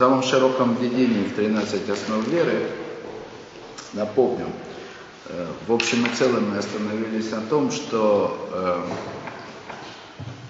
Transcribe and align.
В 0.00 0.04
самом 0.04 0.22
широком 0.22 0.76
введении 0.76 1.24
в 1.24 1.34
13 1.34 1.90
основ 1.90 2.24
веры, 2.28 2.70
напомню, 3.94 4.46
э, 5.26 5.46
в 5.66 5.72
общем 5.72 6.06
и 6.06 6.14
целом 6.14 6.50
мы 6.50 6.58
остановились 6.58 7.32
на 7.32 7.40
том, 7.40 7.72
что 7.72 8.48
э, 8.52 8.80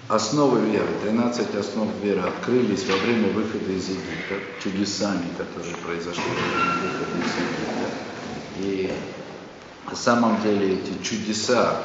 основы 0.07 0.59
веры, 0.69 0.85
13 1.03 1.55
основ 1.55 1.89
веры 2.03 2.21
открылись 2.21 2.85
во 2.85 2.95
время 2.97 3.33
выхода 3.33 3.71
из 3.71 3.89
Египта, 3.89 4.35
чудесами, 4.61 5.25
которые 5.35 5.75
произошли 5.77 6.21
во 6.21 6.61
время 6.61 6.73
выхода 6.83 7.17
из 7.17 7.33
Египта. 7.33 7.89
И 8.59 8.93
на 9.89 9.95
самом 9.95 10.39
деле 10.43 10.75
эти 10.75 11.01
чудеса 11.01 11.81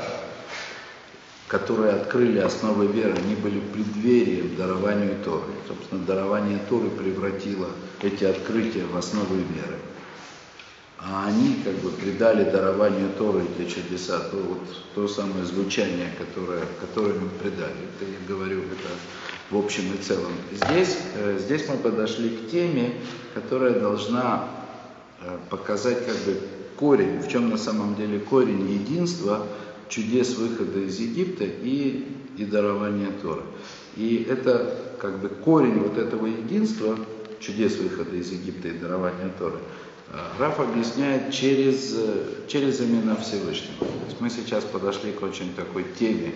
которые 1.48 1.92
открыли 1.92 2.38
основы 2.38 2.86
веры, 2.86 3.12
они 3.12 3.34
были 3.34 3.60
преддверием 3.60 4.56
дарованию 4.56 5.16
Торы. 5.24 5.52
Собственно, 5.68 6.04
дарование 6.04 6.58
Торы 6.68 6.88
превратило 6.88 7.68
эти 8.02 8.24
открытия 8.24 8.84
в 8.84 8.96
основы 8.96 9.36
веры. 9.36 9.78
А 10.98 11.26
они 11.26 11.56
как 11.62 11.74
бы 11.74 11.90
придали 11.90 12.50
дарованию 12.50 13.10
Торы 13.18 13.42
эти 13.58 13.68
чудеса, 13.68 14.20
то, 14.20 14.36
вот, 14.38 14.62
то 14.94 15.06
самое 15.06 15.44
звучание, 15.44 16.08
которое, 16.18 16.62
которое 16.80 17.18
мы 17.18 17.28
придали. 17.28 17.74
Это 17.94 18.10
я 18.10 18.26
говорю, 18.26 18.60
это 18.60 18.88
в 19.50 19.58
общем 19.58 19.92
и 19.92 20.02
целом. 20.02 20.32
Здесь, 20.50 20.96
э, 21.14 21.38
здесь 21.38 21.68
мы 21.68 21.76
подошли 21.76 22.30
к 22.30 22.50
теме, 22.50 22.94
которая 23.34 23.78
должна 23.78 24.48
э, 25.20 25.36
показать 25.50 26.06
как 26.06 26.16
бы 26.24 26.40
корень, 26.76 27.20
в 27.20 27.28
чем 27.28 27.50
на 27.50 27.58
самом 27.58 27.96
деле 27.96 28.18
корень 28.18 28.66
единства– 28.72 29.46
чудес 29.94 30.36
выхода 30.36 30.80
из 30.80 30.98
Египта 30.98 31.44
и, 31.44 32.04
и 32.36 32.44
дарования 32.44 33.10
Торы. 33.22 33.42
И 33.96 34.26
это 34.28 34.76
как 34.98 35.20
бы 35.20 35.28
корень 35.28 35.78
вот 35.78 35.98
этого 35.98 36.26
единства, 36.26 36.98
чудес 37.38 37.76
выхода 37.76 38.16
из 38.16 38.30
Египта 38.32 38.68
и 38.68 38.78
дарования 38.78 39.30
Торы, 39.38 39.58
э, 40.10 40.18
Раф 40.38 40.58
объясняет 40.58 41.32
через, 41.32 41.94
через 42.48 42.80
имена 42.80 43.16
Всевышнего. 43.16 43.78
То 43.78 44.06
есть 44.06 44.20
мы 44.20 44.30
сейчас 44.30 44.64
подошли 44.64 45.12
к 45.12 45.22
очень 45.22 45.54
такой 45.54 45.84
теме, 45.98 46.32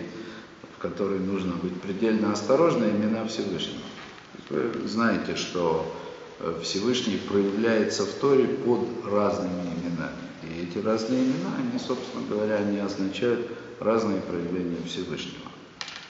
в 0.77 0.81
которой 0.81 1.19
нужно 1.19 1.55
быть 1.55 1.81
предельно 1.81 2.31
осторожны, 2.31 2.85
имена 2.85 3.25
Всевышнего. 3.25 3.81
Вы 4.49 4.87
знаете, 4.87 5.35
что 5.35 5.93
э, 6.39 6.59
Всевышний 6.63 7.17
проявляется 7.17 8.05
в 8.05 8.13
Торе 8.13 8.45
под 8.45 8.87
разными 9.05 9.63
именами. 9.63 10.28
И 10.49 10.63
эти 10.63 10.83
разные 10.83 11.23
имена, 11.23 11.55
они, 11.57 11.79
собственно 11.79 12.25
говоря, 12.27 12.55
они 12.55 12.79
означают 12.79 13.51
разные 13.79 14.21
проявления 14.21 14.77
Всевышнего. 14.85 15.49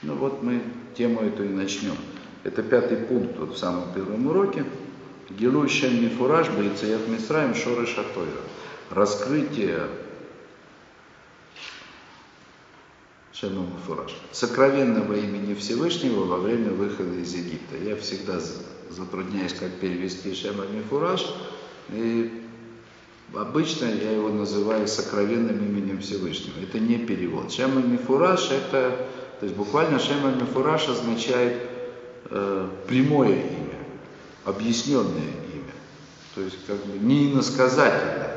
Ну 0.02 0.16
вот 0.16 0.42
мы 0.44 0.62
тему 0.96 1.22
эту 1.22 1.44
и 1.44 1.50
начнем. 1.50 1.96
Это 2.44 2.64
пятый 2.64 2.98
пункт 2.98 3.38
вот 3.38 3.56
в 3.56 3.58
самом 3.58 3.94
первом 3.94 4.28
уроке. 4.28 4.66
Гилуй 5.30 5.68
Шем 5.68 6.02
Мифураж 6.02 6.50
Бейцеят 6.50 7.08
Мисраем 7.08 7.54
Шоры 7.54 7.86
Шатойра. 7.86 8.42
Раскрытие 8.90 9.88
Шема 13.34 13.68
Мифураж. 13.68 14.16
Сокровенного 14.32 15.14
имени 15.14 15.54
Всевышнего 15.54 16.24
во 16.24 16.38
время 16.38 16.72
выхода 16.72 17.14
из 17.20 17.34
Египта. 17.36 17.76
Я 17.78 17.96
всегда 17.98 18.40
затрудняюсь, 18.90 19.54
как 19.54 19.72
перевести 19.80 20.34
Шема 20.34 20.66
Мифураж. 20.66 21.26
И 21.90 22.49
Обычно 23.36 23.86
я 23.86 24.12
его 24.12 24.30
называю 24.30 24.88
сокровенным 24.88 25.60
именем 25.60 26.00
Всевышнего. 26.00 26.56
Это 26.64 26.80
не 26.80 26.98
перевод. 26.98 27.52
Шема 27.52 27.82
Мифураж 27.82 28.50
это, 28.50 29.08
то 29.40 29.46
есть 29.46 29.56
буквально 29.56 30.00
Шема 30.00 30.32
Мифураж 30.32 30.88
означает 30.90 31.62
э, 32.26 32.70
прямое 32.88 33.36
имя, 33.36 33.80
объясненное 34.46 35.32
имя. 35.54 35.74
То 36.34 36.42
есть 36.42 36.66
как 36.66 36.78
бы 36.78 36.98
не 36.98 37.32
иносказательно, 37.32 38.32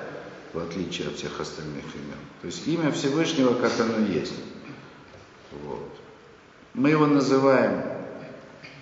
в 0.53 0.59
отличие 0.59 1.09
от 1.09 1.17
всех 1.17 1.41
остальных 1.41 1.85
имен. 1.95 2.19
То 2.43 2.47
есть 2.47 2.67
имя 2.69 2.93
Всевышнего, 2.93 3.55
как 3.55 3.73
оно 3.81 4.07
есть. 4.07 4.35
Вот. 5.65 5.91
Мы 6.75 6.91
его 6.91 7.07
называем 7.07 7.83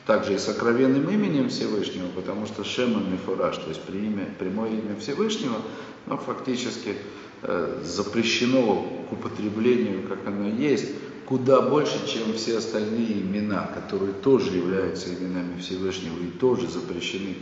также 0.07 0.34
и 0.34 0.39
сокровенным 0.39 1.09
именем 1.09 1.49
Всевышнего, 1.51 2.09
потому 2.09 2.47
что 2.47 2.65
Шема 2.65 3.01
Мифураж, 3.01 3.59
то 3.59 3.69
есть 3.69 3.81
прямое 3.83 4.71
имя 4.71 4.97
Всевышнего, 4.99 5.59
но 6.06 6.16
фактически 6.16 6.97
э, 7.43 7.83
запрещено 7.84 9.06
к 9.09 9.12
употреблению, 9.12 10.06
как 10.09 10.27
оно 10.27 10.49
есть, 10.49 10.91
куда 11.27 11.61
больше, 11.61 12.06
чем 12.06 12.34
все 12.34 12.59
остальные 12.59 13.21
имена, 13.22 13.71
которые 13.75 14.12
тоже 14.12 14.56
являются 14.56 15.15
именами 15.15 15.60
Всевышнего 15.60 16.19
и 16.19 16.27
тоже 16.27 16.69
запрещены 16.69 17.37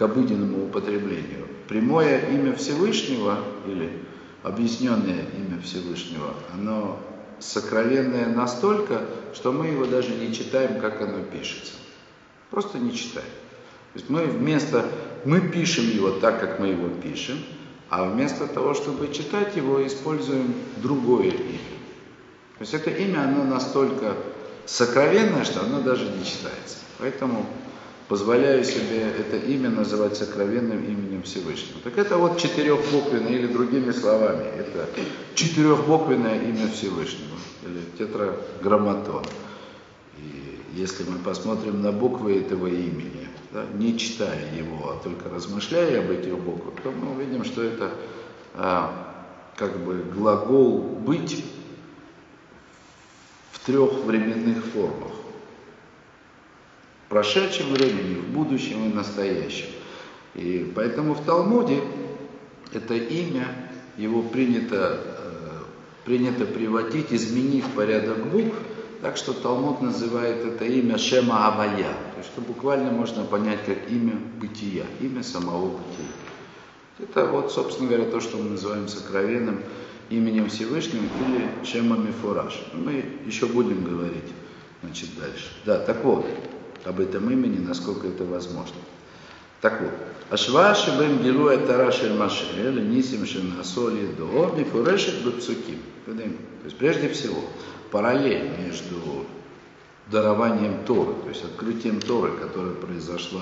к 0.00 0.02
обыденному 0.02 0.64
употреблению. 0.64 1.46
Прямое 1.68 2.30
имя 2.30 2.54
Всевышнего 2.54 3.38
или 3.66 3.92
объясненное 4.42 5.26
имя 5.36 5.60
Всевышнего, 5.62 6.32
оно 6.54 6.98
сокровенное 7.38 8.26
настолько, 8.26 9.02
что 9.34 9.52
мы 9.52 9.66
его 9.66 9.84
даже 9.84 10.14
не 10.14 10.32
читаем, 10.32 10.80
как 10.80 11.02
оно 11.02 11.22
пишется. 11.24 11.72
Просто 12.50 12.78
не 12.78 12.94
читаем. 12.94 13.28
То 13.92 13.98
есть 13.98 14.08
мы 14.08 14.24
вместо, 14.24 14.86
мы 15.24 15.40
пишем 15.40 15.88
его 15.88 16.10
так, 16.10 16.40
как 16.40 16.58
мы 16.60 16.68
его 16.68 16.88
пишем, 16.88 17.38
а 17.88 18.04
вместо 18.04 18.46
того, 18.46 18.74
чтобы 18.74 19.12
читать 19.12 19.56
его, 19.56 19.84
используем 19.86 20.54
другое 20.76 21.30
имя. 21.30 21.58
То 22.58 22.62
есть 22.62 22.74
это 22.74 22.90
имя, 22.90 23.22
оно 23.24 23.44
настолько 23.44 24.14
сокровенное, 24.66 25.44
что 25.44 25.62
оно 25.62 25.80
даже 25.80 26.04
не 26.04 26.24
читается. 26.24 26.78
Поэтому 26.98 27.46
позволяю 28.06 28.64
себе 28.64 29.02
это 29.18 29.36
имя 29.36 29.70
называть 29.70 30.16
сокровенным 30.16 30.84
именем 30.84 31.22
Всевышнего. 31.22 31.80
Так 31.82 31.96
это 31.96 32.18
вот 32.18 32.38
четырехбуквенное, 32.38 33.32
или 33.32 33.46
другими 33.46 33.92
словами, 33.92 34.44
это 34.58 34.88
четырехбуквенное 35.34 36.42
имя 36.42 36.68
Всевышнего, 36.68 37.38
или 37.64 37.80
тетраграмматон. 37.98 39.24
И 40.18 40.58
если 40.74 41.04
мы 41.04 41.18
посмотрим 41.18 41.82
на 41.82 41.92
буквы 41.92 42.38
этого 42.38 42.66
имени, 42.66 43.29
да, 43.52 43.66
не 43.74 43.98
читая 43.98 44.54
его, 44.54 44.90
а 44.90 45.02
только 45.02 45.28
размышляя 45.28 46.00
об 46.00 46.10
этих 46.10 46.38
буквах, 46.38 46.74
то 46.82 46.90
мы 46.90 47.12
увидим, 47.12 47.44
что 47.44 47.62
это 47.62 47.92
а, 48.54 49.24
как 49.56 49.78
бы 49.80 50.04
глагол 50.14 50.78
«быть» 50.78 51.44
в 53.52 53.66
трех 53.66 54.04
временных 54.04 54.64
формах. 54.66 55.12
В 57.06 57.10
прошедшем 57.10 57.72
времени, 57.72 58.14
в 58.14 58.28
будущем 58.28 58.88
и 58.88 58.94
настоящем. 58.94 59.66
И 60.34 60.72
поэтому 60.74 61.14
в 61.14 61.24
Талмуде 61.24 61.82
это 62.72 62.94
имя, 62.94 63.48
его 63.96 64.22
принято, 64.22 65.00
э, 65.04 65.58
принято 66.04 66.46
приводить, 66.46 67.12
изменив 67.12 67.68
порядок 67.70 68.24
букв, 68.26 68.54
так 69.02 69.16
что 69.16 69.32
Талмуд 69.32 69.82
называет 69.82 70.46
это 70.46 70.64
имя 70.64 70.98
Шема 70.98 71.48
есть 71.76 72.09
что 72.22 72.40
буквально 72.40 72.90
можно 72.90 73.24
понять 73.24 73.64
как 73.64 73.90
имя 73.90 74.14
бытия, 74.40 74.84
имя 75.00 75.22
самого 75.22 75.78
бытия. 75.78 76.06
Это 76.98 77.26
вот, 77.26 77.52
собственно 77.52 77.88
говоря, 77.88 78.10
то, 78.10 78.20
что 78.20 78.36
мы 78.36 78.50
называем 78.50 78.88
сокровенным 78.88 79.62
именем 80.10 80.48
Всевышнего 80.48 81.02
или 81.02 81.64
Шема 81.64 81.96
Мифураж. 81.96 82.62
Мы 82.74 83.04
еще 83.26 83.46
будем 83.46 83.84
говорить 83.84 84.32
значит, 84.82 85.08
дальше. 85.18 85.46
Да, 85.64 85.78
так 85.78 86.04
вот, 86.04 86.26
об 86.84 87.00
этом 87.00 87.30
имени, 87.30 87.64
насколько 87.64 88.06
это 88.06 88.24
возможно. 88.24 88.76
Так 89.60 89.80
вот, 89.80 89.92
Ашва 90.30 90.74
Шибем 90.74 91.22
Гилу 91.22 91.48
Этара 91.48 91.92
Шель 91.92 92.14
Машель, 92.14 92.88
Нисим 92.88 93.26
Шенасоли 93.26 94.06
До, 94.16 94.54
Мифурешет 94.56 95.24
Бепсуким. 95.24 95.78
То 96.06 96.12
есть 96.64 96.76
прежде 96.76 97.08
всего, 97.08 97.42
параллель 97.90 98.50
между 98.58 99.26
дарованием 100.10 100.84
Торы, 100.86 101.14
то 101.22 101.28
есть 101.28 101.44
открытием 101.44 102.00
Торы, 102.00 102.32
которое 102.32 102.74
произошло 102.74 103.40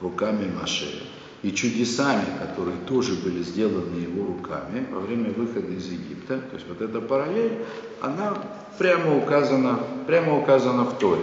руками 0.00 0.50
Маше, 0.50 1.02
и 1.42 1.52
чудесами, 1.52 2.24
которые 2.40 2.76
тоже 2.88 3.14
были 3.14 3.42
сделаны 3.42 3.96
его 3.96 4.26
руками 4.26 4.86
во 4.90 5.00
время 5.00 5.30
выхода 5.30 5.70
из 5.72 5.86
Египта. 5.86 6.38
То 6.38 6.56
есть 6.56 6.66
вот 6.68 6.80
эта 6.80 7.00
параллель, 7.00 7.64
она 8.00 8.36
прямо 8.78 9.16
указана, 9.16 9.78
прямо 10.06 10.38
указана 10.38 10.84
в 10.84 10.98
Торе. 10.98 11.22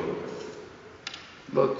Вот 1.51 1.77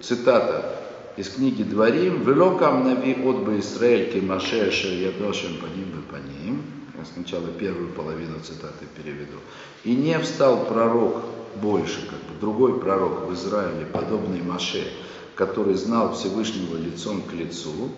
цитата 0.00 0.76
из 1.16 1.30
книги 1.30 1.62
Дворим. 1.62 2.22
«Велокам 2.22 2.84
нави 2.84 3.14
от 3.24 3.44
бы 3.44 3.58
Исраэль 3.58 4.12
ки 4.12 4.18
Маше 4.18 4.56
ядошем 4.56 5.56
по 5.58 5.66
ним 5.66 6.02
по 6.10 6.16
ним». 6.16 6.62
Я 6.98 7.04
сначала 7.04 7.48
первую 7.48 7.88
половину 7.88 8.38
цитаты 8.40 8.86
переведу. 8.96 9.38
«И 9.84 9.94
не 9.94 10.18
встал 10.18 10.64
пророк 10.64 11.24
больше, 11.60 12.06
как 12.08 12.18
бы 12.20 12.40
другой 12.40 12.80
пророк 12.80 13.26
в 13.26 13.34
Израиле, 13.34 13.86
подобный 13.86 14.42
Маше, 14.42 14.86
который 15.34 15.74
знал 15.74 16.14
Всевышнего 16.14 16.76
лицом 16.76 17.22
к 17.22 17.32
лицу». 17.32 17.90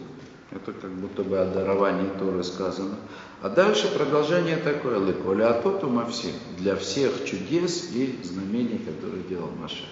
Это 0.51 0.73
как 0.73 0.91
будто 0.93 1.25
бы 1.25 1.39
о 1.39 1.45
даровании 1.45 2.09
Торы 2.19 2.43
сказано. 2.43 2.97
А 3.43 3.51
дальше 3.51 3.87
продолжение 3.95 4.57
такое. 4.57 4.99
«Леколя 4.99 5.51
атоту 5.51 5.89
мавсим» 5.89 6.33
для 6.57 6.75
всех 6.75 7.25
чудес 7.27 7.91
и 7.93 8.19
знамений, 8.23 8.79
которые 8.79 9.23
делал 9.25 9.51
Маше. 9.61 9.85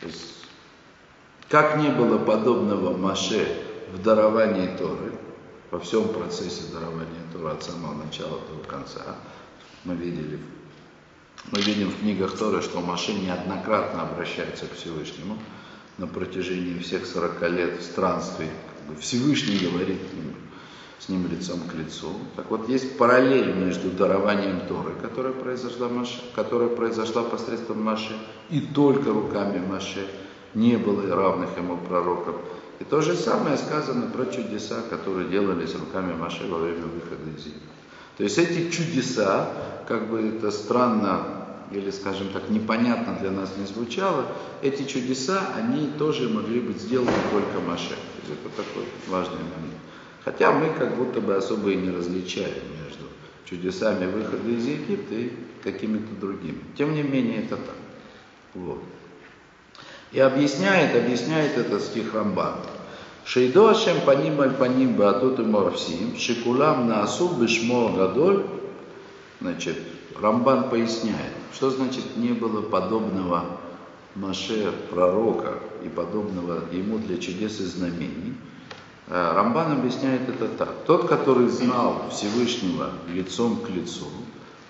То 0.00 0.06
есть 0.06 0.36
Как 1.48 1.76
не 1.76 1.90
было 1.90 2.18
подобного 2.18 2.96
Маше 2.96 3.46
в 3.92 4.02
даровании 4.02 4.76
Торы, 4.76 5.12
во 5.70 5.78
всем 5.78 6.08
процессе 6.08 6.62
дарования 6.72 7.22
Торы 7.32 7.50
от 7.50 7.62
самого 7.62 7.94
начала 8.02 8.40
до 8.40 8.68
конца, 8.68 9.16
мы 9.84 9.94
видели, 9.94 10.40
мы 11.52 11.60
видим 11.60 11.90
в 11.90 12.00
книгах 12.00 12.36
Торы, 12.36 12.60
что 12.60 12.80
Маше 12.80 13.12
неоднократно 13.14 14.02
обращается 14.02 14.66
к 14.66 14.74
Всевышнему 14.74 15.38
на 15.98 16.06
протяжении 16.06 16.78
всех 16.78 17.06
40 17.06 17.42
лет 17.50 17.82
странствий. 17.82 18.48
Всевышний 18.98 19.58
говорит 19.58 20.00
с 20.98 21.08
ним 21.08 21.28
лицом 21.30 21.60
к 21.60 21.74
лицу. 21.74 22.12
Так 22.34 22.50
вот, 22.50 22.68
есть 22.68 22.96
параллель 22.98 23.54
между 23.54 23.90
дарованием 23.90 24.66
Торы, 24.66 24.94
которая 25.00 25.32
произошла, 25.32 25.88
Маше, 25.88 26.20
которая 26.34 26.68
произошла 26.68 27.22
посредством 27.22 27.82
Маше, 27.82 28.16
и 28.50 28.60
только 28.60 29.12
руками 29.12 29.64
Маше, 29.64 30.06
не 30.54 30.76
было 30.76 31.14
равных 31.14 31.56
ему 31.56 31.76
пророков. 31.76 32.36
И 32.80 32.84
то 32.84 33.00
же 33.02 33.14
самое 33.14 33.56
сказано 33.56 34.10
про 34.10 34.26
чудеса, 34.26 34.82
которые 34.90 35.28
делались 35.28 35.74
руками 35.74 36.12
Маше 36.12 36.46
во 36.48 36.58
время 36.58 36.86
выхода 36.86 37.30
из 37.36 37.46
Египта. 37.46 37.85
То 38.16 38.24
есть 38.24 38.38
эти 38.38 38.70
чудеса, 38.70 39.50
как 39.86 40.08
бы 40.08 40.20
это 40.20 40.50
странно 40.50 41.36
или, 41.70 41.90
скажем 41.90 42.28
так, 42.32 42.48
непонятно 42.48 43.16
для 43.20 43.30
нас 43.30 43.52
не 43.58 43.66
звучало, 43.66 44.26
эти 44.62 44.84
чудеса, 44.84 45.40
они 45.56 45.90
тоже 45.98 46.28
могли 46.28 46.60
быть 46.60 46.80
сделаны 46.80 47.12
только 47.30 47.60
Маше. 47.60 47.90
То 47.90 48.28
есть 48.28 48.40
это 48.44 48.62
такой 48.62 48.84
важный 49.08 49.38
момент. 49.38 49.80
Хотя 50.24 50.52
мы 50.52 50.72
как 50.78 50.96
будто 50.96 51.20
бы 51.20 51.34
особо 51.34 51.70
и 51.70 51.76
не 51.76 51.90
различаем 51.90 52.62
между 52.84 53.04
чудесами 53.44 54.06
выхода 54.06 54.48
из 54.48 54.66
Египта 54.66 55.14
и 55.14 55.32
какими-то 55.62 56.14
другими. 56.20 56.62
Тем 56.76 56.94
не 56.94 57.02
менее, 57.02 57.44
это 57.44 57.56
так. 57.56 57.76
Вот. 58.54 58.82
И 60.12 60.20
объясняет, 60.20 60.96
объясняет 60.96 61.58
этот 61.58 61.82
стих 61.82 62.14
Рамбан. 62.14 62.54
Шейдо 63.26 63.70
Ашем 63.70 64.02
паним 64.06 64.40
аль 64.40 64.54
паним 64.54 64.94
баатут 64.94 65.40
и 65.40 65.42
морфсим, 65.42 66.16
шикулам 66.16 66.86
наасу 66.86 67.28
бешмо 67.30 67.88
гадоль. 67.88 68.46
Значит, 69.40 69.76
Рамбан 70.20 70.70
поясняет, 70.70 71.32
что 71.52 71.70
значит 71.70 72.16
не 72.16 72.28
было 72.28 72.62
подобного 72.62 73.58
Маше 74.14 74.72
пророка 74.90 75.54
и 75.84 75.88
подобного 75.88 76.62
ему 76.70 76.98
для 76.98 77.18
чудес 77.18 77.58
и 77.58 77.64
знамений. 77.64 78.34
Э, 79.08 79.32
Рамбан 79.34 79.72
объясняет 79.72 80.28
это 80.28 80.46
так. 80.46 80.72
Тот, 80.86 81.08
который 81.08 81.48
знал 81.48 82.04
Всевышнего 82.12 82.92
лицом 83.12 83.56
к 83.56 83.70
лицу 83.70 84.06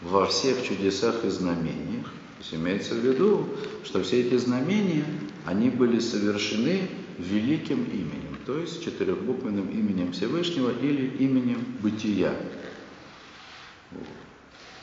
во 0.01 0.25
всех 0.25 0.67
чудесах 0.67 1.27
и 1.27 1.29
знамениях, 1.29 2.07
то 2.07 2.41
есть 2.41 2.55
имеется 2.55 2.95
в 2.95 2.99
виду, 3.05 3.45
что 3.85 4.03
все 4.03 4.23
эти 4.23 4.39
знамения, 4.39 5.05
они 5.45 5.69
были 5.69 5.99
совершены 5.99 6.89
великим 7.19 7.85
именем, 7.85 8.26
то 8.47 8.57
есть 8.57 8.85
четырехбуквенным 8.85 9.69
именем 9.71 10.13
Всевышнего 10.13 10.71
или 10.71 11.09
именем 11.19 11.65
бытия. 11.83 12.33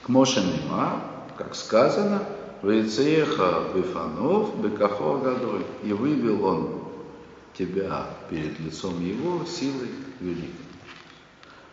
К 0.02 0.10
Мошенима, 0.10 1.02
как 1.38 1.56
сказано, 1.56 2.28
Вейцеха 2.62 3.64
Бифанов 3.74 4.62
Бекахо 4.62 5.18
Гадоль, 5.18 5.64
и 5.82 5.94
вывел 5.94 6.44
он 6.46 6.84
тебя 7.58 8.08
перед 8.30 8.60
лицом 8.60 9.02
Его 9.02 9.46
силой 9.46 9.90
великой. 10.20 10.50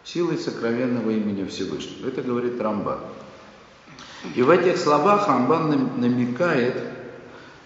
Силой 0.05 0.39
сокровенного 0.39 1.11
имени 1.11 1.45
Всевышнего. 1.45 2.07
Это 2.07 2.23
говорит 2.23 2.61
Рамбан. 2.61 3.01
И 4.37 4.43
в 4.43 4.51
этих 4.51 4.77
словах 4.77 5.27
Рамбан 5.27 6.01
намекает, 6.01 6.77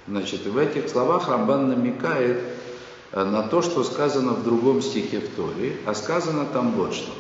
значит, 0.09 0.47
в 0.47 0.56
этих 0.56 0.88
словах 0.88 1.29
Рамбан 1.29 1.69
намекает 1.69 2.53
на 3.22 3.43
то, 3.43 3.62
что 3.62 3.84
сказано 3.84 4.32
в 4.32 4.43
другом 4.43 4.82
стихе 4.82 5.20
в 5.20 5.28
Торе, 5.37 5.76
а 5.87 5.94
сказано 5.94 6.46
там 6.46 6.72
вот 6.72 6.94
что. 6.94 7.12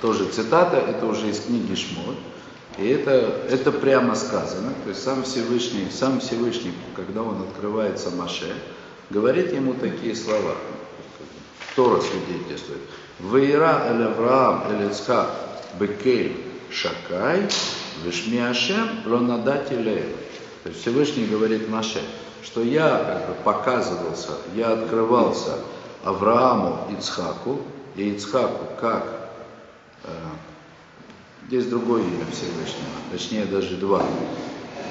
Тоже 0.00 0.24
цитата, 0.26 0.78
это 0.78 1.04
уже 1.04 1.28
из 1.28 1.40
книги 1.40 1.74
Шмот. 1.74 2.16
И 2.78 2.88
это, 2.88 3.10
это 3.50 3.72
прямо 3.72 4.14
сказано, 4.14 4.72
то 4.84 4.90
есть 4.90 5.02
сам 5.02 5.24
Всевышний, 5.24 5.88
сам 5.90 6.20
Всевышний, 6.20 6.72
когда 6.94 7.22
он 7.22 7.42
открывается 7.42 8.10
Маше, 8.10 8.54
говорит 9.10 9.52
ему 9.52 9.74
такие 9.74 10.16
слова. 10.16 10.54
Тора 11.76 12.00
свидетельствует. 12.00 12.80
Вейра 13.18 13.84
эль 13.88 14.04
Авраам 14.04 14.64
эль 14.70 14.90
Ицхак 14.90 15.28
бекель 15.78 16.36
шакай 16.70 17.48
вишми 18.04 18.38
Ашем 18.38 18.88
лонадати 19.04 19.74
То 20.62 20.68
есть 20.68 20.82
Всевышний 20.82 21.26
говорит 21.26 21.68
Маше, 21.68 22.02
что 22.42 22.62
я 22.62 22.98
как 22.98 23.28
бы 23.28 23.42
показывался, 23.42 24.32
я 24.54 24.72
открывался 24.72 25.58
Аврааму 26.04 26.92
Ицхаку, 26.92 27.60
и 27.96 28.10
Ицхаку 28.10 28.66
как 28.80 29.30
э, 30.04 30.10
здесь 31.48 31.66
другое 31.66 32.02
имя 32.02 32.26
Всевышнего, 32.30 32.90
точнее 33.10 33.44
даже 33.46 33.76
два, 33.76 34.04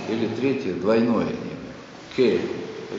или 0.10 0.28
третье, 0.28 0.74
двойное 0.74 1.28
имя, 1.28 1.74
Кель, 2.16 2.42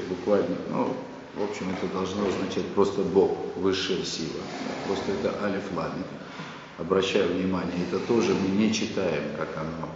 буквально, 0.09 0.57
ну, 0.71 0.95
в 1.37 1.43
общем, 1.45 1.67
это 1.71 1.93
должно 1.93 2.27
означать 2.27 2.67
просто 2.75 3.03
Бог, 3.03 3.31
высшая 3.57 4.05
сила. 4.05 4.41
Просто 4.87 5.13
это 5.13 5.35
алиф 5.45 5.63
ламит. 5.77 6.07
Обращаю 6.79 7.33
внимание, 7.33 7.73
это 7.89 8.01
тоже 8.01 8.35
мы 8.35 8.49
не 8.49 8.73
читаем, 8.73 9.23
как 9.39 9.49
оно. 9.57 9.89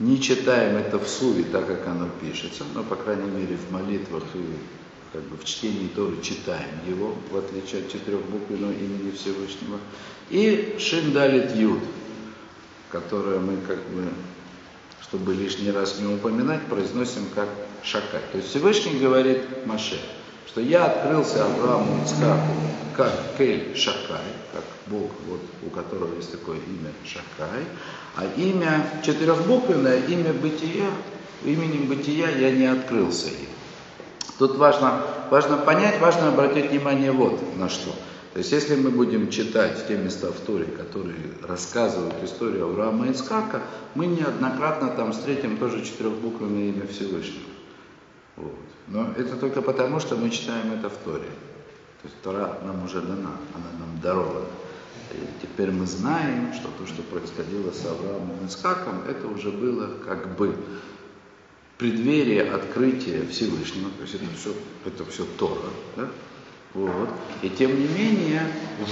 Не 0.00 0.20
читаем 0.20 0.76
это 0.76 0.98
в 0.98 1.08
суве, 1.08 1.44
так 1.44 1.66
как 1.68 1.86
оно 1.86 2.08
пишется, 2.20 2.64
но, 2.74 2.82
по 2.82 2.96
крайней 2.96 3.30
мере, 3.30 3.56
в 3.56 3.70
молитвах 3.70 4.24
и 4.34 4.44
как 5.12 5.22
бы 5.22 5.36
в 5.36 5.44
чтении 5.44 5.86
Торы 5.86 6.20
читаем 6.20 6.80
его, 6.88 7.14
в 7.30 7.36
отличие 7.36 7.82
от 7.82 7.92
четырехбуквенного 7.92 8.72
имени 8.72 9.12
Всевышнего. 9.12 9.78
И 10.30 10.74
Шиндалит 10.80 11.54
Юд, 11.54 11.78
которое 12.90 13.38
мы 13.38 13.56
как 13.68 13.78
бы, 13.90 14.08
чтобы 15.02 15.34
лишний 15.34 15.70
раз 15.70 16.00
не 16.00 16.12
упоминать, 16.12 16.62
произносим 16.66 17.26
как 17.32 17.48
Шакай. 17.84 18.22
То 18.32 18.38
есть 18.38 18.50
Всевышний 18.50 18.98
говорит 18.98 19.42
Маше, 19.66 20.00
что 20.46 20.60
я 20.60 20.86
открылся 20.86 21.44
Аврааму 21.44 22.02
Ицхаку 22.04 22.52
как 22.96 23.12
Кель 23.36 23.76
Шакай, 23.76 24.24
как 24.52 24.64
Бог, 24.86 25.10
вот, 25.28 25.40
у 25.66 25.70
которого 25.70 26.14
есть 26.14 26.30
такое 26.30 26.56
имя 26.56 26.92
Шакай, 27.04 27.64
а 28.16 28.24
имя 28.36 28.86
четырехбуквенное, 29.04 30.06
имя 30.06 30.32
бытия, 30.32 30.86
именем 31.44 31.88
бытия 31.88 32.28
я 32.28 32.52
не 32.52 32.66
открылся 32.66 33.28
им. 33.28 33.48
Тут 34.38 34.56
важно, 34.56 35.02
важно 35.30 35.56
понять, 35.56 36.00
важно 36.00 36.28
обратить 36.28 36.70
внимание 36.70 37.12
вот 37.12 37.56
на 37.56 37.68
что. 37.68 37.94
То 38.32 38.38
есть 38.38 38.50
если 38.50 38.74
мы 38.74 38.90
будем 38.90 39.30
читать 39.30 39.86
те 39.86 39.96
места 39.96 40.32
в 40.32 40.40
Торе, 40.40 40.64
которые 40.64 41.16
рассказывают 41.42 42.16
историю 42.22 42.64
Авраама 42.64 43.06
Ицхака, 43.08 43.62
мы 43.94 44.06
неоднократно 44.06 44.88
там 44.88 45.12
встретим 45.12 45.56
тоже 45.56 45.84
четырехбуквенное 45.84 46.70
имя 46.70 46.86
Всевышнего. 46.88 47.53
Вот. 48.36 48.54
Но 48.88 49.12
это 49.16 49.36
только 49.36 49.62
потому, 49.62 50.00
что 50.00 50.16
мы 50.16 50.30
читаем 50.30 50.72
это 50.72 50.88
в 50.90 50.96
Торе. 50.98 51.28
То 52.02 52.08
есть 52.08 52.20
Тора 52.22 52.58
нам 52.64 52.84
уже 52.84 53.00
дана, 53.00 53.32
она 53.54 53.70
нам 53.78 54.00
дарована. 54.02 54.46
И 55.12 55.16
теперь 55.42 55.70
мы 55.70 55.86
знаем, 55.86 56.52
что 56.52 56.68
то, 56.68 56.86
что 56.86 57.02
происходило 57.02 57.70
с 57.70 57.84
Авраамом 57.86 58.42
и 58.42 58.46
Ицхаком, 58.46 59.02
это 59.08 59.28
уже 59.28 59.50
было 59.50 59.98
как 60.04 60.36
бы 60.36 60.56
преддверие 61.78 62.50
открытия 62.50 63.26
Всевышнего. 63.26 63.90
То 63.90 64.02
есть 64.02 64.14
это 64.14 64.24
все, 64.36 64.54
это 64.84 65.04
все 65.04 65.24
Тора. 65.38 65.70
Да? 65.96 66.08
Вот. 66.74 67.08
И 67.42 67.48
тем 67.48 67.70
не 67.78 67.86
менее, 67.86 68.42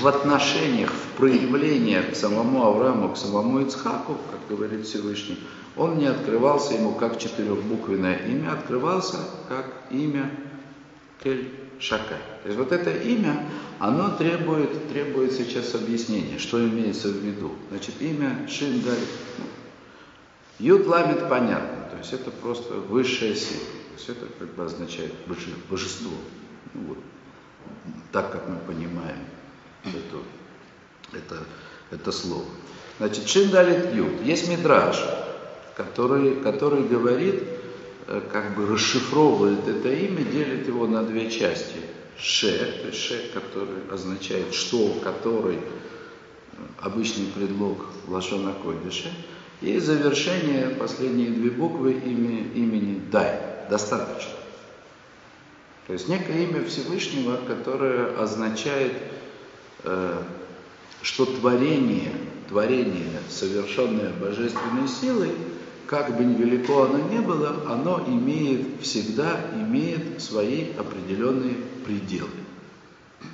в 0.00 0.06
отношениях, 0.06 0.92
в 0.92 1.16
проявлениях 1.16 2.12
к 2.12 2.14
самому 2.14 2.64
Аврааму, 2.64 3.12
к 3.12 3.16
самому 3.16 3.60
Ицхаку, 3.60 4.16
как 4.30 4.40
говорит 4.48 4.86
Всевышний, 4.86 5.38
он 5.76 5.98
не 5.98 6.06
открывался 6.06 6.74
ему 6.74 6.92
как 6.92 7.18
четырехбуквенное 7.18 8.18
имя, 8.28 8.52
открывался 8.52 9.18
как 9.48 9.66
имя 9.90 10.30
Кель 11.22 11.50
Шакай. 11.80 12.18
То 12.42 12.48
есть 12.48 12.58
вот 12.58 12.70
это 12.70 12.90
имя, 12.90 13.44
оно 13.80 14.10
требует, 14.10 14.88
требует 14.88 15.32
сейчас 15.32 15.74
объяснения, 15.74 16.38
что 16.38 16.64
имеется 16.64 17.08
в 17.08 17.16
виду. 17.16 17.50
Значит, 17.70 18.00
имя 18.00 18.46
Шингаль, 18.48 18.94
ну, 19.38 19.44
Юд 20.60 20.86
ламит 20.86 21.28
понятно, 21.28 21.88
то 21.90 21.98
есть 21.98 22.12
это 22.12 22.30
просто 22.30 22.74
высшая 22.74 23.34
сила. 23.34 23.60
То 23.60 23.94
есть 23.96 24.08
это 24.08 24.26
как 24.38 24.54
бы 24.54 24.64
означает 24.64 25.12
божество. 25.68 26.12
Ну, 26.74 26.80
вот 26.86 26.98
так 28.12 28.32
как 28.32 28.48
мы 28.48 28.56
понимаем 28.56 29.18
это, 29.84 31.16
это, 31.16 31.42
это 31.90 32.12
слово. 32.12 32.44
Значит, 32.98 33.28
Шиндалит 33.28 33.94
Юд. 33.94 34.22
Есть 34.22 34.48
мидраж, 34.48 35.02
который, 35.76 36.36
который 36.36 36.86
говорит, 36.86 37.42
э, 38.06 38.20
как 38.32 38.54
бы 38.54 38.66
расшифровывает 38.66 39.66
это 39.66 39.88
имя, 39.92 40.22
делит 40.24 40.66
его 40.68 40.86
на 40.86 41.02
две 41.02 41.30
части. 41.30 41.80
Ше, 42.18 42.80
то 42.82 42.88
есть 42.88 43.00
ше, 43.00 43.30
который 43.34 43.90
означает 43.90 44.54
что, 44.54 45.00
который 45.02 45.56
э, 45.56 45.60
обычный 46.80 47.26
предлог 47.26 47.86
Лашона 48.06 48.52
Койдыше, 48.52 49.10
и 49.60 49.78
завершение, 49.78 50.70
последние 50.70 51.30
две 51.30 51.50
буквы 51.50 51.92
имени, 51.92 52.52
имени 52.54 53.00
Дай, 53.10 53.66
достаточно. 53.70 54.41
То 55.92 55.96
есть 55.96 56.08
некое 56.08 56.44
имя 56.44 56.64
Всевышнего, 56.64 57.36
которое 57.46 58.16
означает, 58.16 58.94
э, 59.84 60.22
что 61.02 61.26
творение, 61.26 62.14
творение, 62.48 63.20
совершенное 63.28 64.10
божественной 64.14 64.88
силой, 64.88 65.32
как 65.86 66.16
бы 66.16 66.24
велико 66.24 66.84
оно 66.84 66.96
ни 66.96 67.18
было, 67.18 67.64
оно 67.68 68.02
имеет, 68.08 68.80
всегда 68.80 69.38
имеет 69.52 70.22
свои 70.22 70.72
определенные 70.78 71.56
пределы. 71.84 72.30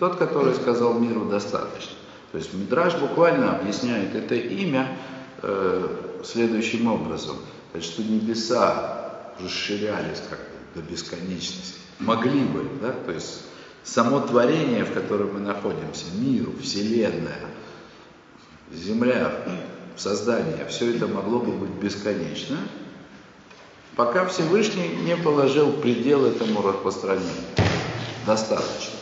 Тот, 0.01 0.17
который 0.17 0.53
сказал 0.55 0.99
миру 0.99 1.27
достаточно. 1.27 1.93
То 2.33 2.39
есть 2.39 2.53
Мидраж 2.55 2.97
буквально 2.97 3.57
объясняет 3.57 4.17
это 4.17 4.35
имя 4.35 4.99
э, 5.43 5.87
следующим 6.25 6.89
образом. 6.89 7.37
То 7.71 7.79
есть, 7.79 7.93
что 7.93 8.03
небеса 8.03 9.31
расширялись 9.39 10.21
как 10.29 10.41
до 10.75 10.83
бесконечности. 10.83 11.79
Могли 11.99 12.45
бы, 12.45 12.65
да, 12.81 12.93
то 12.93 13.13
есть 13.13 13.43
само 13.83 14.21
творение, 14.21 14.85
в 14.85 14.93
котором 14.93 15.35
мы 15.35 15.41
находимся, 15.41 16.07
мир, 16.15 16.47
Вселенная, 16.63 17.41
Земля, 18.73 19.33
создание, 19.97 20.67
все 20.69 20.95
это 20.95 21.07
могло 21.07 21.39
бы 21.41 21.53
быть 21.53 21.71
бесконечно, 21.71 22.59
пока 23.97 24.27
Всевышний 24.27 24.89
не 25.05 25.17
положил 25.17 25.73
предел 25.73 26.27
этому 26.27 26.63
распространению. 26.63 27.33
Достаточно. 28.27 28.99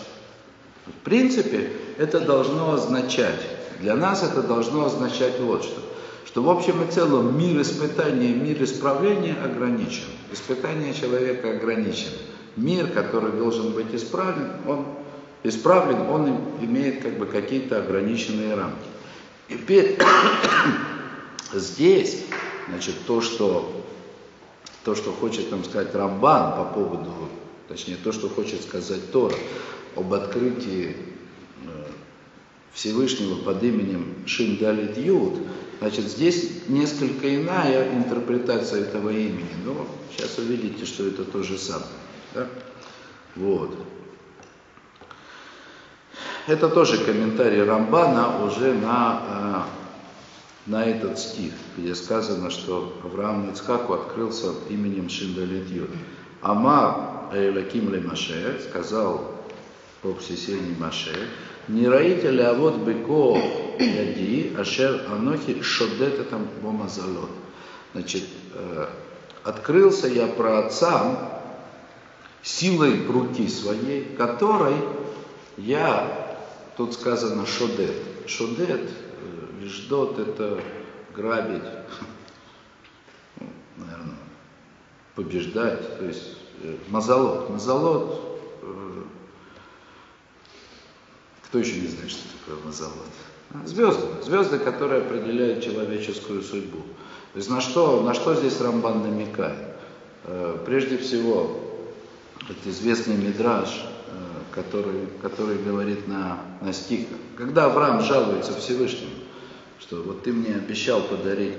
В 0.86 1.04
принципе, 1.04 1.72
это 1.98 2.20
должно 2.20 2.74
означать, 2.74 3.40
для 3.80 3.94
нас 3.96 4.22
это 4.22 4.42
должно 4.42 4.86
означать 4.86 5.38
вот 5.40 5.64
что, 5.64 5.82
что 6.26 6.42
в 6.42 6.48
общем 6.48 6.82
и 6.82 6.90
целом 6.90 7.38
мир 7.38 7.60
испытания, 7.60 8.32
мир 8.32 8.62
исправления 8.62 9.34
ограничен. 9.42 10.04
Испытание 10.32 10.94
человека 10.94 11.50
ограничено. 11.50 12.16
Мир, 12.56 12.88
который 12.88 13.32
должен 13.32 13.72
быть 13.72 13.94
исправлен, 13.94 14.50
он 14.66 14.86
исправлен, 15.42 16.00
он 16.08 16.28
имеет 16.62 17.02
как 17.02 17.18
бы 17.18 17.26
какие-то 17.26 17.82
ограниченные 17.82 18.54
рамки. 18.54 18.88
Теперь 19.48 19.98
здесь, 21.52 22.24
значит, 22.68 22.94
то, 23.06 23.20
что, 23.20 23.84
то, 24.84 24.94
что 24.94 25.12
хочет 25.12 25.50
нам 25.50 25.64
сказать 25.64 25.94
Рамбан 25.94 26.56
по 26.56 26.64
поводу, 26.72 27.12
точнее, 27.68 27.96
то, 28.02 28.12
что 28.12 28.28
хочет 28.28 28.62
сказать 28.62 29.12
Тора 29.12 29.36
об 29.94 30.12
открытии 30.14 30.96
э, 31.64 31.84
Всевышнего 32.72 33.36
под 33.36 33.62
именем 33.62 34.14
Шиндалит 34.26 34.96
Юд, 34.96 35.34
значит, 35.80 36.06
здесь 36.06 36.50
несколько 36.68 37.36
иная 37.36 37.92
интерпретация 37.94 38.80
этого 38.80 39.10
имени, 39.10 39.54
но 39.64 39.86
сейчас 40.16 40.38
увидите, 40.38 40.86
что 40.86 41.06
это 41.06 41.24
то 41.24 41.42
же 41.42 41.58
самое. 41.58 41.86
Да? 42.36 42.46
Вот. 43.34 43.70
Это 46.46 46.68
тоже 46.68 46.98
комментарий 46.98 47.62
Рамбана 47.62 48.44
уже 48.44 48.74
на, 48.74 49.66
э, 50.66 50.70
на 50.70 50.84
этот 50.84 51.18
стих, 51.18 51.52
где 51.76 51.94
сказано, 51.94 52.50
что 52.50 52.92
Авраам 53.02 53.50
Ицхаку 53.50 53.94
открылся 53.94 54.52
именем 54.68 55.08
Шиндалит 55.08 55.68
Юд. 55.70 55.88
Ама 56.42 57.30
Элаким 57.32 57.92
Ле 57.92 58.00
Маше, 58.00 58.60
сказал 58.68 59.32
Бог 60.02 60.20
всесильный 60.20 60.76
Маше, 60.78 61.16
не 61.68 61.88
раите 61.88 62.30
ли 62.30 62.42
а 62.42 62.52
вот 62.52 62.76
быко 62.76 63.38
яди, 63.80 64.54
ашер 64.56 65.06
анохи 65.10 65.62
шодет 65.62 66.20
это 66.20 66.38
бомазалот. 66.62 67.30
Значит, 67.92 68.24
э, 68.52 68.86
открылся 69.42 70.06
я 70.06 70.26
про 70.26 70.66
отца 70.66 71.35
силой 72.46 73.06
руки 73.06 73.48
своей, 73.48 74.04
которой 74.16 74.76
я 75.56 76.26
Тут 76.76 76.92
сказано 76.92 77.46
шодет. 77.46 77.94
Шодет, 78.26 78.90
э, 78.90 79.62
лишдот 79.62 80.18
это 80.18 80.60
грабить, 81.14 81.62
наверное, 83.76 84.16
побеждать, 85.14 85.98
то 85.98 86.04
есть 86.04 86.36
э, 86.62 86.76
мазолот. 86.88 87.48
Мазолот, 87.48 88.40
э, 88.60 89.02
кто 91.46 91.58
еще 91.58 91.80
не 91.80 91.86
знает, 91.86 92.10
что 92.10 92.22
такое 92.38 92.62
мазолот? 92.62 93.12
А, 93.54 93.66
звезды, 93.66 94.22
звезды, 94.22 94.58
которые 94.58 95.00
определяют 95.00 95.64
человеческую 95.64 96.42
судьбу. 96.42 96.82
То 97.32 97.38
есть 97.38 97.48
на 97.48 97.62
что, 97.62 98.02
на 98.02 98.12
что 98.12 98.34
здесь 98.34 98.60
Рамбан 98.60 99.02
намекает? 99.02 99.76
Прежде 100.64 100.98
всего, 100.98 101.60
это 102.48 102.70
известный 102.70 103.16
мидраж, 103.16 103.84
который, 104.52 105.06
который 105.20 105.58
говорит 105.58 106.08
на, 106.08 106.38
на 106.62 106.72
стих. 106.72 107.06
Когда 107.36 107.66
Авраам 107.66 108.00
жалуется 108.00 108.54
Всевышнему, 108.54 109.10
что 109.78 110.02
вот 110.02 110.22
ты 110.22 110.32
мне 110.32 110.54
обещал 110.54 111.02
подарить, 111.02 111.54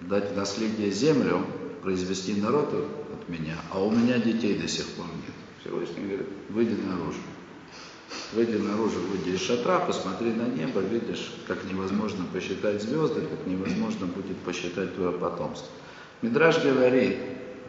дать 0.00 0.36
наследие 0.36 0.90
землю, 0.90 1.46
произвести 1.82 2.34
народ 2.34 2.72
от 2.74 3.28
меня, 3.28 3.54
а 3.72 3.82
у 3.82 3.90
меня 3.90 4.18
детей 4.18 4.58
до 4.58 4.68
сих 4.68 4.86
пор 4.88 5.06
нет. 5.06 5.34
Всевышний 5.60 6.04
говорит, 6.06 6.28
выйди 6.50 6.78
наружу. 6.82 7.20
Выйди 8.34 8.56
наружу, 8.56 9.00
выйди 9.00 9.36
из 9.36 9.40
шатра, 9.40 9.80
посмотри 9.80 10.32
на 10.32 10.46
небо, 10.46 10.80
видишь, 10.80 11.32
как 11.46 11.64
невозможно 11.64 12.24
посчитать 12.32 12.82
звезды, 12.82 13.22
как 13.22 13.46
невозможно 13.46 14.06
будет 14.06 14.36
посчитать 14.38 14.94
твое 14.94 15.12
потомство. 15.12 15.68
Мидраж 16.22 16.62
говорит, 16.62 17.16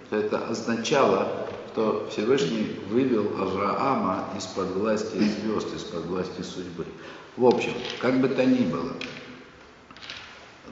что 0.07 0.17
это 0.17 0.37
означало, 0.47 1.46
что 1.77 2.07
Всевышний 2.09 2.75
вывел 2.89 3.39
Авраама 3.39 4.29
из-под 4.35 4.71
власти 4.71 5.15
звезд, 5.17 5.75
из-под 5.75 6.05
власти 6.05 6.41
судьбы. 6.41 6.87
В 7.35 7.45
общем, 7.45 7.73
как 8.01 8.19
бы 8.19 8.29
то 8.29 8.43
ни 8.43 8.65
было, 8.65 8.93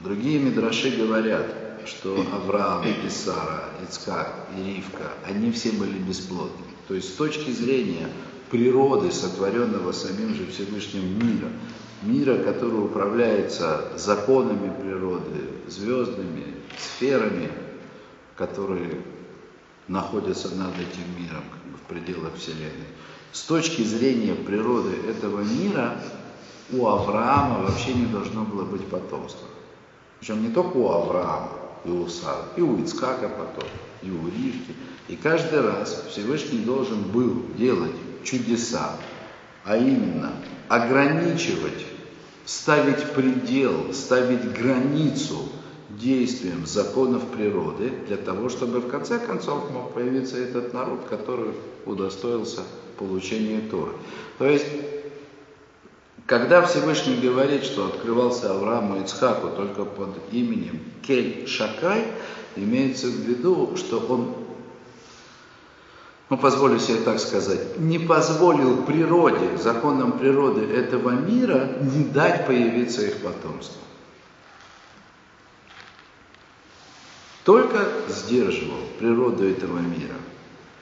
другие 0.02 0.40
мидраши 0.40 0.90
говорят, 0.96 1.46
что 1.86 2.26
Авраам 2.34 2.84
и 2.84 3.08
Сара, 3.08 3.66
Ицкак 3.84 4.48
и 4.58 4.74
Ривка, 4.74 5.12
они 5.24 5.52
все 5.52 5.70
были 5.70 5.96
бесплодны. 5.96 6.66
То 6.88 6.94
есть 6.94 7.14
с 7.14 7.16
точки 7.16 7.52
зрения 7.52 8.08
природы, 8.50 9.12
сотворенного 9.12 9.92
самим 9.92 10.34
же 10.34 10.44
Всевышним 10.48 11.20
мира, 11.24 11.52
мира, 12.02 12.38
который 12.38 12.84
управляется 12.84 13.92
законами 13.96 14.72
природы, 14.82 15.50
звездами, 15.68 16.46
сферами, 16.76 17.48
которые 18.34 19.02
находятся 19.88 20.54
над 20.54 20.74
этим 20.74 21.22
миром, 21.22 21.44
как 21.50 21.62
бы 21.70 21.78
в 21.78 21.82
пределах 21.82 22.34
Вселенной. 22.36 22.88
С 23.32 23.42
точки 23.42 23.82
зрения 23.82 24.34
природы 24.34 24.96
этого 25.08 25.40
мира 25.40 26.00
у 26.72 26.86
Авраама 26.86 27.62
вообще 27.62 27.94
не 27.94 28.06
должно 28.06 28.44
было 28.44 28.64
быть 28.64 28.86
потомства. 28.86 29.46
Причем 30.18 30.42
не 30.42 30.50
только 30.50 30.76
у 30.76 30.88
Авраама, 30.90 31.50
и 31.84 31.90
у 31.90 32.08
Сары, 32.08 32.42
и 32.56 32.60
у 32.62 32.82
Ицкака 32.82 33.28
потом, 33.28 33.68
и 34.02 34.10
у 34.10 34.26
Ривки. 34.26 34.74
И 35.08 35.16
каждый 35.16 35.60
раз 35.60 36.04
Всевышний 36.10 36.60
должен 36.60 37.02
был 37.02 37.44
делать 37.56 37.94
чудеса, 38.24 38.96
а 39.64 39.76
именно 39.76 40.32
ограничивать, 40.68 41.86
ставить 42.44 43.12
предел, 43.12 43.92
ставить 43.92 44.52
границу 44.52 45.48
действием 45.98 46.66
законов 46.66 47.22
природы 47.28 47.92
для 48.06 48.16
того, 48.16 48.48
чтобы 48.48 48.80
в 48.80 48.88
конце 48.88 49.18
концов 49.18 49.70
мог 49.70 49.94
появиться 49.94 50.38
этот 50.38 50.72
народ, 50.72 51.06
который 51.08 51.52
удостоился 51.84 52.62
получения 52.98 53.60
Торы. 53.70 53.92
То 54.38 54.46
есть, 54.46 54.66
когда 56.26 56.62
Всевышний 56.62 57.16
говорит, 57.16 57.64
что 57.64 57.86
открывался 57.86 58.52
Аврааму 58.52 58.96
и 58.96 59.02
Ицхаку 59.02 59.48
только 59.48 59.84
под 59.84 60.10
именем 60.32 60.80
Кель 61.06 61.46
Шакай, 61.46 62.04
имеется 62.56 63.06
в 63.06 63.20
виду, 63.20 63.76
что 63.76 63.98
он, 64.08 64.34
ну 66.30 66.38
позволю 66.38 66.78
себе 66.78 66.98
так 66.98 67.20
сказать, 67.20 67.78
не 67.78 67.98
позволил 67.98 68.82
природе, 68.82 69.56
законам 69.58 70.18
природы 70.18 70.62
этого 70.62 71.10
мира 71.10 71.76
не 71.80 72.04
дать 72.04 72.46
появиться 72.46 73.06
их 73.06 73.18
потомству. 73.18 73.85
Только 77.46 77.86
сдерживал 78.08 78.80
природу 78.98 79.48
этого 79.48 79.78
мира, 79.78 80.16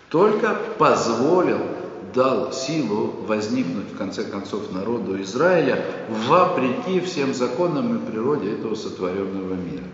только 0.08 0.58
позволил, 0.78 1.58
дал 2.14 2.54
силу 2.54 3.12
возникнуть 3.26 3.92
в 3.92 3.98
конце 3.98 4.24
концов 4.24 4.72
народу 4.72 5.20
Израиля 5.20 5.84
вопреки 6.26 7.00
всем 7.00 7.34
законам 7.34 7.98
и 7.98 8.10
природе 8.10 8.52
этого 8.52 8.76
сотворенного 8.76 9.52
мира. 9.54 9.84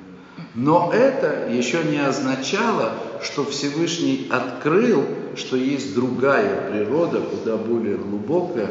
Но 0.55 0.93
это 0.95 1.51
еще 1.51 1.83
не 1.83 1.99
означало, 1.99 2.93
что 3.21 3.45
Всевышний 3.45 4.29
открыл, 4.31 5.05
что 5.35 5.57
есть 5.57 5.93
другая 5.97 6.71
природа, 6.71 7.21
куда 7.21 7.57
более 7.57 7.97
глубокая, 7.97 8.71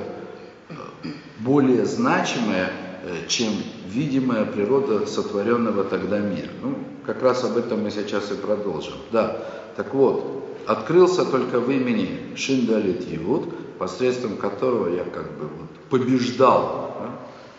более 1.39 1.85
значимая, 1.85 2.71
э, 3.03 3.27
чем 3.27 3.51
видимая 3.87 4.45
природа 4.45 5.05
сотворенного 5.05 5.83
тогда 5.83 6.19
мира. 6.19 6.49
Ну, 6.61 6.75
как 7.09 7.23
раз 7.23 7.43
об 7.43 7.57
этом 7.57 7.81
мы 7.81 7.89
сейчас 7.89 8.31
и 8.31 8.35
продолжим. 8.35 8.93
Да, 9.11 9.43
так 9.75 9.95
вот, 9.95 10.45
открылся 10.67 11.25
только 11.25 11.59
в 11.59 11.71
имени 11.71 12.35
Шиндалит 12.35 13.07
Евуд, 13.07 13.49
посредством 13.79 14.37
которого 14.37 14.95
я 14.95 15.05
как 15.05 15.25
бы 15.39 15.47
вот 15.47 15.69
побеждал 15.89 16.97
да, 16.99 17.09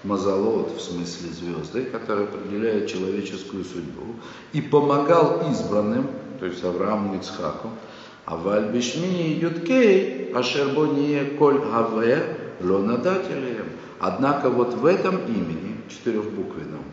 Мазалот, 0.05 0.77
в 0.77 0.81
смысле 0.81 1.31
звезды, 1.31 1.83
которые 1.83 2.29
определяют 2.29 2.87
человеческую 2.87 3.65
судьбу, 3.65 4.15
и 4.53 4.61
помогал 4.61 5.43
избранным, 5.51 6.07
то 6.39 6.47
есть 6.47 6.63
Аврааму 6.63 7.17
и 7.17 7.19
Ицхаку, 7.19 7.71
а 8.27 8.37
в 8.37 8.49
Альбишмини 8.49 9.37
Юткей, 9.41 10.31
Ашербония 10.33 11.25
Коль 11.37 11.59
Гаве, 11.59 12.55
Лонадателем. 12.61 13.67
Однако 13.99 14.49
вот 14.49 14.75
в 14.75 14.87
этом 14.87 15.17
имени, 15.27 15.81
четырехбуквенном, 15.89 16.85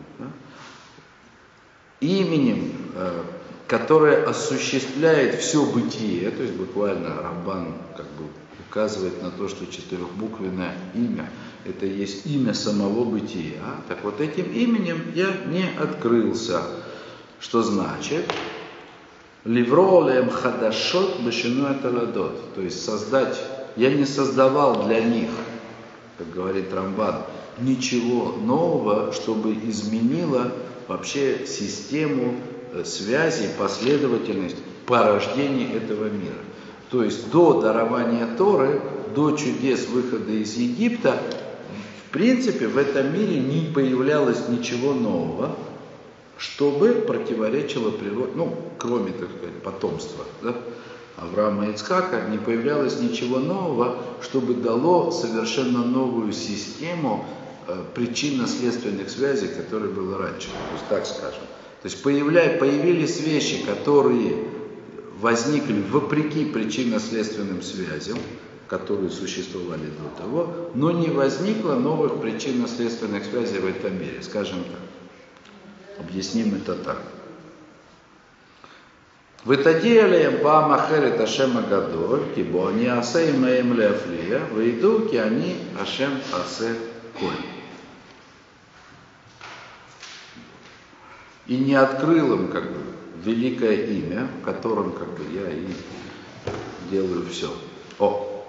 именем, 2.00 2.72
э, 2.94 3.22
которое 3.66 4.24
осуществляет 4.24 5.40
все 5.40 5.64
бытие, 5.64 6.30
то 6.30 6.42
есть 6.42 6.54
буквально 6.54 7.22
Рамбан 7.22 7.74
как 7.96 8.06
бы 8.06 8.24
указывает 8.68 9.22
на 9.22 9.30
то, 9.30 9.48
что 9.48 9.66
четырехбуквенное 9.66 10.74
имя– 10.94 11.30
это 11.64 11.86
есть 11.86 12.26
имя 12.26 12.54
самого 12.54 13.04
бытия. 13.04 13.60
Так 13.88 14.02
вот 14.04 14.20
этим 14.20 14.50
именем 14.52 15.02
я 15.14 15.28
не 15.46 15.68
открылся. 15.78 16.62
Что 17.40 17.62
значит? 17.62 18.24
Ливролем 19.44 20.30
хадашот 20.30 21.20
бешину 21.20 21.74
таладот. 21.80 22.54
То 22.54 22.62
есть 22.62 22.84
создать, 22.84 23.38
я 23.76 23.90
не 23.90 24.04
создавал 24.04 24.86
для 24.86 25.00
них, 25.00 25.30
как 26.16 26.30
говорит 26.32 26.72
Рамбан, 26.72 27.22
ничего 27.58 28.32
нового, 28.32 29.12
чтобы 29.12 29.54
изменило 29.54 30.52
вообще 30.88 31.46
систему 31.46 32.34
э, 32.72 32.84
связи, 32.84 33.48
последовательность 33.58 34.56
порождения 34.86 35.72
этого 35.74 36.06
мира. 36.06 36.42
То 36.90 37.04
есть 37.04 37.30
до 37.30 37.60
дарования 37.60 38.26
Торы, 38.36 38.80
до 39.14 39.32
чудес 39.32 39.86
выхода 39.88 40.32
из 40.32 40.56
Египта, 40.56 41.20
в 42.06 42.10
принципе, 42.10 42.66
в 42.66 42.78
этом 42.78 43.12
мире 43.12 43.38
не 43.38 43.70
появлялось 43.70 44.48
ничего 44.48 44.94
нового, 44.94 45.54
чтобы 46.38 46.92
противоречило 47.06 47.90
природе, 47.90 48.32
ну, 48.34 48.56
кроме, 48.78 49.12
так 49.12 49.28
сказать, 49.28 49.62
потомства, 49.62 50.24
да, 50.42 50.54
Авраама 51.18 51.66
и 51.66 51.72
Ицхака, 51.72 52.22
не 52.30 52.38
появлялось 52.38 53.00
ничего 53.00 53.40
нового, 53.40 53.98
чтобы 54.22 54.54
дало 54.54 55.10
совершенно 55.10 55.84
новую 55.84 56.32
систему 56.32 57.26
Э, 57.70 57.84
причинно-следственных 57.94 59.10
связей, 59.10 59.48
которые 59.48 59.92
было 59.92 60.16
раньше, 60.16 60.48
то 60.48 60.72
есть 60.72 60.88
так 60.88 61.04
скажем. 61.04 61.42
То 61.82 61.88
есть 61.88 62.02
появля, 62.02 62.56
появились 62.58 63.20
вещи, 63.20 63.62
которые 63.62 64.48
возникли 65.20 65.82
вопреки 65.82 66.46
причинно-следственным 66.46 67.60
связям, 67.60 68.16
которые 68.68 69.10
существовали 69.10 69.84
до 69.84 70.22
того, 70.22 70.70
но 70.74 70.92
не 70.92 71.08
возникло 71.08 71.74
новых 71.74 72.22
причинно-следственных 72.22 73.26
связей 73.26 73.58
в 73.58 73.66
этом 73.66 74.00
мире, 74.00 74.22
скажем 74.22 74.64
так. 74.64 76.06
Объясним 76.06 76.54
это 76.54 76.74
так. 76.74 77.02
Вытадиалием 79.44 80.42
бама 80.42 80.86
херет 80.88 81.20
ашем 81.20 81.58
агадоль, 81.58 82.22
кибо 82.34 82.70
они 82.70 82.86
асе 82.86 83.30
имеем 83.32 83.74
леафлия, 83.74 84.40
выйду 84.54 85.06
ки 85.10 85.16
они 85.16 85.56
ашем 85.78 86.12
асе 86.32 86.74
коль. 87.20 87.57
и 91.48 91.56
не 91.56 91.74
открыл 91.74 92.34
им 92.34 92.48
как 92.48 92.70
бы 92.70 92.78
великое 93.24 93.86
имя, 93.86 94.28
которым 94.44 94.92
как 94.92 95.08
бы 95.08 95.24
я 95.32 95.50
и 95.50 95.66
делаю 96.90 97.26
все. 97.30 97.50
О! 97.98 98.44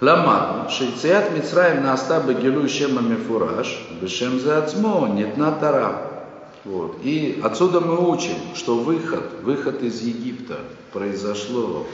Ламану, 0.00 0.70
Шейциат 0.70 1.32
Мицраем 1.32 1.82
на 1.82 1.94
Астаба 1.94 2.32
Гилю 2.32 2.68
Шема 2.68 3.02
Мифураж, 3.02 3.84
Бешем 4.00 4.38
Заацмо, 4.38 5.08
нет 5.08 5.36
на 5.36 5.50
Тара. 5.50 6.24
Вот. 6.64 6.98
И 7.02 7.40
отсюда 7.42 7.80
мы 7.80 8.08
учим, 8.08 8.36
что 8.54 8.76
выход, 8.76 9.40
выход 9.42 9.82
из 9.82 10.00
Египта 10.02 10.60
произошло 10.92 11.86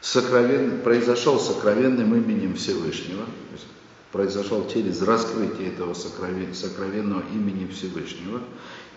сокровен, 0.00 0.80
произошел 0.80 1.38
сокровенным 1.38 2.12
именем 2.16 2.56
Всевышнего 2.56 3.24
произошел 4.12 4.68
через 4.68 5.02
раскрытие 5.02 5.68
этого 5.68 5.94
сокровен, 5.94 6.54
сокровенного 6.54 7.22
имени 7.32 7.66
Всевышнего, 7.66 8.40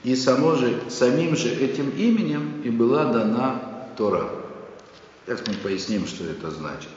и 0.03 0.15
само 0.15 0.55
же, 0.55 0.81
самим 0.89 1.35
же 1.35 1.49
этим 1.49 1.89
именем 1.89 2.61
и 2.63 2.69
была 2.69 3.05
дана 3.05 3.87
Тора. 3.97 4.29
Сейчас 5.25 5.41
мы 5.47 5.53
поясним, 5.55 6.05
что 6.05 6.25
это 6.25 6.51
значит. 6.51 6.89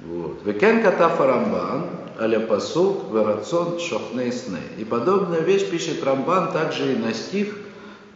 Вот. 0.00 0.40
Векен 0.44 0.82
катаф 0.82 1.20
Рамбан, 1.20 1.90
аля 2.18 2.40
пасук, 2.40 3.12
верацон, 3.12 3.78
шохней 3.78 4.32
сны. 4.32 4.60
И 4.78 4.84
подобная 4.84 5.40
вещь 5.40 5.68
пишет 5.68 6.02
Рамбан 6.02 6.52
также 6.52 6.94
и 6.94 6.96
на 6.96 7.12
стих, 7.12 7.54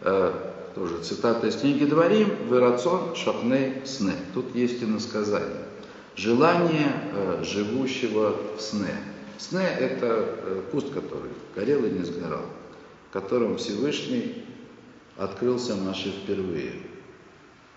э, 0.02 0.32
тоже 0.74 1.02
цитата 1.02 1.46
из 1.46 1.56
книги 1.56 1.84
Дворим, 1.84 2.30
верацон, 2.48 3.14
шохней 3.14 3.82
сны. 3.84 4.14
Тут 4.32 4.54
есть 4.54 4.80
и 4.82 4.86
насказание. 4.86 5.64
Желание 6.18 6.90
э, 7.12 7.44
живущего 7.44 8.34
в 8.56 8.60
сне. 8.60 8.92
Сне– 9.38 9.64
это 9.78 10.06
э, 10.06 10.62
куст, 10.72 10.92
который 10.92 11.30
горел 11.54 11.84
и 11.84 11.90
не 11.90 12.04
сгорал, 12.04 12.44
которым 13.12 13.56
Всевышний 13.56 14.44
открылся 15.16 15.76
наши 15.76 16.10
впервые. 16.10 16.72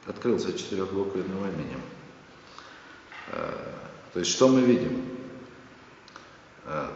Открылся 0.08 0.58
четырехбуквенным 0.58 1.38
именем. 1.38 1.82
Э, 3.28 3.52
то 4.12 4.20
есть 4.20 4.32
что 4.32 4.48
мы 4.48 4.62
видим? 4.62 5.04
Э, 6.66 6.88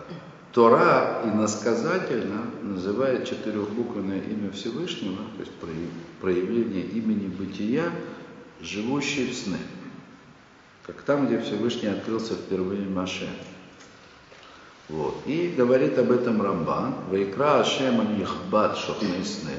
Тора 0.52 1.22
иносказательно 1.26 2.50
называет 2.64 3.30
четырехбуквенное 3.30 4.20
имя 4.20 4.50
Всевышнего, 4.50 5.22
то 5.38 5.42
есть 5.42 5.52
проявление 6.20 6.86
имени 6.86 7.28
бытия, 7.28 7.92
живущий 8.62 9.28
в 9.28 9.36
сны. 9.36 9.60
Как 10.86 11.02
там, 11.02 11.26
где 11.26 11.40
Всевышний 11.40 11.88
открылся 11.88 12.36
впервые 12.36 12.88
Маше. 12.88 13.28
Вот. 14.88 15.18
И 15.26 15.54
говорит 15.58 15.98
об 15.98 16.12
этом 16.12 16.42
Рамбан. 16.42 16.94
Вайкра 17.10 17.62
Ашем 17.62 18.02
Анихбат 18.02 18.78
сны. 18.78 19.56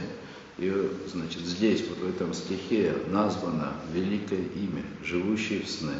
И, 0.58 0.90
значит, 1.12 1.42
здесь, 1.42 1.84
вот 1.88 1.98
в 1.98 2.08
этом 2.08 2.32
стихе 2.32 2.96
названо 3.08 3.72
великое 3.92 4.40
имя, 4.54 4.84
живущий 5.04 5.62
в 5.62 5.68
сны. 5.68 5.96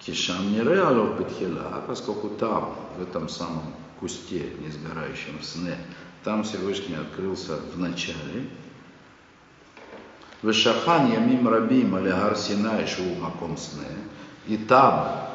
Кишам 0.00 0.50
не 0.52 0.62
реалов 0.62 1.20
а 1.20 1.84
поскольку 1.86 2.28
там, 2.30 2.74
в 2.96 3.02
этом 3.02 3.28
самом 3.28 3.74
кусте, 4.00 4.50
не 4.60 4.70
сгорающем 4.70 5.38
в 5.40 5.44
сне, 5.44 5.76
там 6.24 6.42
Всевышний 6.42 6.94
открылся 6.96 7.58
в 7.74 7.78
начале. 7.78 8.48
Вешахан 10.42 11.12
ямим 11.12 11.48
рабим 11.48 11.94
алягар 11.96 12.36
Синай 12.36 12.86
шоу 12.86 13.14
маком 13.20 13.56
сне. 13.56 13.86
И 14.48 14.56
там 14.56 15.28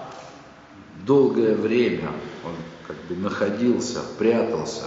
долгое 1.05 1.55
время 1.55 2.09
он 2.43 2.55
как 2.87 2.97
бы 3.07 3.15
находился, 3.15 4.01
прятался 4.17 4.85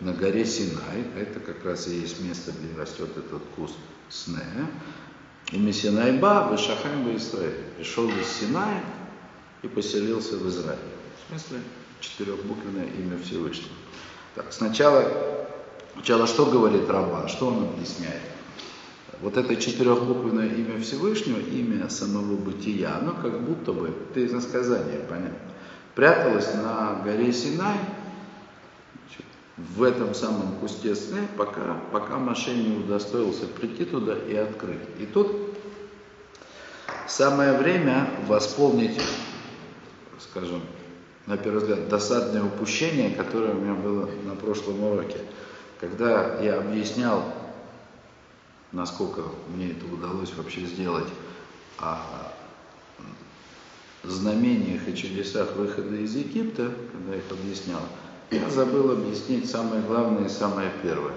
на 0.00 0.12
горе 0.12 0.44
Синай. 0.44 1.04
Это 1.16 1.40
как 1.40 1.64
раз 1.64 1.86
и 1.86 2.00
есть 2.00 2.20
место, 2.22 2.52
где 2.52 2.80
растет 2.80 3.10
этот 3.16 3.42
куст 3.54 3.76
сне. 4.08 4.42
И 5.52 5.58
Мессинайба, 5.58 6.48
Вешахайм 6.50 7.14
Израиль, 7.16 7.54
пришел 7.76 8.08
из 8.08 8.26
Синая, 8.26 8.82
и 9.62 9.68
поселился 9.68 10.36
в 10.36 10.48
Израиле. 10.48 10.80
В 11.24 11.28
смысле, 11.30 11.60
четырехбуквенное 12.00 12.86
имя 12.86 13.18
Всевышнего. 13.22 13.74
Так, 14.34 14.52
сначала, 14.52 15.04
сначала 15.94 16.26
что 16.26 16.46
говорит 16.46 16.88
Рамбан, 16.88 17.28
что 17.28 17.48
он 17.48 17.64
объясняет? 17.64 18.22
Вот 19.22 19.36
это 19.36 19.56
четырехбуквенное 19.56 20.48
имя 20.48 20.80
Всевышнего, 20.80 21.38
имя 21.38 21.88
самого 21.88 22.36
бытия, 22.36 22.96
оно 22.96 23.14
как 23.14 23.42
будто 23.42 23.72
бы, 23.72 23.92
это 24.10 24.20
из 24.20 24.32
насказания, 24.32 25.00
понятно, 25.08 25.38
пряталось 25.94 26.52
на 26.54 27.00
горе 27.02 27.32
Синай, 27.32 27.78
в 29.56 29.82
этом 29.82 30.14
самом 30.14 30.56
кусте 30.60 30.94
сны, 30.94 31.26
пока, 31.38 31.78
пока 31.90 32.18
Маше 32.18 32.54
не 32.54 32.76
удостоился 32.76 33.46
прийти 33.46 33.86
туда 33.86 34.14
и 34.14 34.36
открыть. 34.36 34.82
И 34.98 35.06
тут 35.06 35.34
самое 37.06 37.54
время 37.56 38.10
восполнить 38.26 39.00
скажем, 40.36 40.62
на 41.26 41.36
первый 41.36 41.60
взгляд, 41.60 41.88
досадное 41.88 42.42
упущение, 42.42 43.10
которое 43.14 43.52
у 43.52 43.60
меня 43.60 43.74
было 43.74 44.08
на 44.24 44.34
прошлом 44.34 44.82
уроке. 44.82 45.18
Когда 45.80 46.40
я 46.40 46.58
объяснял, 46.58 47.24
насколько 48.76 49.22
мне 49.48 49.72
это 49.72 49.86
удалось 49.86 50.32
вообще 50.34 50.66
сделать, 50.66 51.08
о 51.78 51.98
знамениях 54.04 54.86
и 54.86 54.96
чудесах 54.96 55.56
выхода 55.56 55.96
из 55.96 56.14
Египта, 56.14 56.72
когда 56.92 57.14
я 57.14 57.18
их 57.18 57.30
объяснял, 57.30 57.80
Я 58.30 58.48
забыл 58.50 58.92
объяснить 58.92 59.50
самое 59.50 59.82
главное 59.82 60.26
и 60.26 60.28
самое 60.28 60.70
первое. 60.82 61.14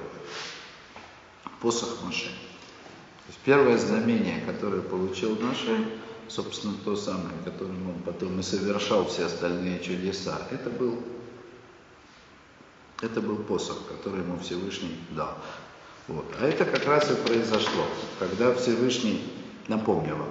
Посох 1.62 2.04
Маше. 2.04 2.30
То 2.30 3.28
есть 3.28 3.40
первое 3.44 3.78
знамение, 3.78 4.42
которое 4.46 4.82
получил 4.82 5.38
Маше, 5.40 5.86
собственно, 6.28 6.76
то 6.86 6.96
самое, 6.96 7.36
которым 7.44 7.90
он 7.90 8.02
потом 8.04 8.40
и 8.40 8.44
совершал 8.44 9.08
все 9.08 9.26
остальные 9.26 9.80
чудеса, 9.82 10.48
это 10.52 10.70
был, 10.70 11.00
это 13.02 13.22
был 13.22 13.38
посох, 13.38 13.88
который 13.88 14.22
ему 14.22 14.40
Всевышний 14.40 14.96
дал. 15.12 15.36
Вот. 16.10 16.26
А 16.40 16.48
это 16.48 16.66
как 16.66 16.86
раз 16.86 17.12
и 17.12 17.16
произошло, 17.16 17.86
когда 18.18 18.54
Всевышний, 18.56 19.22
напомню 19.68 20.16
вам, 20.16 20.30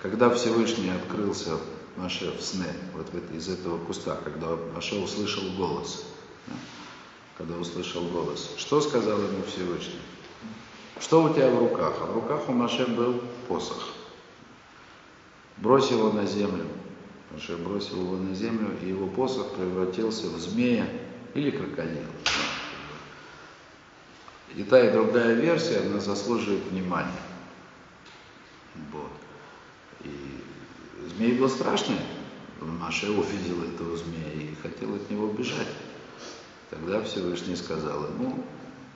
когда 0.00 0.30
Всевышний 0.30 0.90
открылся 0.90 1.58
Маше 1.96 2.30
в 2.30 2.40
сне, 2.42 2.72
вот 2.94 3.06
из 3.34 3.48
этого 3.48 3.76
куста, 3.84 4.18
когда 4.24 4.56
Маше 4.74 4.96
услышал 4.96 5.44
голос, 5.58 6.06
да, 6.46 6.54
когда 7.36 7.56
услышал 7.56 8.04
голос, 8.04 8.54
что 8.56 8.80
сказал 8.80 9.18
ему 9.18 9.42
Всевышний? 9.46 10.00
Что 10.98 11.22
у 11.22 11.32
тебя 11.32 11.50
в 11.50 11.58
руках? 11.58 11.94
А 12.00 12.06
в 12.06 12.14
руках 12.14 12.48
у 12.48 12.52
Маше 12.52 12.86
был 12.86 13.22
посох. 13.48 13.90
Брось 15.58 15.90
его 15.90 16.10
на 16.10 16.24
землю. 16.24 16.64
Маше 17.32 17.56
бросил 17.58 18.00
его 18.00 18.16
на 18.16 18.34
землю, 18.34 18.70
и 18.82 18.88
его 18.88 19.06
посох 19.06 19.50
превратился 19.50 20.28
в 20.28 20.38
змея 20.38 20.88
или 21.34 21.50
крокодила. 21.50 22.06
И 24.58 24.64
та 24.64 24.84
и 24.84 24.90
другая 24.90 25.34
версия, 25.34 25.82
она 25.86 26.00
заслуживает 26.00 26.64
внимания. 26.64 27.22
Вот. 28.90 29.12
И 30.02 30.10
змей 31.10 31.38
был 31.38 31.48
страшный. 31.48 32.00
Маша 32.60 33.06
увидел 33.06 33.62
этого 33.62 33.96
змея 33.96 34.32
и 34.32 34.56
хотел 34.60 34.96
от 34.96 35.08
него 35.08 35.28
бежать. 35.28 35.68
Тогда 36.70 37.00
Всевышний 37.04 37.54
сказал 37.54 38.06
ему, 38.06 38.44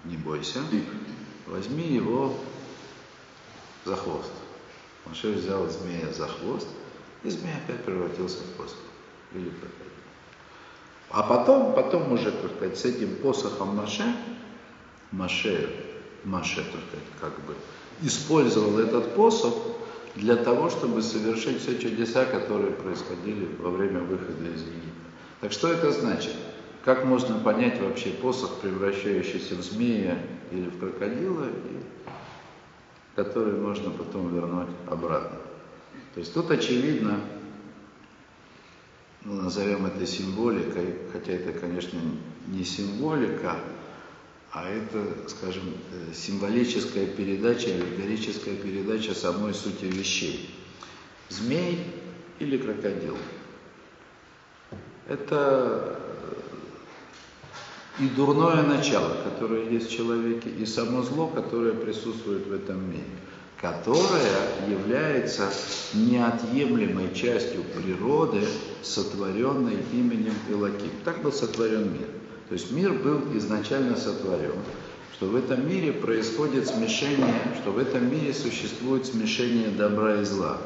не 0.04 0.16
бойся, 0.16 0.58
возьми 1.46 1.86
его 1.86 2.36
за 3.84 3.94
хвост. 3.94 4.32
Маше 5.06 5.30
взял 5.30 5.68
змея 5.68 6.12
за 6.12 6.26
хвост, 6.26 6.66
и 7.22 7.30
змея 7.30 7.54
опять 7.64 7.84
превратился 7.84 8.38
в 8.38 8.56
посох. 8.56 8.78
А 11.10 11.22
потом, 11.22 11.72
потом 11.72 12.10
уже, 12.10 12.32
как 12.32 12.50
сказать, 12.56 12.76
с 12.76 12.84
этим 12.84 13.14
посохом 13.18 13.76
Маше, 13.76 14.12
Маше, 15.12 15.70
Маше, 16.24 16.62
сказать, 16.62 17.06
как 17.20 17.34
бы, 17.46 17.54
использовал 18.02 18.78
этот 18.78 19.14
посох 19.14 19.54
для 20.14 20.36
того, 20.36 20.70
чтобы 20.70 21.02
совершить 21.02 21.60
все 21.60 21.78
чудеса, 21.78 22.24
которые 22.24 22.72
происходили 22.72 23.48
во 23.58 23.70
время 23.70 24.00
выхода 24.00 24.44
из 24.44 24.62
Египта. 24.62 24.90
Так 25.40 25.52
что 25.52 25.68
это 25.68 25.92
значит? 25.92 26.34
Как 26.84 27.04
можно 27.04 27.38
понять 27.38 27.80
вообще 27.80 28.10
посох, 28.10 28.56
превращающийся 28.60 29.54
в 29.54 29.62
змея 29.62 30.18
или 30.50 30.68
в 30.68 30.78
крокодила, 30.78 31.46
и 31.46 32.10
который 33.14 33.52
можно 33.52 33.90
потом 33.90 34.34
вернуть 34.34 34.68
обратно? 34.90 35.38
То 36.14 36.20
есть 36.20 36.34
тут 36.34 36.50
очевидно, 36.50 37.20
ну, 39.24 39.42
назовем 39.42 39.86
это 39.86 40.06
символикой, 40.06 40.96
хотя 41.12 41.32
это, 41.32 41.58
конечно, 41.58 41.98
не 42.48 42.64
символика, 42.64 43.56
а 44.52 44.68
это, 44.68 45.28
скажем, 45.28 45.62
э, 45.92 46.14
символическая 46.14 47.06
передача, 47.06 47.70
аллегорическая 47.70 48.54
передача 48.54 49.14
самой 49.14 49.54
сути 49.54 49.86
вещей. 49.86 50.54
Змей 51.30 51.78
или 52.38 52.58
крокодил. 52.58 53.16
Это 55.08 55.98
и 57.98 58.08
дурное 58.08 58.62
начало, 58.62 59.16
которое 59.24 59.70
есть 59.70 59.88
в 59.88 59.96
человеке, 59.96 60.50
и 60.50 60.66
само 60.66 61.02
зло, 61.02 61.28
которое 61.28 61.72
присутствует 61.72 62.46
в 62.46 62.52
этом 62.52 62.90
мире, 62.90 63.04
которое 63.58 64.68
является 64.68 65.50
неотъемлемой 65.94 67.14
частью 67.14 67.64
природы, 67.64 68.46
сотворенной 68.82 69.78
именем 69.92 70.34
Илаким. 70.50 70.90
Так 71.06 71.22
был 71.22 71.32
сотворен 71.32 71.90
мир. 71.90 72.08
То 72.52 72.58
есть 72.58 72.70
мир 72.70 72.92
был 72.92 73.34
изначально 73.38 73.96
сотворен, 73.96 74.52
что 75.14 75.24
в 75.24 75.36
этом 75.36 75.66
мире 75.66 75.90
происходит 75.90 76.68
смешение, 76.68 77.34
что 77.58 77.70
в 77.72 77.78
этом 77.78 78.12
мире 78.12 78.34
существует 78.34 79.06
смешение 79.06 79.68
добра 79.68 80.20
и 80.20 80.24
зла. 80.24 80.58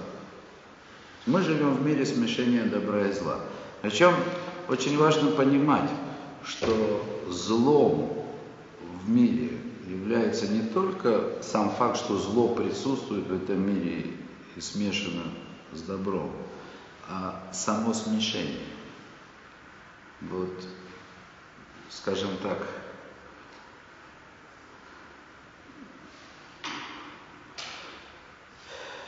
Мы 1.26 1.42
живем 1.42 1.76
в 1.76 1.86
мире 1.86 2.04
смешения 2.04 2.64
добра 2.64 3.06
и 3.06 3.12
зла. 3.12 3.38
Причем 3.82 4.12
очень 4.68 4.98
важно 4.98 5.30
понимать, 5.30 5.88
что 6.44 7.04
злом 7.30 8.26
в 9.04 9.08
мире 9.08 9.52
является 9.88 10.48
не 10.48 10.62
только 10.62 11.34
сам 11.40 11.70
факт, 11.70 11.98
что 11.98 12.18
зло 12.18 12.48
присутствует 12.48 13.28
в 13.28 13.44
этом 13.44 13.64
мире 13.64 14.06
и 14.56 14.60
смешано 14.60 15.22
с 15.72 15.82
добром, 15.82 16.32
а 17.08 17.48
само 17.52 17.94
смешение. 17.94 18.66
Вот 20.22 20.50
скажем 21.90 22.30
так, 22.42 22.58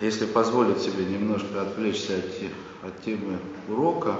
если 0.00 0.26
позволить 0.26 0.80
себе 0.80 1.04
немножко 1.04 1.62
отвлечься 1.62 2.18
от, 2.18 2.90
от 2.90 3.04
темы 3.04 3.38
урока 3.68 4.16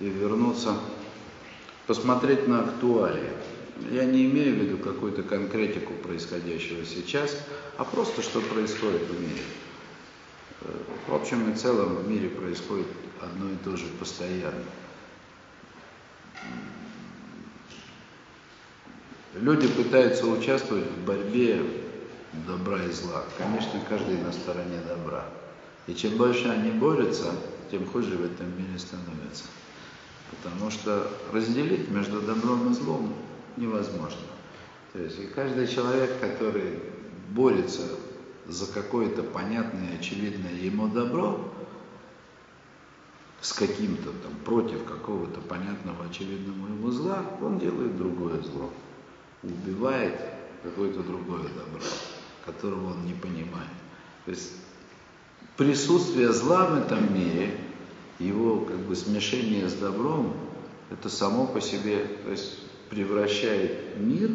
и 0.00 0.08
вернуться, 0.08 0.76
посмотреть 1.86 2.46
на 2.46 2.60
актуалии. 2.60 3.30
Я 3.90 4.04
не 4.04 4.26
имею 4.26 4.54
в 4.54 4.58
виду 4.58 4.78
какую-то 4.78 5.22
конкретику 5.22 5.94
происходящего 5.94 6.84
сейчас, 6.84 7.36
а 7.76 7.84
просто 7.84 8.22
что 8.22 8.40
происходит 8.40 9.02
в 9.02 9.20
мире. 9.20 9.42
В 11.06 11.14
общем 11.14 11.50
и 11.50 11.54
целом 11.54 11.96
в 11.96 12.08
мире 12.08 12.28
происходит 12.28 12.88
одно 13.20 13.50
и 13.50 13.56
то 13.64 13.76
же 13.76 13.86
постоянно. 13.98 14.64
Люди 19.40 19.68
пытаются 19.68 20.26
участвовать 20.26 20.84
в 20.84 21.04
борьбе 21.04 21.62
добра 22.48 22.82
и 22.82 22.90
зла. 22.90 23.22
Конечно, 23.36 23.80
каждый 23.88 24.20
на 24.20 24.32
стороне 24.32 24.80
добра. 24.84 25.26
И 25.86 25.94
чем 25.94 26.16
больше 26.16 26.48
они 26.48 26.72
борются, 26.72 27.30
тем 27.70 27.86
хуже 27.86 28.16
в 28.16 28.24
этом 28.24 28.46
мире 28.58 28.76
становится. 28.76 29.44
Потому 30.30 30.72
что 30.72 31.08
разделить 31.32 31.88
между 31.88 32.20
добром 32.20 32.72
и 32.72 32.74
злом 32.74 33.14
невозможно. 33.56 34.18
То 34.92 35.02
есть 35.02 35.20
и 35.20 35.26
каждый 35.26 35.68
человек, 35.68 36.18
который 36.20 36.80
борется 37.28 37.82
за 38.48 38.66
какое-то 38.66 39.22
понятное 39.22 39.98
очевидное 40.00 40.54
ему 40.54 40.88
добро, 40.88 41.48
с 43.40 43.52
каким-то 43.52 44.10
там, 44.10 44.32
против 44.44 44.84
какого-то 44.84 45.40
понятного 45.42 46.06
очевидного 46.06 46.66
ему 46.66 46.90
зла, 46.90 47.24
он 47.40 47.60
делает 47.60 47.96
другое 47.96 48.42
зло 48.42 48.72
убивает 49.42 50.14
какое-то 50.62 51.02
другое 51.02 51.42
добро, 51.42 51.86
которого 52.44 52.92
он 52.92 53.06
не 53.06 53.14
понимает. 53.14 53.70
То 54.24 54.32
есть 54.32 54.52
присутствие 55.56 56.32
зла 56.32 56.66
в 56.66 56.78
этом 56.78 57.14
мире, 57.14 57.58
его 58.18 58.60
как 58.60 58.78
бы 58.78 58.96
смешение 58.96 59.68
с 59.68 59.74
добром, 59.74 60.34
это 60.90 61.08
само 61.08 61.46
по 61.46 61.60
себе 61.60 62.04
то 62.24 62.30
есть, 62.30 62.58
превращает 62.90 63.98
мир 63.98 64.30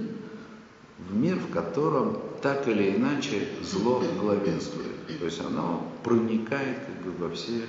в 1.00 1.16
мир, 1.16 1.36
в 1.36 1.52
котором 1.52 2.22
так 2.42 2.68
или 2.68 2.96
иначе 2.96 3.48
зло 3.62 4.04
главенствует. 4.20 5.20
То 5.20 5.26
есть 5.26 5.42
оно 5.42 5.92
проникает 6.04 6.78
как 6.86 7.02
бы 7.04 7.28
во 7.28 7.36
все 7.36 7.62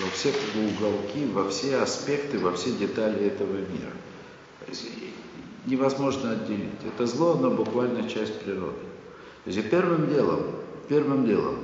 во 0.00 0.10
все 0.10 0.34
уголки, 0.54 1.24
во 1.32 1.48
все 1.48 1.78
аспекты, 1.78 2.38
во 2.38 2.52
все 2.52 2.72
детали 2.72 3.26
этого 3.26 3.54
мира 3.54 3.92
невозможно 5.66 6.32
отделить. 6.32 6.84
Это 6.86 7.06
зло, 7.06 7.32
оно 7.32 7.50
буквально 7.50 8.08
часть 8.08 8.40
природы. 8.40 8.78
То 9.44 9.50
есть 9.50 9.70
первым 9.70 10.08
делом, 10.08 10.42
первым 10.88 11.26
делом, 11.26 11.56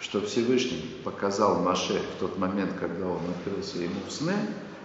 что 0.00 0.20
Всевышний 0.20 0.96
показал 1.04 1.60
Маше 1.60 2.00
в 2.16 2.20
тот 2.20 2.38
момент, 2.38 2.72
когда 2.78 3.06
он 3.06 3.20
открылся 3.30 3.78
ему 3.78 4.00
в 4.06 4.12
сне, 4.12 4.36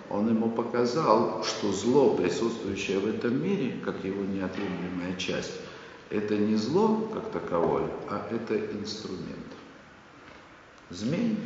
он 0.10 0.28
ему 0.28 0.50
показал, 0.50 1.44
что 1.44 1.72
зло, 1.72 2.16
присутствующее 2.16 3.00
в 3.00 3.08
этом 3.08 3.42
мире, 3.44 3.80
как 3.86 4.04
его 4.04 4.24
неотъемлемая 4.24 5.16
часть, 5.18 5.54
это 6.10 6.36
не 6.36 6.56
зло 6.56 7.10
как 7.14 7.30
таковое, 7.32 7.88
а 8.10 8.28
это 8.32 8.58
инструмент. 8.58 9.46
Змей, 10.90 11.38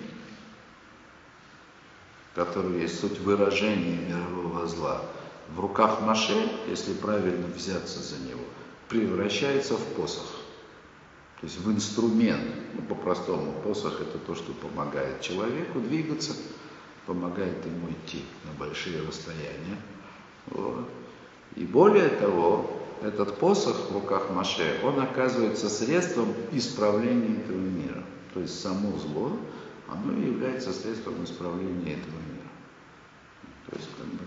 который 2.33 2.81
есть 2.81 2.99
суть 2.99 3.19
выражения 3.19 3.99
мирового 4.07 4.65
зла, 4.67 5.01
в 5.49 5.59
руках 5.59 6.01
Маше, 6.01 6.49
если 6.67 6.93
правильно 6.93 7.47
взяться 7.47 7.99
за 7.99 8.17
него, 8.19 8.41
превращается 8.89 9.75
в 9.75 9.85
посох. 9.95 10.27
То 11.41 11.47
есть 11.47 11.59
в 11.59 11.71
инструмент, 11.71 12.45
ну, 12.73 12.81
по-простому, 12.83 13.51
посох 13.63 14.01
это 14.01 14.17
то, 14.17 14.35
что 14.35 14.53
помогает 14.53 15.21
человеку 15.21 15.79
двигаться, 15.79 16.33
помогает 17.05 17.65
ему 17.65 17.89
идти 17.89 18.23
на 18.45 18.57
большие 18.57 19.01
расстояния. 19.05 19.77
Вот. 20.47 20.87
И 21.55 21.65
более 21.65 22.09
того, 22.09 22.71
этот 23.01 23.37
посох 23.37 23.89
в 23.89 23.93
руках 23.93 24.29
Маше, 24.29 24.79
он 24.83 24.99
оказывается 24.99 25.69
средством 25.69 26.33
исправления 26.53 27.41
этого 27.41 27.59
мира. 27.59 28.03
То 28.33 28.39
есть 28.39 28.59
само 28.61 28.97
зло, 28.97 29.37
оно 29.89 30.13
является 30.13 30.71
средством 30.71 31.23
исправления 31.23 31.93
этого 31.93 32.19
мира. 32.31 32.49
То 33.69 33.75
есть, 33.75 33.89
как 33.97 34.07
бы, 34.07 34.22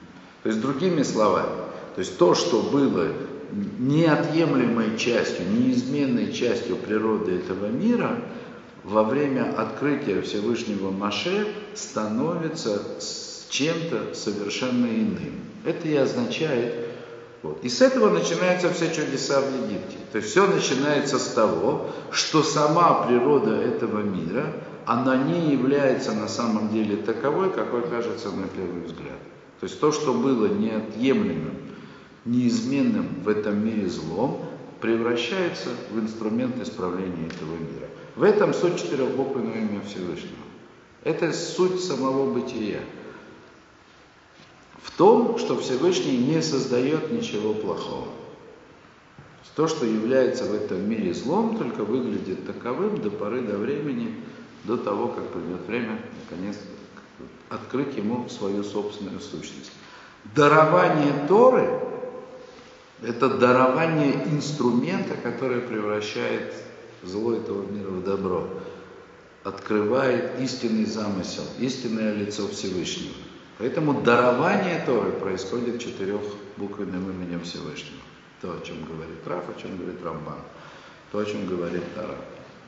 то 0.46 0.50
есть 0.50 0.62
другими 0.62 1.02
словами, 1.02 1.56
то 1.96 1.98
есть 1.98 2.18
то, 2.18 2.36
что 2.36 2.62
было 2.62 3.08
неотъемлемой 3.80 4.96
частью, 4.96 5.44
неизменной 5.50 6.32
частью 6.32 6.76
природы 6.76 7.32
этого 7.32 7.66
мира, 7.66 8.20
во 8.84 9.02
время 9.02 9.52
открытия 9.58 10.22
Всевышнего 10.22 10.92
Маше 10.92 11.48
становится 11.74 12.80
чем-то 13.48 14.14
совершенно 14.14 14.86
иным. 14.86 15.32
Это 15.64 15.88
и 15.88 15.96
означает, 15.96 16.76
вот. 17.42 17.64
И 17.64 17.68
с 17.68 17.82
этого 17.82 18.10
начинаются 18.10 18.72
все 18.72 18.94
чудеса 18.94 19.40
в 19.40 19.52
Египте. 19.52 19.96
То 20.12 20.18
есть 20.18 20.30
все 20.30 20.46
начинается 20.46 21.18
с 21.18 21.26
того, 21.30 21.90
что 22.12 22.44
сама 22.44 23.02
природа 23.02 23.50
этого 23.50 23.98
мира, 23.98 24.46
она 24.84 25.16
не 25.16 25.50
является 25.50 26.12
на 26.12 26.28
самом 26.28 26.68
деле 26.68 26.98
таковой, 26.98 27.50
какой 27.50 27.82
кажется 27.82 28.30
на 28.30 28.46
первый 28.46 28.82
взгляд. 28.82 29.18
То 29.60 29.64
есть 29.64 29.80
то, 29.80 29.92
что 29.92 30.12
было 30.12 30.46
неотъемлемым, 30.46 31.54
неизменным 32.24 33.22
в 33.22 33.28
этом 33.28 33.64
мире 33.64 33.88
злом, 33.88 34.44
превращается 34.80 35.70
в 35.90 35.98
инструмент 35.98 36.60
исправления 36.60 37.26
этого 37.26 37.52
мира. 37.56 37.88
В 38.14 38.22
этом 38.22 38.52
суть 38.52 38.78
четырехбуквенного 38.78 39.56
имя 39.56 39.80
Всевышнего. 39.82 40.44
Это 41.04 41.32
суть 41.32 41.82
самого 41.82 42.32
бытия. 42.32 42.80
В 44.82 44.90
том, 44.96 45.38
что 45.38 45.58
Всевышний 45.58 46.18
не 46.18 46.42
создает 46.42 47.10
ничего 47.12 47.54
плохого. 47.54 48.08
То, 49.56 49.68
что 49.68 49.86
является 49.86 50.44
в 50.44 50.54
этом 50.54 50.86
мире 50.88 51.14
злом, 51.14 51.56
только 51.56 51.82
выглядит 51.82 52.46
таковым 52.46 53.00
до 53.00 53.10
поры 53.10 53.40
до 53.40 53.56
времени, 53.56 54.14
до 54.64 54.76
того, 54.76 55.08
как 55.08 55.28
придет 55.28 55.66
время, 55.66 55.98
наконец, 56.22 56.56
открыть 57.48 57.96
ему 57.96 58.28
свою 58.28 58.62
собственную 58.62 59.20
сущность. 59.20 59.72
Дарование 60.34 61.12
Торы– 61.28 61.80
это 63.02 63.28
дарование 63.28 64.14
инструмента, 64.26 65.14
который 65.16 65.60
превращает 65.60 66.54
зло 67.02 67.34
этого 67.34 67.64
мира 67.70 67.90
в 67.90 68.04
добро, 68.04 68.48
открывает 69.44 70.40
истинный 70.40 70.86
замысел, 70.86 71.44
истинное 71.60 72.14
лицо 72.14 72.48
Всевышнего. 72.48 73.14
Поэтому 73.58 74.02
дарование 74.02 74.82
Торы 74.84 75.12
происходит 75.12 75.80
четырехбуквенным 75.80 77.10
именем 77.10 77.42
Всевышнего. 77.42 78.02
То, 78.42 78.52
о 78.52 78.60
чем 78.66 78.84
говорит 78.84 79.26
Раф, 79.26 79.44
о 79.48 79.60
чем 79.60 79.78
говорит 79.78 80.02
Рамбан, 80.04 80.40
то, 81.10 81.18
о 81.18 81.24
чем 81.24 81.46
говорит 81.46 81.82
Тара. 81.94 82.16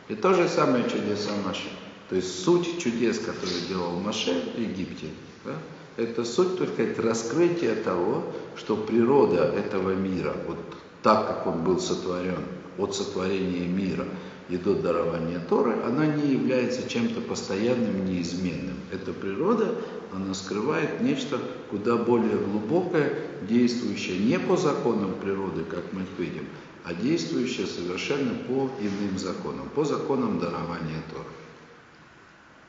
И 0.09 0.15
то 0.15 0.33
же 0.33 0.49
самое 0.49 0.89
чудеса 0.89 1.31
Маше. 1.45 1.69
То 2.09 2.17
есть 2.17 2.43
суть 2.43 2.79
чудес, 2.79 3.19
которые 3.19 3.61
делал 3.69 4.01
Маше 4.01 4.53
в 4.55 4.59
Египте, 4.59 5.09
да, 5.45 5.55
это 5.97 6.25
суть 6.25 6.57
только 6.57 6.83
это 6.83 7.03
раскрытие 7.03 7.75
того, 7.75 8.25
что 8.57 8.77
природа 8.77 9.43
этого 9.45 9.95
мира, 9.95 10.35
вот 10.47 10.59
так, 11.03 11.27
как 11.27 11.47
он 11.47 11.65
был 11.65 11.79
сотворен, 11.79 12.45
от 12.79 12.95
сотворения 12.95 13.67
мира 13.67 14.07
и 14.49 14.57
до 14.57 14.75
дарования 14.75 15.41
Торы, 15.41 15.77
она 15.85 16.07
не 16.07 16.33
является 16.33 16.89
чем-то 16.89 17.21
постоянным, 17.21 18.07
неизменным. 18.07 18.77
Эта 18.93 19.13
природа, 19.13 19.75
она 20.15 20.33
скрывает 20.33 21.01
нечто 21.03 21.39
куда 21.71 21.97
более 21.97 22.39
глубокое, 22.39 23.13
действующее 23.49 24.19
не 24.19 24.39
по 24.39 24.57
законам 24.57 25.15
природы, 25.21 25.65
как 25.65 25.93
мы 25.93 26.03
видим, 26.17 26.47
а 26.85 26.95
действующее 26.95 27.67
совершенно 27.67 28.33
по 28.47 28.71
иным 28.81 29.19
законам, 29.19 29.69
по 29.75 29.85
законам 29.85 30.39
дарования 30.39 31.03
Торы. 31.13 31.27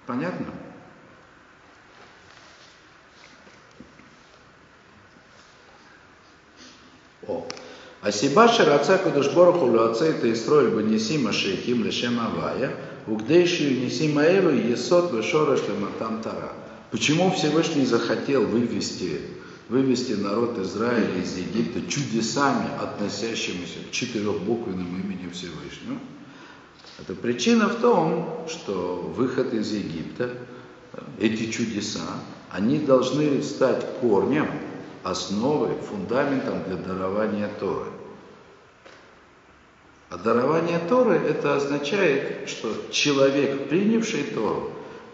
Понятно? 0.09 0.47
О. 7.27 7.47
а 8.01 8.07
Асиба 8.07 8.47
шираца 8.47 8.97
кадыш 8.97 9.29
бороху 9.33 9.65
луаце 9.67 10.05
это 10.05 10.35
строил, 10.35 10.71
бы 10.71 10.81
несима 10.81 11.31
шейхим 11.31 11.83
лешем 11.83 12.19
авая, 12.19 12.75
угдейшую 13.05 13.85
несима 13.85 14.25
и 14.25 14.71
есот 14.71 15.13
вешореш 15.13 15.59
лематам 15.67 16.23
тара. 16.23 16.53
Почему 16.89 17.29
Всевышний 17.29 17.85
захотел 17.85 18.47
вывести, 18.47 19.21
вывести 19.67 20.13
народ 20.13 20.57
Израиля 20.57 21.21
из 21.21 21.37
Египта 21.37 21.87
чудесами, 21.87 22.67
относящимися 22.81 23.77
к 23.87 23.91
четырехбуквенному 23.91 24.97
имени 24.97 25.29
Всевышнего? 25.31 25.99
Это 26.99 27.15
причина 27.15 27.69
в 27.69 27.75
том, 27.75 28.45
что 28.49 29.11
выход 29.15 29.53
из 29.53 29.71
Египта, 29.71 30.31
эти 31.19 31.49
чудеса, 31.49 32.01
они 32.51 32.79
должны 32.79 33.41
стать 33.41 33.85
корнем 34.01 34.47
основой, 35.03 35.75
фундаментом 35.89 36.63
для 36.63 36.75
дарования 36.75 37.49
Торы. 37.59 37.89
А 40.09 40.17
дарование 40.17 40.79
Торы 40.89 41.15
это 41.15 41.55
означает, 41.55 42.49
что 42.49 42.73
человек, 42.91 43.69
принявший 43.69 44.23
Тору, 44.23 44.71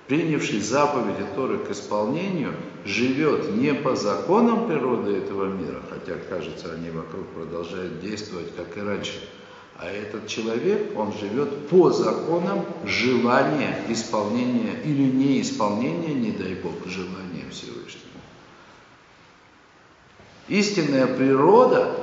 принявший 0.07 0.61
заповеди 0.61 1.25
Торы 1.35 1.57
к 1.59 1.71
исполнению, 1.71 2.53
живет 2.85 3.51
не 3.55 3.73
по 3.73 3.95
законам 3.95 4.67
природы 4.67 5.17
этого 5.17 5.45
мира, 5.45 5.81
хотя, 5.89 6.15
кажется, 6.29 6.73
они 6.73 6.89
вокруг 6.91 7.27
продолжают 7.27 7.99
действовать, 7.99 8.55
как 8.55 8.77
и 8.77 8.81
раньше, 8.81 9.27
а 9.77 9.89
этот 9.89 10.27
человек, 10.27 10.97
он 10.97 11.13
живет 11.13 11.67
по 11.67 11.91
законам 11.91 12.65
желания, 12.85 13.77
исполнения 13.89 14.79
или 14.83 15.03
неисполнения, 15.03 16.13
не 16.13 16.31
дай 16.31 16.55
Бог, 16.55 16.73
желания 16.85 17.49
Всевышнего. 17.51 18.05
Истинная 20.47 21.07
природа, 21.07 21.93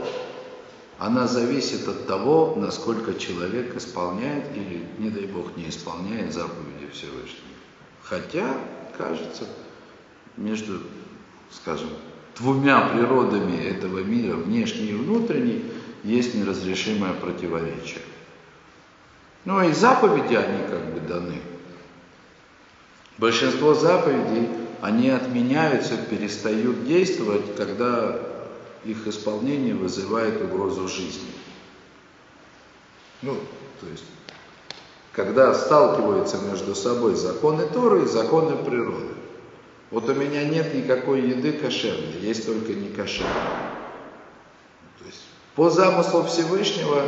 она 0.98 1.26
зависит 1.26 1.88
от 1.88 2.06
того, 2.06 2.54
насколько 2.56 3.14
человек 3.14 3.74
исполняет 3.76 4.44
или, 4.54 4.84
не 4.98 5.08
дай 5.08 5.24
Бог, 5.24 5.56
не 5.56 5.68
исполняет 5.68 6.34
заповеди 6.34 6.90
Всевышнего. 6.92 7.56
Хотя, 8.02 8.54
кажется, 8.98 9.46
между, 10.36 10.80
скажем, 11.50 11.88
двумя 12.36 12.88
природами 12.88 13.56
этого 13.64 14.00
мира, 14.00 14.36
внешней 14.36 14.88
и 14.88 14.94
внутренней, 14.94 15.64
есть 16.04 16.34
неразрешимое 16.34 17.12
противоречие. 17.14 18.02
Ну 19.44 19.62
и 19.62 19.72
заповеди, 19.72 20.34
они 20.34 20.68
как 20.68 20.92
бы 20.92 21.00
даны. 21.00 21.40
Большинство 23.18 23.74
заповедей, 23.74 24.48
они 24.80 25.10
отменяются, 25.10 25.96
перестают 25.96 26.84
действовать, 26.84 27.56
когда 27.56 28.18
их 28.84 29.06
исполнение 29.06 29.74
вызывает 29.74 30.42
угрозу 30.42 30.88
жизни. 30.88 31.30
Ну, 33.20 33.36
то 33.80 33.86
есть, 33.88 34.04
когда 35.12 35.54
сталкиваются 35.54 36.38
между 36.38 36.74
собой 36.74 37.14
законы 37.14 37.66
Торы 37.66 38.04
и 38.04 38.06
законы 38.06 38.56
природы. 38.56 39.14
Вот 39.90 40.08
у 40.08 40.14
меня 40.14 40.44
нет 40.44 40.74
никакой 40.74 41.20
еды 41.20 41.52
кошерной, 41.52 42.18
есть 42.20 42.46
только 42.46 42.72
не 42.72 42.88
кошерная. 42.88 43.81
По 45.54 45.70
замыслу 45.70 46.24
Всевышнего 46.24 47.02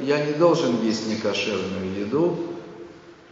я 0.00 0.24
не 0.24 0.32
должен 0.32 0.82
есть 0.82 1.08
некошерную 1.08 2.00
еду 2.00 2.38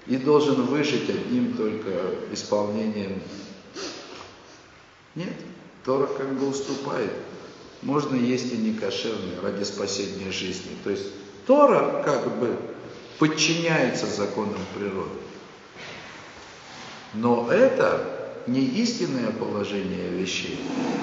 и 0.07 0.17
должен 0.17 0.63
выжить 0.67 1.09
одним 1.09 1.55
только 1.55 1.91
исполнением. 2.33 3.23
Нет, 5.15 5.33
Тора 5.85 6.07
как 6.07 6.33
бы 6.39 6.49
уступает 6.49 7.13
можно 7.83 8.17
есть 8.17 8.53
и 8.53 8.57
не 8.57 8.75
кошерные 8.75 9.41
ради 9.43 9.65
спасения 9.65 10.31
жизни. 10.31 10.71
То 10.85 10.91
есть 10.91 11.07
Тора 11.47 12.03
как 12.05 12.39
бы 12.39 12.57
подчиняется 13.19 14.07
законам 14.07 14.59
природы. 14.77 15.11
Но 17.15 17.51
это 17.51 18.43
не 18.47 18.61
истинное 18.61 19.31
положение 19.31 20.11
вещей, 20.11 20.59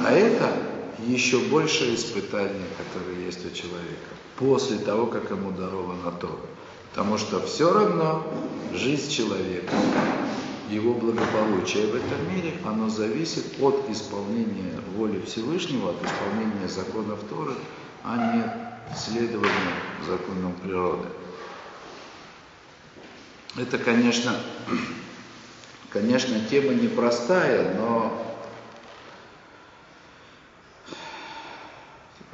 а 0.05 0.11
это 0.11 0.51
еще 0.99 1.39
большее 1.39 1.95
испытание, 1.95 2.67
которое 2.77 3.25
есть 3.25 3.45
у 3.45 3.55
человека 3.55 4.09
после 4.37 4.77
того, 4.77 5.07
как 5.07 5.29
ему 5.31 5.51
даровано 5.51 6.11
Тора. 6.11 6.33
Потому 6.91 7.17
что 7.17 7.45
все 7.45 7.73
равно 7.73 8.25
жизнь 8.73 9.09
человека 9.09 9.73
его 10.69 10.93
благополучие 10.93 11.87
в 11.87 11.95
этом 11.95 12.33
мире, 12.33 12.53
оно 12.65 12.89
зависит 12.89 13.61
от 13.61 13.89
исполнения 13.89 14.79
воли 14.95 15.21
Всевышнего, 15.21 15.91
от 15.91 15.97
исполнения 15.97 16.67
законов 16.67 17.19
Торы, 17.29 17.53
а 18.03 18.35
не 18.35 18.95
следования 18.95 19.73
законам 20.07 20.53
природы. 20.53 21.07
Это, 23.57 23.77
конечно, 23.77 24.35
Конечно, 25.95 26.37
тема 26.49 26.73
непростая, 26.73 27.73
но 27.79 28.34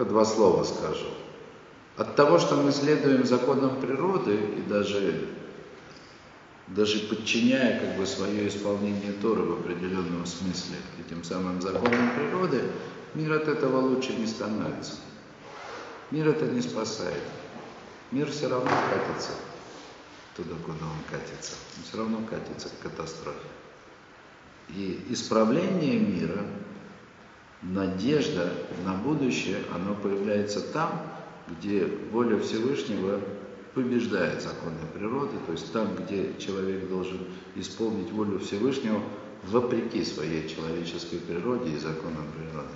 только 0.01 0.05
два 0.05 0.25
слова 0.25 0.63
скажу. 0.63 1.07
От 1.97 2.15
того, 2.15 2.39
что 2.39 2.55
мы 2.55 2.71
следуем 2.71 3.25
законам 3.25 3.79
природы 3.79 4.35
и 4.57 4.61
даже, 4.61 5.27
даже 6.67 6.99
подчиняя 6.99 7.79
как 7.79 7.97
бы 7.97 8.05
свое 8.07 8.47
исполнение 8.47 9.13
Торы 9.21 9.43
в 9.43 9.59
определенном 9.59 10.25
смысле 10.25 10.77
этим 11.05 11.23
самым 11.23 11.61
законам 11.61 12.11
природы, 12.15 12.63
мир 13.13 13.33
от 13.33 13.47
этого 13.47 13.79
лучше 13.81 14.13
не 14.13 14.25
становится. 14.25 14.93
Мир 16.09 16.29
это 16.29 16.45
не 16.45 16.61
спасает. 16.61 17.23
Мир 18.11 18.29
все 18.31 18.49
равно 18.49 18.71
катится 18.89 19.31
туда, 20.35 20.55
куда 20.65 20.85
он 20.85 21.03
катится. 21.09 21.53
Он 21.77 21.83
все 21.83 21.97
равно 21.97 22.19
катится 22.29 22.69
к 22.69 22.83
катастрофе. 22.83 23.37
И 24.69 25.05
исправление 25.09 25.99
мира, 25.99 26.43
надежда 27.62 28.52
на 28.86 28.95
будущее, 28.95 29.58
оно 29.74 29.95
появляется 29.95 30.62
там, 30.62 31.02
где 31.47 31.86
воля 32.12 32.39
Всевышнего 32.39 33.19
побеждает 33.74 34.41
законы 34.41 34.78
природы, 34.93 35.38
то 35.45 35.52
есть 35.54 35.71
там, 35.71 35.95
где 35.95 36.34
человек 36.39 36.89
должен 36.89 37.19
исполнить 37.56 38.12
волю 38.12 38.39
Всевышнего 38.39 39.02
вопреки 39.43 40.04
своей 40.04 40.47
человеческой 40.47 41.19
природе 41.19 41.71
и 41.71 41.78
законам 41.78 42.28
природы. 42.36 42.69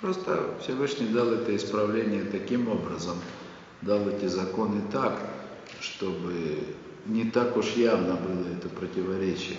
Просто 0.00 0.54
Всевышний 0.62 1.08
дал 1.08 1.28
это 1.32 1.54
исправление 1.54 2.24
таким 2.24 2.68
образом, 2.68 3.18
дал 3.82 4.08
эти 4.08 4.26
законы 4.26 4.80
так, 4.90 5.18
чтобы 5.80 6.58
не 7.06 7.24
так 7.24 7.56
уж 7.56 7.72
явно 7.72 8.14
было 8.14 8.46
это 8.56 8.68
противоречие. 8.68 9.58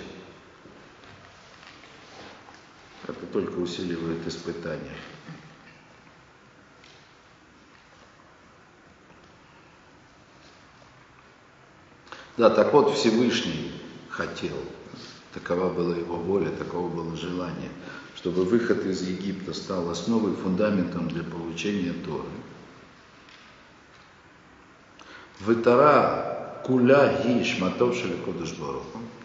Это 3.07 3.25
только 3.27 3.57
усиливает 3.57 4.25
испытания. 4.27 4.95
Да, 12.37 12.49
так 12.49 12.71
вот 12.73 12.95
Всевышний 12.95 13.71
хотел, 14.09 14.55
такова 15.33 15.71
была 15.71 15.95
его 15.95 16.15
воля, 16.15 16.49
такого 16.49 16.87
было 16.87 17.15
желание, 17.15 17.69
чтобы 18.15 18.45
выход 18.45 18.85
из 18.85 19.01
Египта 19.01 19.53
стал 19.53 19.89
основой, 19.89 20.35
фундаментом 20.35 21.07
для 21.09 21.23
получения 21.23 21.93
Торы. 21.93 22.29
Вытара 25.39 26.61
куля 26.65 27.21
ги 27.23 27.43
шматов 27.43 27.95
шеликодыш 27.95 28.55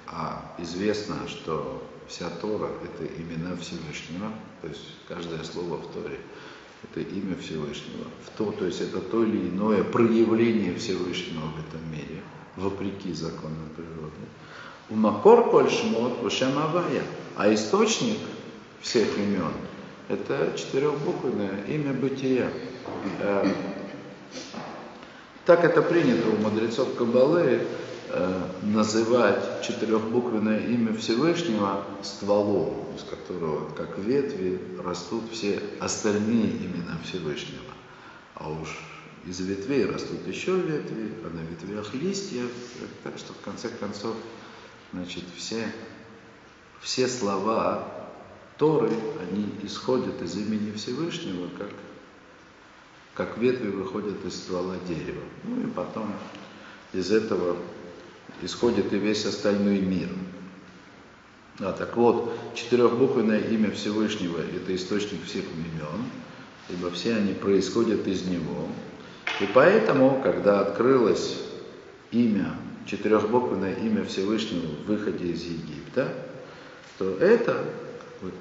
А 0.06 0.54
известно, 0.58 1.28
что 1.28 1.82
вся 2.08 2.28
Тора– 2.30 2.70
это 2.84 3.06
имена 3.06 3.56
Всевышнего, 3.56 4.32
то 4.62 4.68
есть 4.68 4.82
каждое 5.08 5.42
слово 5.44 5.76
в 5.76 5.92
Торе– 5.92 6.18
это 6.82 7.00
имя 7.00 7.36
Всевышнего. 7.36 8.04
В 8.24 8.36
то, 8.36 8.52
то 8.52 8.66
есть 8.66 8.80
это 8.80 9.00
то 9.00 9.24
или 9.24 9.48
иное 9.48 9.82
проявление 9.84 10.74
Всевышнего 10.74 11.46
в 11.46 11.68
этом 11.68 11.90
мире, 11.90 12.22
вопреки 12.56 13.12
законам 13.12 13.70
природы. 13.74 14.12
У 14.88 14.94
Макор 14.94 15.50
Коль 15.50 15.68
а 17.36 17.52
источник 17.52 18.18
всех 18.80 19.18
имен– 19.18 19.52
это 20.08 20.52
четырехбуквенное 20.56 21.64
имя 21.68 21.92
бытия. 21.92 22.48
Э, 23.20 23.48
так 25.44 25.64
это 25.64 25.82
принято 25.82 26.28
у 26.28 26.36
мудрецов 26.36 26.94
Кабалы, 26.96 27.66
называть 28.62 29.62
четырехбуквенное 29.62 30.66
имя 30.66 30.96
Всевышнего 30.96 31.84
стволом, 32.02 32.94
из 32.96 33.02
которого, 33.02 33.70
как 33.70 33.98
ветви, 33.98 34.60
растут 34.82 35.24
все 35.32 35.60
остальные 35.80 36.56
имена 36.56 36.98
Всевышнего. 37.04 37.64
А 38.34 38.50
уж 38.50 38.78
из 39.26 39.40
ветвей 39.40 39.86
растут 39.86 40.26
еще 40.26 40.56
ветви, 40.56 41.12
а 41.24 41.30
на 41.34 41.40
ветвях 41.40 41.92
листья. 41.94 42.42
Так 43.02 43.18
что 43.18 43.32
в 43.32 43.40
конце 43.40 43.68
концов, 43.68 44.14
значит, 44.92 45.24
все, 45.36 45.66
все 46.80 47.08
слова 47.08 47.92
Торы, 48.56 48.90
они 49.20 49.52
исходят 49.64 50.22
из 50.22 50.36
имени 50.36 50.72
Всевышнего, 50.72 51.48
как, 51.58 51.70
как 53.14 53.38
ветви 53.38 53.68
выходят 53.68 54.24
из 54.24 54.34
ствола 54.34 54.76
дерева. 54.88 55.22
Ну 55.44 55.62
и 55.62 55.66
потом 55.66 56.12
из 56.92 57.10
этого 57.10 57.56
исходит 58.42 58.92
и 58.92 58.98
весь 58.98 59.24
остальной 59.24 59.80
мир. 59.80 60.08
А, 61.60 61.72
так 61.72 61.96
вот, 61.96 62.32
четырехбуквенное 62.54 63.40
имя 63.40 63.70
Всевышнего– 63.70 64.38
это 64.56 64.74
источник 64.74 65.24
всех 65.24 65.44
имен, 65.44 66.04
ибо 66.68 66.90
все 66.90 67.16
они 67.16 67.32
происходят 67.32 68.06
из 68.06 68.26
Него. 68.26 68.68
И 69.40 69.46
поэтому, 69.52 70.20
когда 70.22 70.60
открылось 70.60 71.42
имя, 72.10 72.54
четырехбуквенное 72.86 73.74
имя 73.74 74.04
Всевышнего 74.04 74.66
в 74.66 74.86
выходе 74.86 75.32
из 75.32 75.42
Египта, 75.44 76.12
то 76.98 77.16
это, 77.18 77.64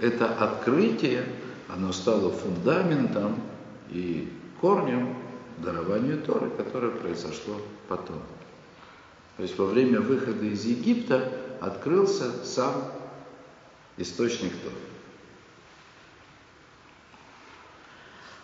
это 0.01 0.27
открытие, 0.27 1.25
оно 1.67 1.91
стало 1.91 2.31
фундаментом 2.31 3.39
и 3.89 4.29
корнем 4.61 5.15
дарованию 5.57 6.21
Торы, 6.21 6.49
которое 6.49 6.91
произошло 6.91 7.55
потом. 7.87 8.21
То 9.37 9.43
есть 9.43 9.57
во 9.57 9.65
время 9.65 9.99
выхода 9.99 10.45
из 10.45 10.65
Египта 10.65 11.31
открылся 11.59 12.45
сам 12.45 12.91
источник 13.97 14.51
Торы. 14.63 14.75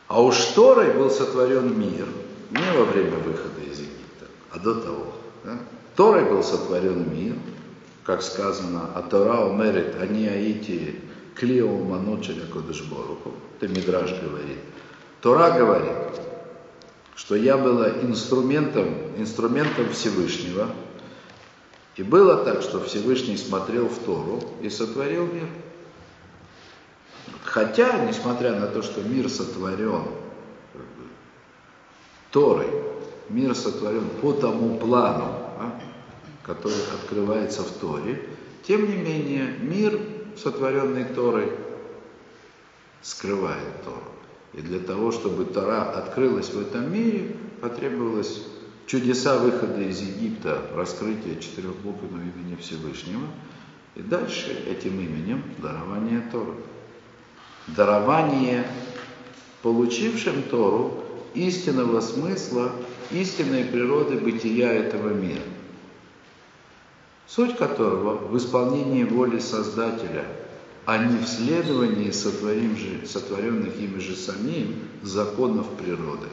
А 0.07 0.21
уж 0.21 0.37
Торой 0.55 0.91
был 0.93 1.09
сотворен 1.09 1.79
мир 1.79 2.07
не 2.49 2.77
во 2.77 2.83
время 2.83 3.17
выхода 3.17 3.61
из 3.61 3.79
Египта, 3.79 4.25
а 4.51 4.59
до 4.59 4.75
того. 4.75 5.13
Да? 5.45 5.57
Торой 5.95 6.25
был 6.25 6.43
сотворен 6.43 7.09
мир, 7.13 7.35
как 8.03 8.21
сказано, 8.21 8.89
а 8.93 9.03
Тора 9.03 9.45
умерит, 9.45 9.95
они 10.01 10.27
аити 10.27 10.99
клио 11.35 11.69
маночеля 11.69 12.45
кодышборуху. 12.45 13.33
Это 13.59 13.69
Мидраж 13.69 14.11
говорит. 14.21 14.59
Тора 15.21 15.51
говорит, 15.51 15.95
что 17.15 17.35
я 17.35 17.57
была 17.57 17.89
инструментом, 17.89 18.89
инструментом 19.17 19.91
Всевышнего. 19.91 20.69
И 21.97 22.03
было 22.03 22.43
так, 22.43 22.61
что 22.61 22.81
Всевышний 22.83 23.37
смотрел 23.37 23.87
в 23.87 23.99
Тору 23.99 24.41
и 24.61 24.69
сотворил 24.69 25.25
мир. 25.25 25.47
Хотя, 27.43 28.05
несмотря 28.05 28.55
на 28.55 28.67
то, 28.67 28.81
что 28.81 29.01
мир 29.01 29.29
сотворен 29.29 30.05
Торой, 32.31 32.69
мир 33.29 33.53
сотворен 33.55 34.07
по 34.21 34.31
тому 34.31 34.77
плану, 34.79 35.25
а, 35.59 35.79
который 36.43 36.81
открывается 37.01 37.61
в 37.63 37.71
Торе, 37.71 38.29
тем 38.65 38.89
не 38.89 38.95
менее 38.95 39.57
мир, 39.59 39.99
сотворенный 40.41 41.05
Торой, 41.05 41.51
скрывает 43.01 43.83
Тору. 43.83 44.11
И 44.53 44.61
для 44.61 44.79
того, 44.79 45.11
чтобы 45.11 45.45
Тора 45.45 45.91
открылась 45.91 46.49
в 46.49 46.59
этом 46.59 46.91
мире, 46.91 47.35
потребовалось 47.61 48.43
чудеса 48.85 49.37
выхода 49.37 49.81
из 49.81 50.01
Египта, 50.01 50.61
раскрытие 50.75 51.39
четырехбуквенного 51.39 52.21
имени 52.21 52.57
Всевышнего, 52.59 53.23
и 53.95 54.01
дальше 54.01 54.51
этим 54.67 54.99
именем 54.99 55.43
дарование 55.59 56.21
Торы. 56.31 56.55
Дарование 57.67 58.67
получившим 59.61 60.43
Тору 60.43 61.03
истинного 61.33 62.01
смысла, 62.01 62.71
истинной 63.11 63.63
природы 63.63 64.17
бытия 64.17 64.73
этого 64.73 65.09
мира, 65.09 65.43
суть 67.27 67.55
которого 67.55 68.15
в 68.27 68.37
исполнении 68.37 69.05
воли 69.05 69.39
Создателя– 69.39 70.25
а 70.85 70.97
не 70.97 71.19
в 71.19 71.27
следовании 71.27 72.11
сотворенных 72.11 73.79
ими 73.79 73.99
же 73.99 74.15
самим 74.15 74.79
законов 75.03 75.67
природы, 75.77 76.27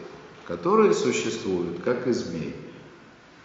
которые 0.46 0.94
существуют 0.94 1.82
как 1.82 2.06
и 2.06 2.12
змей, 2.12 2.54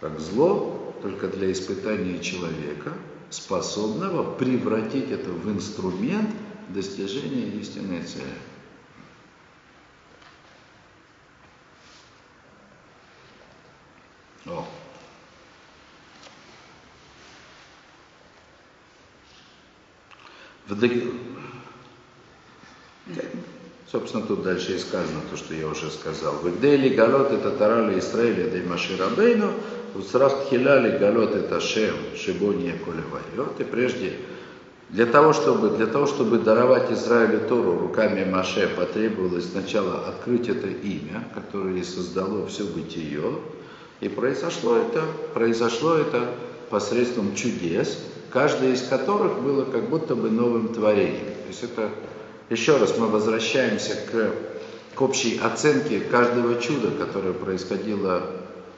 как 0.00 0.18
зло 0.20 0.94
только 1.02 1.28
для 1.28 1.52
испытания 1.52 2.18
человека, 2.20 2.94
способного 3.30 4.34
превратить 4.34 5.10
это 5.10 5.30
в 5.30 5.50
инструмент 5.50 6.30
достижения 6.68 7.48
истинной 7.60 8.02
цели. 8.02 8.24
О. 14.46 14.66
Собственно, 23.90 24.26
тут 24.26 24.42
дальше 24.42 24.74
и 24.74 24.78
сказано 24.78 25.20
то, 25.30 25.36
что 25.36 25.54
я 25.54 25.68
уже 25.68 25.90
сказал. 25.90 26.34
В 26.34 26.60
Дели 26.60 26.94
Галот 26.94 27.32
это 27.32 27.50
Тарали 27.50 27.98
Израиля 27.98 28.50
да 28.50 28.68
Маширабейну, 28.68 29.52
Усрах 29.94 30.48
хиляли 30.50 30.98
галот 30.98 31.36
это 31.36 31.60
шем, 31.60 31.94
шибония 32.16 32.74
колевайот. 32.84 33.60
И 33.60 33.64
прежде 33.64 34.14
для 34.90 35.06
того, 35.06 35.32
чтобы, 35.32 35.70
для 35.70 35.86
того, 35.86 36.06
чтобы 36.06 36.38
даровать 36.38 36.90
Израилю 36.90 37.46
Тору 37.48 37.78
руками 37.78 38.24
Маше, 38.24 38.68
потребовалось 38.76 39.50
сначала 39.50 40.08
открыть 40.08 40.48
это 40.48 40.66
имя, 40.66 41.28
которое 41.32 41.82
создало 41.84 42.46
все 42.48 42.64
бытие. 42.64 43.38
И 44.00 44.08
произошло 44.08 44.76
это, 44.76 45.04
произошло 45.32 45.94
это 45.94 46.28
посредством 46.70 47.34
чудес, 47.36 47.98
каждое 48.34 48.72
из 48.72 48.82
которых 48.82 49.40
было 49.40 49.64
как 49.64 49.88
будто 49.88 50.16
бы 50.16 50.28
новым 50.28 50.74
творением. 50.74 51.24
То 51.24 51.48
есть 51.48 51.62
это, 51.62 51.88
еще 52.50 52.76
раз 52.76 52.98
мы 52.98 53.06
возвращаемся 53.06 53.94
к, 53.94 54.96
к 54.96 55.02
общей 55.02 55.38
оценке 55.38 56.00
каждого 56.00 56.60
чуда, 56.60 56.90
которое 56.90 57.32
происходило 57.32 58.28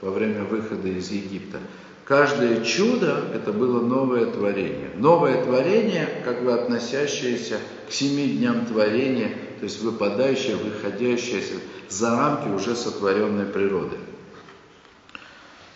во 0.02 0.10
время 0.10 0.44
выхода 0.44 0.88
из 0.88 1.10
Египта. 1.10 1.58
Каждое 2.04 2.62
чудо– 2.64 3.24
это 3.34 3.50
было 3.50 3.80
новое 3.80 4.26
творение. 4.26 4.90
Новое 4.94 5.42
творение, 5.42 6.06
как 6.22 6.44
бы 6.44 6.52
относящееся 6.52 7.58
к 7.88 7.92
семи 7.92 8.28
дням 8.28 8.66
творения, 8.66 9.30
то 9.58 9.64
есть 9.64 9.82
выпадающее, 9.82 10.56
выходящее 10.56 11.42
за 11.88 12.10
рамки 12.10 12.48
уже 12.48 12.76
сотворенной 12.76 13.46
природы. 13.46 13.96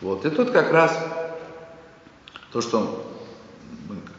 Вот. 0.03 0.27
И 0.27 0.31
тут 0.31 0.51
как 0.51 0.71
раз 0.71 0.97
то, 2.53 2.61
что 2.61 3.07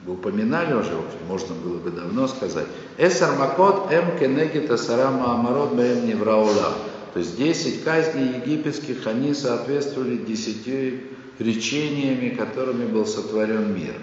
бы 0.06 0.14
упоминали 0.14 0.74
уже, 0.74 0.94
можно 1.28 1.56
было 1.56 1.78
бы 1.78 1.92
давно 1.92 2.28
сказать. 2.28 2.68
Эсар 2.98 3.38
макот 3.38 3.92
эм 3.92 4.18
кенегит 4.18 4.70
асарама 4.72 5.34
амарот 5.34 5.74
бэм 5.74 6.08
невраула. 6.08 6.76
То 7.14 7.20
есть 7.20 7.38
10 7.38 7.84
казней 7.84 8.38
египетских, 8.38 9.06
они 9.06 9.34
соответствовали 9.34 10.18
10 10.18 11.04
речениями, 11.40 12.30
которыми 12.30 12.86
был 12.86 13.06
сотворен 13.06 13.76
мир. 13.76 13.96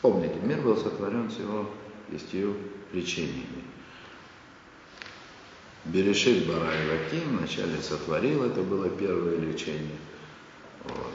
Помните, 0.00 0.36
мир 0.42 0.60
был 0.62 0.76
сотворен 0.76 1.28
всего 1.28 1.68
десятью 2.10 2.56
речениями. 2.92 3.64
Берешит 5.84 6.46
Бара 6.46 6.72
Илаким 6.84 7.38
вначале 7.38 7.80
сотворил, 7.80 8.44
это 8.44 8.62
было 8.62 8.88
первое 8.88 9.36
лечение. 9.36 9.98
Вот. 10.84 11.14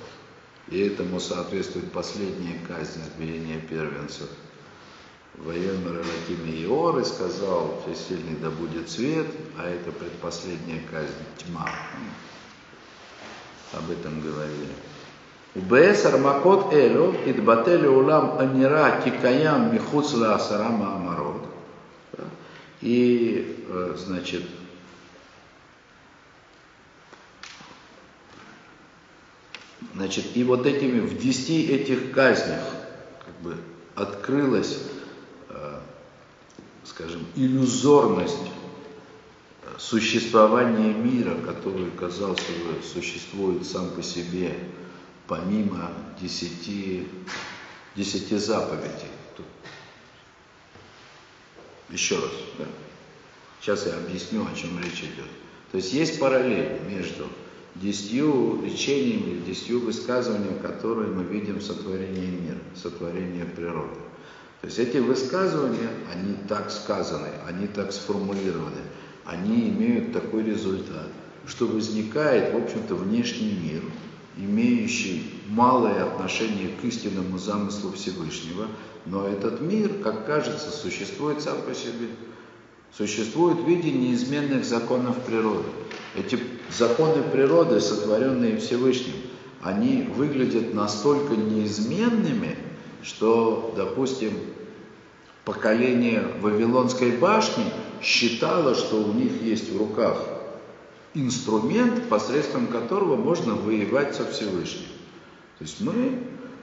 И 0.70 0.80
этому 0.80 1.20
соответствует 1.20 1.91
последняя 1.91 2.59
казнь 2.68 3.01
избиения 3.01 3.59
первенцев. 3.59 4.30
Воемер 5.38 5.97
Раким 5.97 6.45
Иоры 6.45 7.03
сказал, 7.03 7.84
всесильный 7.86 8.38
да 8.41 8.49
будет 8.49 8.89
свет, 8.89 9.28
а 9.57 9.68
это 9.70 9.91
предпоследняя 9.91 10.82
казнь, 10.89 11.11
тьма. 11.38 11.70
Об 13.74 13.91
этом 13.91 14.22
говорили. 14.22 14.72
Убес 15.55 16.05
армакот 16.05 16.74
элю, 16.74 17.16
идбатели 17.26 17.86
улам 17.86 18.39
анира 18.39 19.01
тикаям 19.03 19.74
михуцла 19.74 20.36
асарама 20.36 20.95
амарот. 20.95 21.43
И, 22.82 23.66
э, 23.68 23.95
значит, 23.97 24.43
значит, 29.93 30.25
и 30.36 30.43
вот 30.43 30.65
этими, 30.65 30.99
в 30.99 31.17
десяти 31.17 31.67
этих 31.67 32.11
казнях, 32.11 32.63
как 33.25 33.36
бы, 33.41 33.57
открылась, 33.95 34.79
скажем, 36.83 37.25
иллюзорность 37.36 38.51
существования 39.77 40.93
мира, 40.93 41.36
который, 41.45 41.91
казался 41.91 42.51
бы, 42.51 42.81
существует 42.83 43.65
сам 43.65 43.89
по 43.91 44.01
себе, 44.01 44.57
помимо 45.27 45.91
десяти, 46.21 47.07
десяти 47.95 48.38
заповедей. 48.38 49.09
Тут. 49.36 49.45
Еще 51.89 52.15
раз, 52.15 52.31
да. 52.57 52.65
Сейчас 53.59 53.86
я 53.88 53.97
объясню, 53.97 54.45
о 54.45 54.55
чем 54.55 54.79
речь 54.79 54.99
идет. 54.99 55.29
То 55.71 55.77
есть 55.77 55.91
есть 55.93 56.19
параллель 56.19 56.79
между 56.88 57.27
десятью 57.76 58.61
речениями, 58.63 59.41
десятью 59.45 59.82
высказываниями, 59.82 60.59
которые 60.61 61.11
мы 61.11 61.23
видим 61.23 61.59
в 61.59 61.63
сотворении 61.63 62.28
мира, 62.28 62.57
в 62.73 62.78
сотворении 62.78 63.43
природы. 63.43 63.99
То 64.61 64.67
есть 64.67 64.80
эти 64.80 64.97
высказывания, 64.97 65.89
они 66.13 66.36
так 66.47 66.71
сказаны, 66.71 67.30
они 67.47 67.67
так 67.67 67.91
сформулированы, 67.91 68.82
они 69.26 69.69
имеют 69.69 70.13
такой 70.13 70.43
результат, 70.43 71.09
что 71.45 71.67
возникает, 71.67 72.53
в 72.53 72.57
общем-то, 72.57 72.95
внешний 72.95 73.51
мир– 73.51 73.84
имеющий 74.38 75.32
малое 75.47 76.03
отношение 76.03 76.69
к 76.69 76.84
истинному 76.84 77.38
замыслу 77.38 77.91
Всевышнего, 77.91 78.67
но 79.05 79.28
этот 79.28 79.61
мир, 79.61 79.89
как 80.03 80.26
кажется, 80.26 80.71
существует 80.71 81.41
сам 81.41 81.61
по 81.61 81.73
себе. 81.73 82.09
Существует 82.98 83.60
в 83.60 83.68
виде 83.68 83.91
неизменных 83.91 84.64
законов 84.64 85.22
природы. 85.26 85.68
Эти 86.16 86.39
законы 86.72 87.24
природы, 87.24 87.82
сотворенные 87.82 88.58
Всевышним, 88.58 89.16
они 89.62 90.04
выглядят 90.16 90.74
настолько 90.74 91.36
неизменными, 91.36 92.56
что, 93.04 93.74
допустим, 93.76 94.32
поколение 95.43 96.26
Вавилонской 96.39 97.18
башни 97.18 97.66
считало, 98.02 98.76
что 98.76 99.04
у 99.04 99.12
них 99.12 99.41
есть 99.41 99.74
в 99.74 99.78
руках 99.78 100.24
инструмент, 101.14 102.08
посредством 102.08 102.68
которого 102.68 103.18
можно 103.18 103.56
воевать 103.56 104.16
со 104.16 104.26
Всевышним. 104.26 104.88
То 105.58 105.66
есть 105.66 105.82
мы 105.82 106.20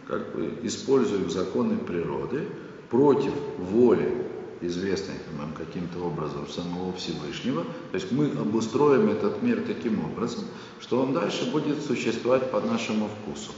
как 0.09 0.35
бы 0.35 0.51
используем 0.63 1.29
законы 1.29 1.77
природы 1.77 2.49
против 2.89 3.33
воли, 3.59 4.32
известной 4.63 5.17
нам 5.39 5.53
каким-то 5.53 5.99
образом 6.05 6.49
самого 6.49 6.93
Всевышнего. 6.95 7.65
То 7.91 7.95
есть 7.95 8.13
мы 8.13 8.27
обустроим 8.31 9.11
этот 9.11 9.43
мир 9.43 9.63
таким 9.67 10.05
образом, 10.05 10.45
что 10.81 11.01
он 11.01 11.13
дальше 11.13 11.51
будет 11.51 11.83
существовать 11.85 12.51
по 12.51 12.61
нашему 12.61 13.09
вкусу. 13.09 13.53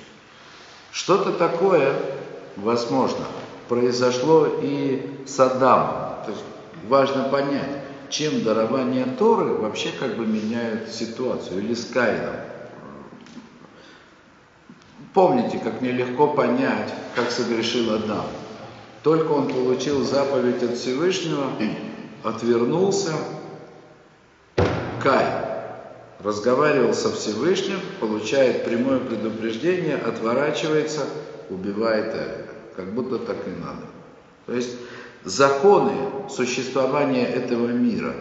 Что-то 0.92 1.32
такое, 1.32 1.94
возможно, 2.56 3.26
произошло 3.68 4.46
и 4.62 5.02
с 5.26 5.38
Адамом. 5.40 6.24
То 6.24 6.30
есть 6.30 6.44
важно 6.88 7.24
понять, 7.24 7.82
чем 8.10 8.44
дарование 8.44 9.06
Торы 9.18 9.54
вообще 9.54 9.90
как 9.98 10.16
бы 10.16 10.26
меняют 10.26 10.90
ситуацию, 10.90 11.60
или 11.60 11.74
с 11.74 11.86
Каином. 11.86 12.36
Помните, 15.12 15.58
как 15.58 15.80
нелегко 15.80 16.28
понять, 16.28 16.92
как 17.14 17.30
согрешил 17.30 17.94
Адам. 17.94 18.26
Только 19.04 19.32
он 19.32 19.48
получил 19.48 20.02
заповедь 20.02 20.62
от 20.62 20.78
Всевышнего, 20.78 21.52
отвернулся, 22.22 23.12
Кай 25.02 25.44
разговаривал 26.20 26.94
со 26.94 27.12
Всевышним, 27.12 27.76
получает 28.00 28.64
прямое 28.64 29.00
предупреждение, 29.00 29.96
отворачивается, 29.96 31.02
убивает 31.50 32.14
Эвеля. 32.14 32.46
Как 32.76 32.94
будто 32.94 33.18
так 33.18 33.36
и 33.46 33.50
надо. 33.50 33.84
То 34.46 34.54
есть 34.54 34.70
законы 35.22 35.92
существования 36.30 37.26
этого 37.26 37.68
мира 37.68 38.14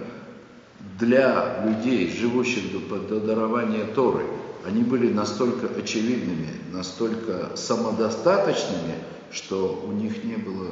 для 1.00 1.64
людей, 1.66 2.14
живущих 2.14 2.90
до, 2.90 2.98
до 2.98 3.20
дарования 3.22 3.86
Торы, 3.86 4.26
они 4.66 4.84
были 4.84 5.12
настолько 5.14 5.68
очевидными, 5.80 6.50
настолько 6.74 7.56
самодостаточными, 7.56 8.96
что 9.34 9.84
у 9.86 9.92
них 9.92 10.24
не 10.24 10.38
было, 10.38 10.70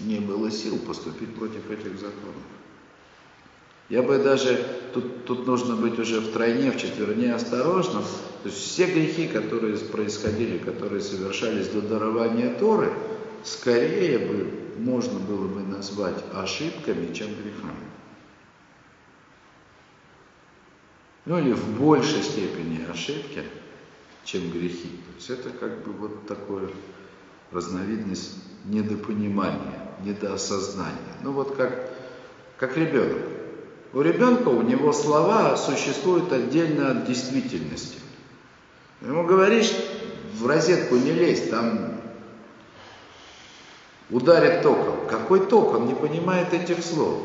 не 0.00 0.20
было 0.20 0.50
сил 0.50 0.78
поступить 0.78 1.34
против 1.34 1.70
этих 1.70 1.98
законов. 1.98 2.42
Я 3.88 4.02
бы 4.02 4.18
даже, 4.18 4.64
тут, 4.94 5.24
тут 5.24 5.46
нужно 5.46 5.76
быть 5.76 5.98
уже 5.98 6.20
в 6.20 6.32
четверне 6.78 7.34
осторожным. 7.34 8.02
То 8.42 8.48
есть 8.48 8.58
все 8.58 8.86
грехи, 8.86 9.28
которые 9.28 9.76
происходили, 9.78 10.58
которые 10.58 11.00
совершались 11.00 11.68
до 11.68 11.82
дарования 11.82 12.54
Торы, 12.54 12.92
скорее 13.44 14.18
бы 14.18 14.50
можно 14.78 15.18
было 15.18 15.46
бы 15.46 15.60
назвать 15.60 16.24
ошибками, 16.32 17.12
чем 17.12 17.28
грехами. 17.28 17.76
Ну 21.24 21.38
или 21.38 21.52
в 21.52 21.78
большей 21.78 22.22
степени 22.22 22.84
ошибки, 22.90 23.44
чем 24.24 24.50
грехи. 24.50 24.88
То 24.88 25.14
есть 25.16 25.30
это 25.30 25.50
как 25.50 25.84
бы 25.84 25.92
вот 25.92 26.26
такое 26.26 26.70
разновидность 27.52 28.34
недопонимания, 28.64 29.80
недоосознания. 30.04 30.96
Ну 31.22 31.32
вот 31.32 31.56
как, 31.56 31.90
как 32.58 32.76
ребенок. 32.76 33.18
У 33.92 34.00
ребенка 34.00 34.48
у 34.48 34.62
него 34.62 34.92
слова 34.92 35.56
существуют 35.56 36.32
отдельно 36.32 36.92
от 36.92 37.06
действительности. 37.06 37.98
Ему 39.02 39.24
говоришь, 39.24 39.70
в 40.38 40.46
розетку 40.46 40.96
не 40.96 41.12
лезь, 41.12 41.48
там 41.50 42.00
ударит 44.08 44.62
током. 44.62 45.06
Какой 45.08 45.46
ток? 45.46 45.74
Он 45.74 45.86
не 45.86 45.94
понимает 45.94 46.54
этих 46.54 46.82
слов. 46.82 47.20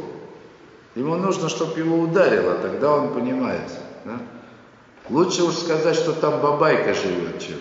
Ему 0.95 1.15
нужно, 1.15 1.47
чтобы 1.47 1.79
его 1.79 1.99
ударило, 1.99 2.55
тогда 2.55 2.91
он 2.91 3.13
понимает. 3.13 3.71
Да? 4.03 4.19
Лучше 5.09 5.43
уж 5.43 5.53
сказать, 5.55 5.95
что 5.95 6.11
там 6.11 6.41
бабайка 6.41 6.93
живет, 6.93 7.39
чем 7.39 7.57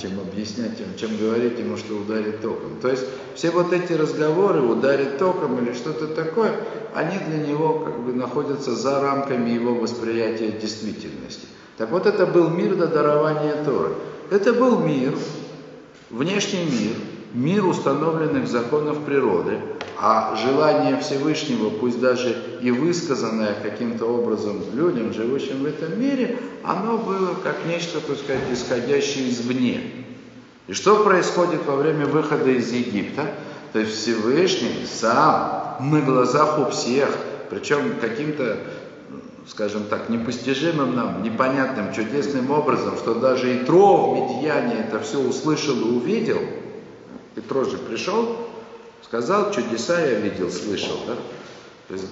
чем 0.00 0.18
объяснять 0.20 0.80
им, 0.80 0.96
чем 0.98 1.16
говорить 1.16 1.58
ему, 1.58 1.76
что 1.76 1.94
ударит 1.94 2.40
током. 2.40 2.80
То 2.80 2.88
есть 2.88 3.04
все 3.34 3.50
вот 3.50 3.72
эти 3.72 3.92
разговоры, 3.92 4.62
ударит 4.62 5.18
током 5.18 5.62
или 5.62 5.74
что-то 5.74 6.06
такое, 6.06 6.52
они 6.94 7.18
для 7.18 7.46
него 7.46 7.80
как 7.80 7.98
бы 8.00 8.12
находятся 8.12 8.74
за 8.74 9.00
рамками 9.00 9.50
его 9.50 9.74
восприятия 9.74 10.50
действительности. 10.50 11.46
Так 11.76 11.90
вот 11.90 12.06
это 12.06 12.24
был 12.26 12.48
мир 12.48 12.74
до 12.74 12.86
дарования 12.86 13.62
Торы. 13.64 13.92
Это 14.30 14.54
был 14.54 14.78
мир, 14.78 15.14
внешний 16.10 16.64
мир, 16.64 16.96
мир 17.34 17.66
установленных 17.66 18.48
законов 18.48 19.04
природы, 19.04 19.58
а 19.98 20.36
желание 20.36 20.98
Всевышнего, 21.00 21.70
пусть 21.70 22.00
даже 22.00 22.36
и 22.60 22.70
высказанное 22.70 23.54
каким-то 23.62 24.04
образом 24.06 24.60
людям, 24.74 25.12
живущим 25.12 25.62
в 25.62 25.66
этом 25.66 25.98
мире, 25.98 26.38
оно 26.62 26.98
было 26.98 27.34
как 27.42 27.64
нечто, 27.66 28.00
так 28.00 28.16
сказать, 28.18 28.42
исходящее 28.52 29.30
извне. 29.30 29.80
И 30.66 30.72
что 30.72 31.04
происходит 31.04 31.64
во 31.64 31.76
время 31.76 32.06
выхода 32.06 32.50
из 32.50 32.72
Египта? 32.72 33.32
То 33.72 33.78
есть 33.78 33.96
Всевышний 33.96 34.86
сам 34.86 35.76
на 35.80 36.00
глазах 36.00 36.58
у 36.58 36.70
всех, 36.70 37.08
причем 37.50 37.94
каким-то, 38.00 38.58
скажем 39.46 39.84
так, 39.84 40.08
непостижимым 40.08 40.94
нам, 40.94 41.22
непонятным, 41.22 41.92
чудесным 41.94 42.50
образом, 42.50 42.96
что 42.96 43.14
даже 43.14 43.62
Итро 43.62 44.10
в 44.10 44.14
Медьяне 44.14 44.86
это 44.88 45.00
все 45.00 45.18
услышал 45.18 45.76
и 45.78 45.96
увидел. 45.96 46.40
Итро 47.36 47.64
же 47.64 47.78
пришел, 47.78 48.46
Сказал, 49.08 49.52
чудеса 49.52 50.00
я 50.00 50.14
видел, 50.14 50.50
слышал. 50.50 50.98
Да? 51.06 51.14
То 51.86 51.94
есть, 51.94 52.08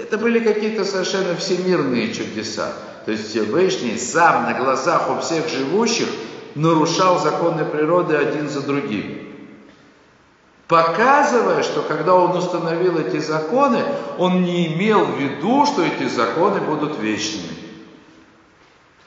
это 0.00 0.16
были 0.16 0.38
какие-то 0.38 0.84
совершенно 0.84 1.34
всемирные 1.34 2.14
чудеса. 2.14 2.72
То 3.04 3.10
есть 3.10 3.30
Всевышний 3.30 3.98
сам 3.98 4.44
на 4.44 4.54
глазах 4.54 5.10
у 5.10 5.20
всех 5.20 5.48
живущих 5.48 6.06
нарушал 6.54 7.18
законы 7.18 7.64
природы 7.64 8.14
один 8.14 8.48
за 8.48 8.60
другим. 8.60 9.26
Показывая, 10.68 11.64
что 11.64 11.82
когда 11.82 12.14
он 12.14 12.36
установил 12.36 12.98
эти 12.98 13.18
законы, 13.18 13.82
он 14.18 14.42
не 14.42 14.74
имел 14.74 15.04
в 15.04 15.18
виду, 15.18 15.66
что 15.66 15.82
эти 15.82 16.06
законы 16.08 16.60
будут 16.60 16.98
вечными. 17.00 17.56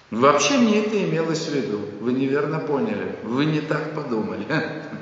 Вообще 0.09 0.57
не 0.57 0.79
это 0.79 1.01
имелось 1.01 1.47
в 1.47 1.53
виду. 1.53 1.79
Вы 2.01 2.13
неверно 2.13 2.59
поняли. 2.59 3.15
Вы 3.23 3.45
не 3.45 3.61
так 3.61 3.93
подумали. 3.93 4.45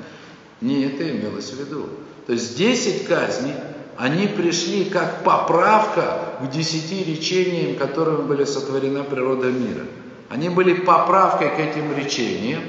Не 0.60 0.84
это 0.84 1.10
имелось 1.10 1.52
в 1.52 1.58
виду. 1.58 1.86
То 2.26 2.32
есть 2.32 2.56
10 2.56 3.06
казней, 3.06 3.54
они 3.96 4.28
пришли 4.28 4.84
как 4.84 5.24
поправка 5.24 6.36
к 6.40 6.50
десяти 6.50 7.04
речениям, 7.04 7.76
которыми 7.76 8.22
были 8.22 8.44
сотворена 8.44 9.04
природа 9.04 9.48
мира. 9.48 9.84
Они 10.28 10.48
были 10.48 10.74
поправкой 10.74 11.50
к 11.50 11.58
этим 11.58 11.96
речениям 11.96 12.62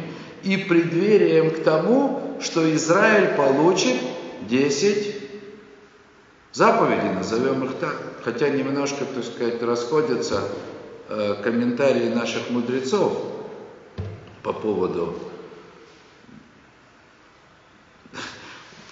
и 0.44 0.58
преддверием 0.58 1.52
к 1.52 1.64
тому, 1.64 2.38
что 2.42 2.74
Израиль 2.76 3.36
получит 3.36 3.96
10 4.50 5.16
заповедей, 6.54 7.14
назовем 7.14 7.64
их 7.66 7.76
так. 7.76 7.96
Хотя 8.24 8.50
немножко, 8.50 9.06
так 9.06 9.24
сказать, 9.24 9.62
расходятся 9.62 10.42
э, 11.08 11.36
комментарии 11.44 12.10
наших 12.10 12.50
мудрецов 12.50 13.14
по 14.44 14.54
поводу 14.54 15.16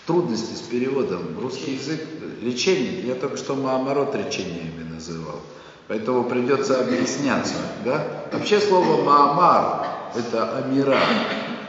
трудности 0.10 0.55
с 0.55 0.62
переводом. 0.62 1.22
Русский 1.39 1.76
язык, 1.76 2.01
лечение, 2.41 3.01
я 3.05 3.14
только 3.14 3.38
что 3.38 3.53
Маамарот 3.53 4.16
речениями 4.16 4.84
называл. 4.91 5.36
Поэтому 5.88 6.24
придется 6.24 6.80
объясняться. 6.80 7.53
Да? 7.86 8.07
Вообще 8.32 8.60
слово 8.60 9.03
Маамар– 9.03 9.86
это 10.16 10.57
Амира. 10.57 10.99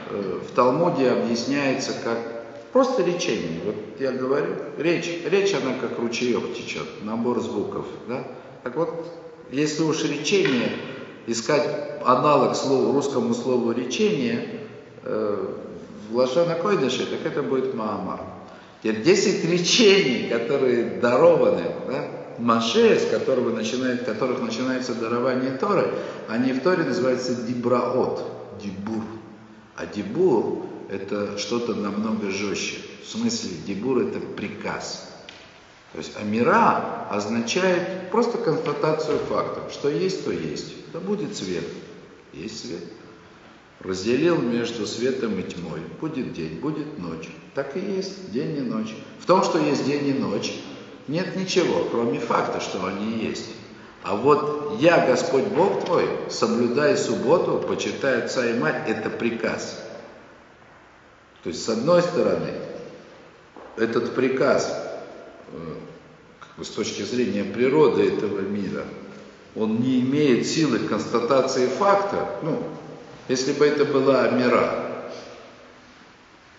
Э, 0.08 0.40
в 0.48 0.54
Талмуде 0.54 1.10
объясняется 1.10 1.92
как 2.02 2.18
просто 2.72 3.02
речение. 3.02 3.60
Вот 3.62 3.74
я 3.98 4.10
говорю, 4.10 4.54
речь, 4.78 5.20
речь 5.30 5.52
она 5.52 5.74
как 5.78 5.98
ручеек 5.98 6.54
течет, 6.54 6.86
набор 7.02 7.40
звуков. 7.40 7.84
Да? 8.08 8.24
Так 8.62 8.74
вот, 8.76 9.06
если 9.50 9.82
уж 9.82 10.02
речение, 10.04 10.72
искать 11.26 11.68
аналог 12.06 12.56
слову, 12.56 12.94
русскому 12.94 13.34
слову 13.34 13.72
речение, 13.72 14.60
э, 15.04 15.46
в 16.10 16.62
Койдыше, 16.62 17.06
так 17.06 17.24
это 17.24 17.42
будет 17.42 17.74
Маамар. 17.74 18.20
Теперь 18.82 19.02
10 19.02 19.44
речений, 19.50 20.28
которые 20.28 21.00
дарованы, 21.00 21.64
да, 21.86 22.08
Маше, 22.38 22.98
с 22.98 23.10
которого 23.10 23.54
начинает, 23.54 24.04
которых 24.04 24.40
начинается 24.40 24.94
дарование 24.94 25.50
Торы, 25.50 25.92
они 26.28 26.52
в 26.52 26.62
Торе 26.62 26.84
называются 26.84 27.34
дибраот, 27.34 28.24
дибур. 28.62 29.04
А 29.76 29.86
дибур 29.86 30.66
это 30.88 31.36
что-то 31.36 31.74
намного 31.74 32.30
жестче. 32.30 32.78
В 33.04 33.08
смысле, 33.08 33.50
дибур 33.66 33.98
это 33.98 34.20
приказ. 34.20 35.08
То 35.92 35.98
есть 35.98 36.16
амира 36.16 37.08
означает 37.10 38.10
просто 38.10 38.38
констатацию 38.38 39.18
фактов. 39.28 39.72
Что 39.72 39.90
есть, 39.90 40.24
то 40.24 40.30
есть. 40.30 40.72
Да 40.92 41.00
будет 41.00 41.36
свет. 41.36 41.64
Есть 42.32 42.66
свет 42.66 42.82
разделил 43.80 44.40
между 44.40 44.86
светом 44.86 45.38
и 45.38 45.42
тьмой. 45.42 45.80
Будет 46.00 46.32
день, 46.32 46.60
будет 46.60 46.98
ночь. 46.98 47.28
Так 47.54 47.76
и 47.76 47.80
есть 47.80 48.30
день 48.32 48.56
и 48.56 48.60
ночь. 48.60 48.94
В 49.18 49.26
том, 49.26 49.42
что 49.42 49.58
есть 49.58 49.84
день 49.84 50.06
и 50.06 50.12
ночь, 50.12 50.54
нет 51.08 51.34
ничего, 51.36 51.86
кроме 51.90 52.20
факта, 52.20 52.60
что 52.60 52.86
они 52.86 53.24
есть. 53.24 53.46
А 54.02 54.16
вот 54.16 54.78
я, 54.78 55.04
Господь 55.06 55.44
Бог 55.44 55.84
твой, 55.84 56.08
соблюдай 56.30 56.96
субботу, 56.96 57.62
почитай 57.66 58.22
отца 58.22 58.46
и 58.46 58.58
мать, 58.58 58.84
это 58.86 59.10
приказ. 59.10 59.82
То 61.42 61.50
есть, 61.50 61.64
с 61.64 61.68
одной 61.68 62.02
стороны, 62.02 62.52
этот 63.76 64.14
приказ, 64.14 64.72
э, 65.52 65.74
как 66.38 66.56
бы 66.56 66.64
с 66.64 66.68
точки 66.68 67.02
зрения 67.02 67.44
природы 67.44 68.08
этого 68.08 68.40
мира, 68.40 68.84
он 69.56 69.80
не 69.80 70.00
имеет 70.00 70.46
силы 70.46 70.78
констатации 70.78 71.66
факта, 71.66 72.28
ну, 72.42 72.62
если 73.28 73.52
бы 73.52 73.66
это 73.66 73.84
была 73.84 74.28
мира, 74.30 74.89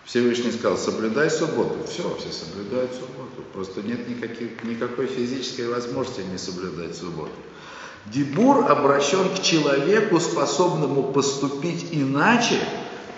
Всевышний 0.04 0.50
сказал, 0.50 0.76
соблюдай 0.76 1.30
субботу. 1.30 1.78
Все, 1.88 2.02
все 2.18 2.32
соблюдают 2.32 2.92
субботу. 2.92 3.42
Просто 3.52 3.82
нет 3.82 4.08
никаких, 4.08 4.62
никакой 4.64 5.06
физической 5.06 5.68
возможности 5.68 6.22
не 6.30 6.38
соблюдать 6.38 6.96
субботу. 6.96 7.32
Дебур 8.06 8.70
обращен 8.70 9.28
к 9.36 9.42
человеку, 9.42 10.18
способному 10.18 11.12
поступить 11.12 11.88
иначе, 11.92 12.58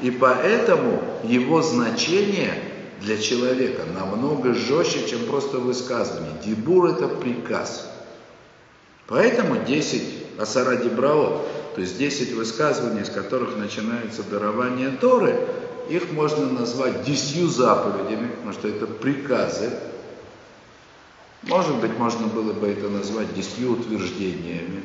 и 0.02 0.10
поэтому 0.10 1.02
его 1.24 1.62
значение 1.62 2.52
для 3.00 3.16
человека 3.16 3.82
намного 3.94 4.52
жестче, 4.52 5.08
чем 5.08 5.24
просто 5.24 5.58
высказывание. 5.58 6.32
Дебур 6.44 6.86
это 6.86 7.08
приказ. 7.08 7.90
Поэтому 9.06 9.64
10 9.64 10.02
Асара 10.38 10.76
Дебраот 10.76 11.46
то 11.74 11.80
есть 11.80 11.98
10 11.98 12.34
высказываний, 12.34 13.02
из 13.02 13.10
которых 13.10 13.56
начинается 13.56 14.22
дарование 14.22 14.90
Торы, 14.90 15.36
их 15.88 16.12
можно 16.12 16.46
назвать 16.46 17.04
десятью 17.04 17.48
заповедями, 17.48 18.28
потому 18.28 18.52
что 18.52 18.68
это 18.68 18.86
приказы. 18.86 19.70
Может 21.42 21.76
быть, 21.76 21.98
можно 21.98 22.26
было 22.26 22.52
бы 22.52 22.68
это 22.68 22.88
назвать 22.88 23.34
десятью 23.34 23.72
утверждениями. 23.72 24.82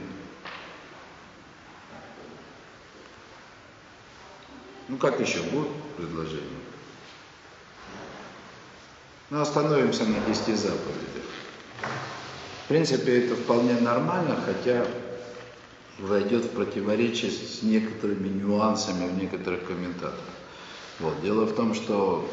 Ну, 4.89 4.97
как 4.97 5.19
еще 5.19 5.41
будут 5.43 5.69
предложения? 5.95 6.43
Ну, 9.29 9.39
остановимся 9.39 10.03
на 10.05 10.19
десяти 10.21 10.55
заповедях. 10.55 11.23
В 12.65 12.67
принципе, 12.67 13.25
это 13.25 13.35
вполне 13.35 13.75
нормально, 13.75 14.35
хотя 14.45 14.85
войдет 15.99 16.45
в 16.45 16.49
противоречие 16.49 17.31
с 17.31 17.61
некоторыми 17.61 18.27
нюансами 18.27 19.07
в 19.07 19.17
некоторых 19.17 19.65
комментаторах. 19.65 20.38
Вот. 20.99 21.21
Дело 21.21 21.45
в 21.45 21.55
том, 21.55 21.73
что 21.73 22.29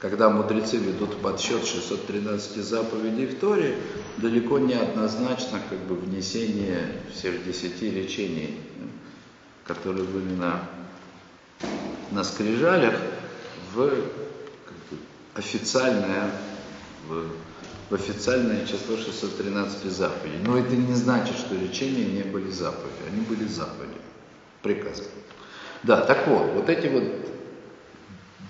когда 0.00 0.30
мудрецы 0.30 0.76
ведут 0.76 1.20
подсчет 1.20 1.64
613 1.64 2.56
заповедей 2.56 3.26
в 3.26 3.38
Торе, 3.38 3.76
далеко 4.18 4.58
не 4.58 4.74
однозначно 4.74 5.60
как 5.68 5.78
бы 5.80 5.94
внесение 5.96 7.02
всех 7.12 7.44
десяти 7.44 7.90
речений, 7.90 8.60
которые 9.64 10.04
были 10.04 10.34
на, 10.34 10.60
на 12.12 12.22
скрижалях, 12.22 12.94
в 13.74 13.88
как 13.88 14.76
бы, 14.90 14.98
официальное, 15.34 16.30
в 17.08 17.28
в 17.90 17.94
официальное 17.94 18.66
число 18.66 18.96
613 18.98 19.84
заповедей. 19.84 20.38
Но 20.44 20.58
это 20.58 20.76
не 20.76 20.94
значит, 20.94 21.36
что 21.36 21.54
лечения 21.54 22.04
не 22.04 22.22
были 22.22 22.50
заповеди. 22.50 22.96
Они 23.10 23.22
были 23.22 23.48
заповеди, 23.48 23.98
приказы. 24.62 25.04
Да, 25.82 26.02
так 26.02 26.26
вот, 26.26 26.52
вот 26.52 26.68
эти 26.68 26.86
вот 26.88 27.04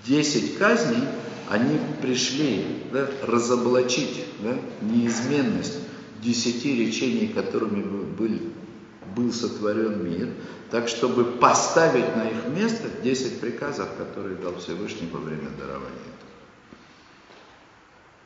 10 0.05 0.57
казней, 0.57 1.03
они 1.49 1.79
пришли 2.01 2.65
да, 2.91 3.07
разоблачить 3.23 4.25
да, 4.39 4.55
неизменность 4.81 5.79
десяти 6.21 6.85
речений, 6.85 7.27
которыми 7.27 7.81
были 7.81 8.41
был 9.15 9.33
сотворен 9.33 10.03
мир, 10.07 10.29
так 10.69 10.87
чтобы 10.87 11.23
поставить 11.25 12.15
на 12.15 12.29
их 12.29 12.47
место 12.55 12.87
10 13.03 13.39
приказов, 13.39 13.89
которые 13.97 14.35
дал 14.35 14.55
Всевышний 14.57 15.09
во 15.11 15.19
время 15.19 15.49
дарования. 15.57 15.89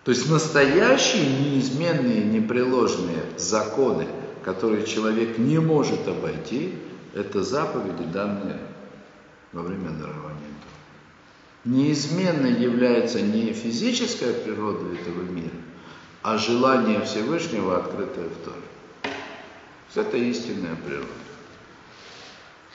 То 0.04 0.12
есть 0.12 0.30
настоящие 0.30 1.26
неизменные, 1.40 2.26
непреложные 2.26 3.24
законы, 3.38 4.08
которые 4.44 4.86
человек 4.86 5.38
не 5.38 5.60
может 5.60 6.06
обойти, 6.08 6.76
это 7.14 7.44
заповеди, 7.44 8.04
данные 8.12 8.60
во 9.54 9.62
время 9.62 9.92
дарования. 9.92 10.53
Неизменной 11.66 12.54
является 12.54 13.22
не 13.22 13.54
физическая 13.54 14.34
природа 14.34 14.86
этого 14.94 15.22
мира, 15.24 15.56
а 16.22 16.38
желание 16.38 17.02
Всевышнего, 17.02 17.78
открытое 17.78 18.28
в 18.28 18.36
Торе. 18.44 19.16
Это 19.96 20.18
истинная 20.18 20.76
природа. 20.76 21.08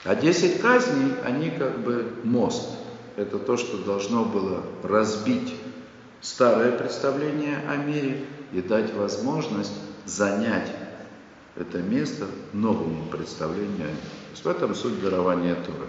А 0.05 0.15
10 0.15 0.61
казней, 0.61 1.13
они 1.25 1.51
как 1.51 1.79
бы 1.79 2.13
мост. 2.23 2.69
Это 3.17 3.37
то, 3.37 3.57
что 3.57 3.77
должно 3.77 4.23
было 4.23 4.63
разбить 4.81 5.53
старое 6.21 6.71
представление 6.71 7.57
о 7.67 7.75
мире 7.75 8.25
и 8.53 8.61
дать 8.61 8.93
возможность 8.93 9.73
занять 10.05 10.71
это 11.59 11.79
место 11.79 12.25
новому 12.53 13.05
представлению 13.09 13.87
о 13.87 13.91
мире. 13.91 13.97
То 13.97 14.31
есть 14.31 14.45
в 14.45 14.47
этом 14.47 14.73
суть 14.73 15.01
дарования 15.01 15.55
Торы. 15.55 15.87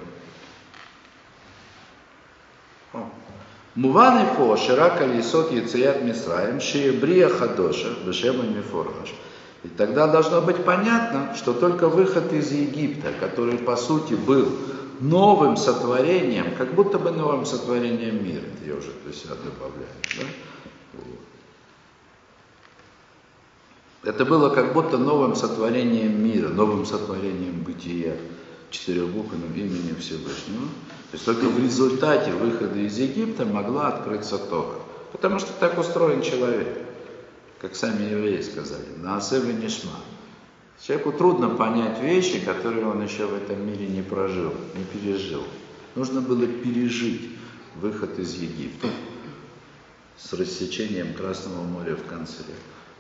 Муван 3.77 4.27
и 4.27 4.35
фо, 4.35 4.57
ширак 4.57 5.01
алисот 5.01 5.53
яцият 5.53 6.03
мисраем, 6.03 6.61
шиебрия 6.61 7.29
хадоша, 7.29 7.89
бешема 8.05 8.43
мифорхаш. 8.43 9.15
И 9.63 9.69
тогда 9.69 10.07
должно 10.07 10.41
быть 10.41 10.65
понятно, 10.65 11.35
что 11.37 11.53
только 11.53 11.89
выход 11.89 12.33
из 12.33 12.51
Египта, 12.51 13.13
который 13.21 13.59
по 13.59 13.77
сути 13.77 14.15
был 14.15 14.49
новым 15.01 15.57
сотворением, 15.57 16.55
как 16.57 16.75
будто 16.75 16.99
бы 16.99 17.11
новым 17.11 17.47
сотворением 17.47 18.25
мира, 18.25 18.45
я 18.67 18.75
уже 18.75 18.91
для 19.05 19.13
себя 19.13 19.35
добавляю, 19.35 19.89
да? 20.19 20.25
Это 24.03 24.25
было 24.25 24.49
как 24.49 24.73
будто 24.73 24.97
новым 24.97 25.37
сотворением 25.37 26.25
мира, 26.25 26.49
новым 26.49 26.87
сотворением 26.87 27.63
бытия 27.63 28.17
четырехбуквенным 28.71 29.53
именем 29.55 29.97
Всевышнего. 30.01 30.69
То 31.11 31.17
есть 31.17 31.25
только 31.25 31.47
в 31.47 31.59
результате 31.59 32.33
выхода 32.33 32.79
из 32.79 32.97
Египта 32.97 33.45
могла 33.45 33.89
открыться 33.89 34.39
Тора. 34.39 34.79
Потому 35.11 35.41
что 35.41 35.53
так 35.53 35.77
устроен 35.77 36.23
человек, 36.23 36.69
как 37.61 37.75
сами 37.75 38.05
евреи 38.05 38.41
сказали, 38.43 38.87
на 38.97 39.17
Асеве 39.17 39.53
Нишма. 39.55 39.99
Человеку 40.81 41.13
трудно 41.13 41.51
понять 41.51 42.01
вещи, 42.01 42.39
которые 42.41 42.87
он 42.87 43.03
еще 43.03 43.27
в 43.27 43.35
этом 43.35 43.67
мире 43.67 43.89
не 43.89 44.03
прожил, 44.03 44.55
не 44.77 44.85
пережил. 44.85 45.43
Нужно 45.97 46.21
было 46.21 46.47
пережить 46.47 47.33
выход 47.75 48.19
из 48.19 48.35
Египта 48.35 48.89
с 50.17 50.33
рассечением 50.33 51.13
Красного 51.15 51.63
моря 51.63 51.97
в 51.97 52.07
конце, 52.07 52.45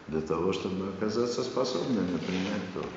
для 0.09 0.21
того, 0.21 0.53
чтобы 0.53 0.89
оказаться 0.89 1.43
способными 1.45 2.19
принять 2.19 2.75
Тору. 2.75 2.89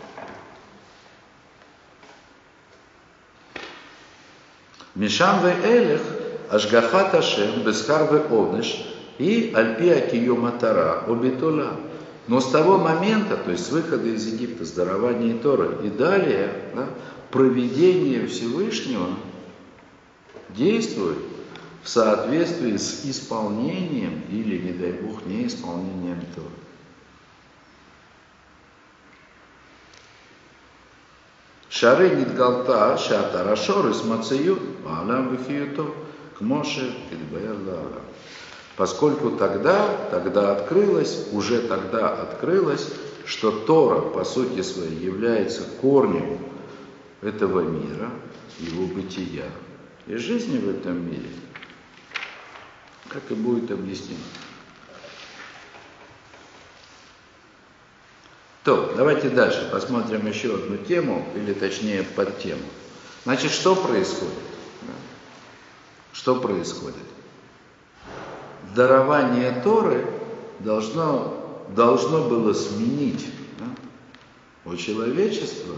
Мишам 4.95 5.43
ве 5.43 5.53
элех, 5.63 6.01
ашгафат 6.49 7.15
Ашем, 7.15 7.63
бесхар 7.65 8.11
ве 8.11 8.19
онеш, 8.29 8.85
и 9.17 9.51
альпия 9.55 10.07
киюматара, 10.07 11.03
обитула. 11.07 11.77
Но 12.27 12.39
с 12.39 12.49
того 12.51 12.77
момента, 12.77 13.35
то 13.35 13.51
есть 13.51 13.65
с 13.65 13.71
выхода 13.71 14.07
из 14.07 14.25
Египта, 14.25 14.65
с 14.65 14.71
дарования 14.71 15.37
Торы 15.37 15.77
и 15.83 15.89
далее, 15.89 16.53
да, 16.73 16.87
проведение 17.31 18.27
Всевышнего 18.27 19.07
действует 20.49 21.17
в 21.81 21.89
соответствии 21.89 22.77
с 22.77 23.03
исполнением 23.05 24.21
или, 24.29 24.57
не 24.57 24.71
дай 24.71 24.93
Бог, 24.93 25.25
неисполнением 25.25 26.21
Торы. 26.33 26.62
Шары 31.73 32.11
нидгалта 32.11 32.99
шата 32.99 33.43
рашор 33.43 33.89
из 33.89 34.03
мацию, 34.03 34.59
алам 34.85 35.35
вихиюто, 35.35 35.87
к 36.37 36.41
Моше 36.41 36.93
Поскольку 38.75 39.31
тогда, 39.31 39.87
тогда 40.11 40.51
открылось, 40.51 41.29
уже 41.31 41.61
тогда 41.61 42.09
открылось, 42.09 42.93
что 43.25 43.49
Тора 43.51 44.01
по 44.01 44.23
сути 44.23 44.61
своей 44.61 44.99
является 44.99 45.63
корнем 45.81 46.37
этого 47.23 47.61
мира, 47.61 48.11
его 48.59 48.85
бытия 48.85 49.49
и 50.05 50.15
жизни 50.15 50.59
в 50.59 50.69
этом 50.69 51.03
мире, 51.09 51.31
как 53.09 53.23
и 53.31 53.33
будет 53.33 53.71
объяснено. 53.71 54.21
То, 58.63 58.93
давайте 58.95 59.29
дальше 59.29 59.69
посмотрим 59.71 60.25
еще 60.25 60.55
одну 60.55 60.77
тему, 60.77 61.25
или 61.35 61.53
точнее 61.53 62.03
под 62.03 62.39
тему. 62.39 62.61
Значит, 63.25 63.51
что 63.51 63.75
происходит? 63.75 64.33
Что 66.13 66.35
происходит? 66.35 66.95
Дарование 68.75 69.61
Торы 69.63 70.05
должно, 70.59 71.65
должно 71.75 72.29
было 72.29 72.53
сменить 72.53 73.25
да, 73.59 73.65
у 74.71 74.75
человечества 74.77 75.75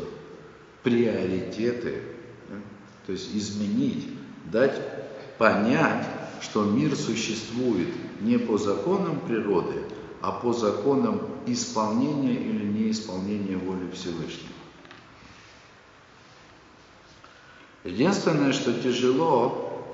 приоритеты, 0.83 2.03
да, 2.49 2.55
то 3.07 3.11
есть 3.13 3.35
изменить, 3.35 4.07
дать 4.45 4.79
понять, 5.37 6.05
что 6.41 6.63
мир 6.63 6.95
существует 6.95 7.89
не 8.21 8.37
по 8.37 8.57
законам 8.57 9.19
природы, 9.21 9.81
а 10.25 10.31
по 10.31 10.53
законам 10.53 11.21
исполнения 11.45 12.33
или 12.33 12.65
неисполнения 12.65 13.57
воли 13.57 13.91
Всевышнего. 13.93 14.55
Единственное, 17.83 18.51
что 18.51 18.73
тяжело, 18.73 19.85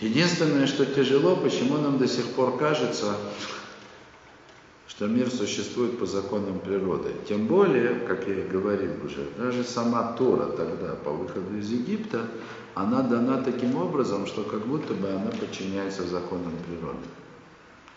единственное, 0.00 0.66
что 0.66 0.84
тяжело, 0.84 1.36
почему 1.36 1.78
нам 1.78 1.98
до 1.98 2.08
сих 2.08 2.26
пор 2.32 2.58
кажется, 2.58 3.14
что 4.88 5.06
мир 5.06 5.30
существует 5.30 6.00
по 6.00 6.04
законам 6.04 6.58
природы. 6.58 7.14
Тем 7.28 7.46
более, 7.46 8.00
как 8.00 8.26
я 8.26 8.34
и 8.34 8.48
говорил 8.48 8.94
уже, 9.04 9.28
даже 9.38 9.62
сама 9.62 10.14
Тора 10.14 10.46
тогда, 10.46 10.96
по 10.96 11.12
выходу 11.12 11.56
из 11.56 11.70
Египта, 11.70 12.26
она 12.74 13.02
дана 13.02 13.40
таким 13.42 13.76
образом, 13.76 14.26
что 14.26 14.42
как 14.42 14.66
будто 14.66 14.92
бы 14.94 15.08
она 15.08 15.30
подчиняется 15.30 16.04
законам 16.04 16.54
природы. 16.66 17.21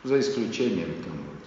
За 0.06 0.20
исключением 0.20 1.02
там 1.04 1.14
вот 1.14 1.44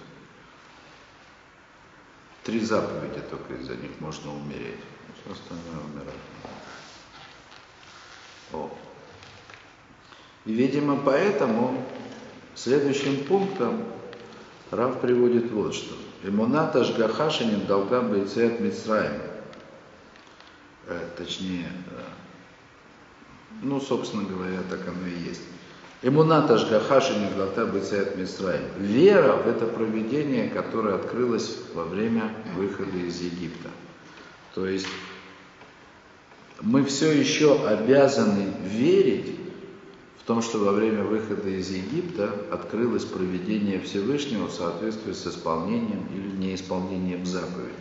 три 2.43 2.59
заповеди 2.59 3.21
только 3.31 3.55
из-за 3.55 3.77
них 3.77 3.93
можно 4.01 4.35
умереть. 4.35 4.81
Все 5.15 5.33
остальное 5.33 5.85
умирать. 5.85 6.15
О. 8.53 8.69
И, 10.45 10.53
видимо, 10.53 10.97
поэтому 10.97 11.87
следующим 12.57 13.25
пунктом 13.27 13.85
Рав 14.73 15.01
приводит 15.01 15.53
вот 15.53 15.77
что. 15.77 15.95
Эмуната 16.25 16.83
Жгахашинин 16.83 17.65
долга 17.67 18.01
бойцеет 18.01 18.59
Мицраем. 18.59 19.23
Э, 20.89 21.09
точнее, 21.17 21.71
э, 21.93 22.03
ну, 23.63 23.81
собственно 23.81 24.25
говоря, 24.25 24.59
так 24.69 24.81
оно 24.89 25.07
и 25.07 25.29
есть. 25.29 25.43
Эмуната 26.01 26.59
Жгахаши 26.59 27.13
Миглата 27.19 27.67
Бецеят 27.67 28.17
Мисраим. 28.17 28.63
Вера 28.79 29.33
в 29.33 29.49
это 29.49 29.67
проведение, 29.67 30.49
которое 30.49 30.95
открылось 30.95 31.57
во 31.75 31.85
время 31.85 32.33
выхода 32.57 32.97
из 32.97 33.21
Египта. 33.21 33.71
То 34.55 34.67
есть 34.67 34.87
мы 36.61 36.85
все 36.85 37.11
еще 37.11 37.67
обязаны 37.67 38.53
верить 38.65 39.35
в 40.21 40.23
том, 40.25 40.41
что 40.41 40.59
во 40.59 40.71
время 40.71 41.03
выхода 41.03 41.49
из 41.49 41.69
Египта 41.71 42.31
открылось 42.53 43.05
проведение 43.05 43.81
Всевышнего 43.81 44.47
в 44.47 44.53
соответствии 44.53 45.13
с 45.13 45.27
исполнением 45.27 46.07
или 46.15 46.47
неисполнением 46.47 47.27
заповедей. 47.27 47.73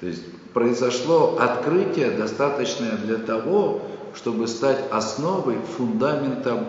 То 0.00 0.06
есть 0.06 0.22
произошло 0.54 1.36
открытие, 1.38 2.12
достаточное 2.12 2.96
для 2.96 3.18
того, 3.18 3.82
чтобы 4.14 4.48
стать 4.48 4.84
основой, 4.90 5.58
фундаментом 5.76 6.66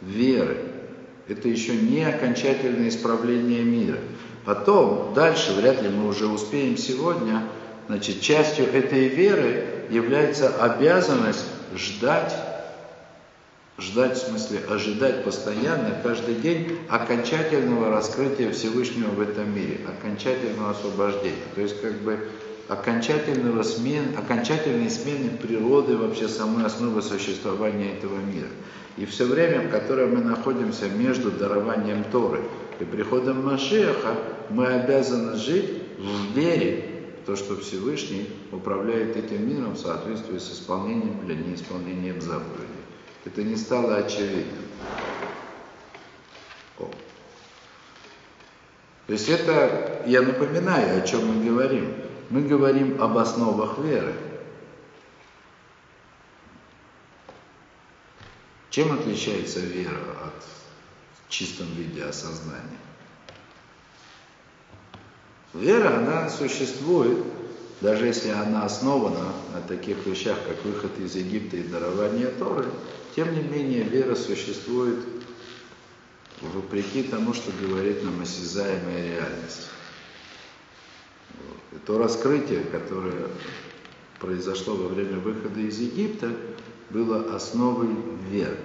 веры. 0.00 0.58
Это 1.28 1.48
еще 1.48 1.74
не 1.76 2.02
окончательное 2.02 2.88
исправление 2.88 3.62
мира. 3.62 3.98
Потом, 4.44 5.12
дальше, 5.14 5.52
вряд 5.52 5.82
ли 5.82 5.88
мы 5.88 6.08
уже 6.08 6.26
успеем 6.26 6.76
сегодня, 6.76 7.42
значит, 7.86 8.20
частью 8.20 8.66
этой 8.66 9.08
веры 9.08 9.64
является 9.90 10.48
обязанность 10.62 11.44
ждать, 11.76 12.34
ждать 13.78 14.16
в 14.16 14.26
смысле 14.26 14.60
ожидать 14.68 15.24
постоянно, 15.24 16.00
каждый 16.02 16.36
день 16.36 16.78
окончательного 16.88 17.90
раскрытия 17.90 18.50
Всевышнего 18.50 19.10
в 19.10 19.20
этом 19.20 19.54
мире, 19.54 19.80
окончательного 19.86 20.70
освобождения. 20.70 21.36
То 21.54 21.60
есть 21.60 21.80
как 21.80 21.92
бы 22.00 22.28
окончательного 22.70 23.64
смен, 23.64 24.16
окончательной 24.16 24.90
смены 24.90 25.30
природы, 25.30 25.96
вообще 25.96 26.28
самой 26.28 26.64
основы 26.64 27.02
существования 27.02 27.94
этого 27.94 28.16
мира. 28.18 28.46
И 28.96 29.06
все 29.06 29.26
время, 29.26 29.66
в 29.66 29.70
котором 29.70 30.14
мы 30.14 30.22
находимся 30.22 30.88
между 30.88 31.32
дарованием 31.32 32.04
Торы 32.12 32.42
и 32.78 32.84
приходом 32.84 33.44
Машеха, 33.44 34.14
мы 34.50 34.66
обязаны 34.66 35.36
жить 35.36 35.82
в 35.98 36.32
вере 36.36 36.84
в 37.22 37.26
то, 37.26 37.34
что 37.34 37.56
Всевышний 37.56 38.28
управляет 38.52 39.16
этим 39.16 39.48
миром 39.48 39.72
в 39.72 39.78
соответствии 39.78 40.38
с 40.38 40.52
исполнением 40.52 41.20
или 41.24 41.34
неисполнением 41.34 42.20
заповедей. 42.20 42.68
Это 43.24 43.42
не 43.42 43.56
стало 43.56 43.96
очевидным. 43.96 44.64
О. 46.78 46.88
То 49.08 49.12
есть 49.12 49.28
это, 49.28 50.02
я 50.06 50.22
напоминаю, 50.22 51.02
о 51.02 51.06
чем 51.06 51.26
мы 51.26 51.44
говорим. 51.44 52.09
Мы 52.30 52.42
говорим 52.42 53.02
об 53.02 53.18
основах 53.18 53.78
веры. 53.78 54.14
Чем 58.70 58.92
отличается 58.92 59.58
вера 59.58 59.98
от 60.24 60.44
в 61.26 61.28
чистом 61.28 61.66
виде 61.74 62.04
осознания? 62.04 62.78
Вера, 65.54 65.98
она 65.98 66.30
существует, 66.30 67.18
даже 67.80 68.06
если 68.06 68.28
она 68.28 68.64
основана 68.64 69.32
на 69.52 69.60
таких 69.62 70.06
вещах, 70.06 70.38
как 70.46 70.64
выход 70.64 70.96
из 71.00 71.16
Египта 71.16 71.56
и 71.56 71.64
дарование 71.64 72.28
Торы, 72.28 72.66
тем 73.16 73.34
не 73.34 73.42
менее 73.42 73.82
вера 73.82 74.14
существует 74.14 75.00
вопреки 76.40 77.02
тому, 77.02 77.34
что 77.34 77.50
говорит 77.60 78.04
нам 78.04 78.20
осязаемая 78.20 79.16
реальность. 79.16 79.68
То 81.86 81.98
раскрытие, 81.98 82.64
которое 82.64 83.28
произошло 84.18 84.74
во 84.74 84.88
время 84.88 85.18
выхода 85.18 85.60
из 85.60 85.78
Египта, 85.78 86.30
было 86.90 87.34
основой 87.34 87.88
веры. 88.28 88.58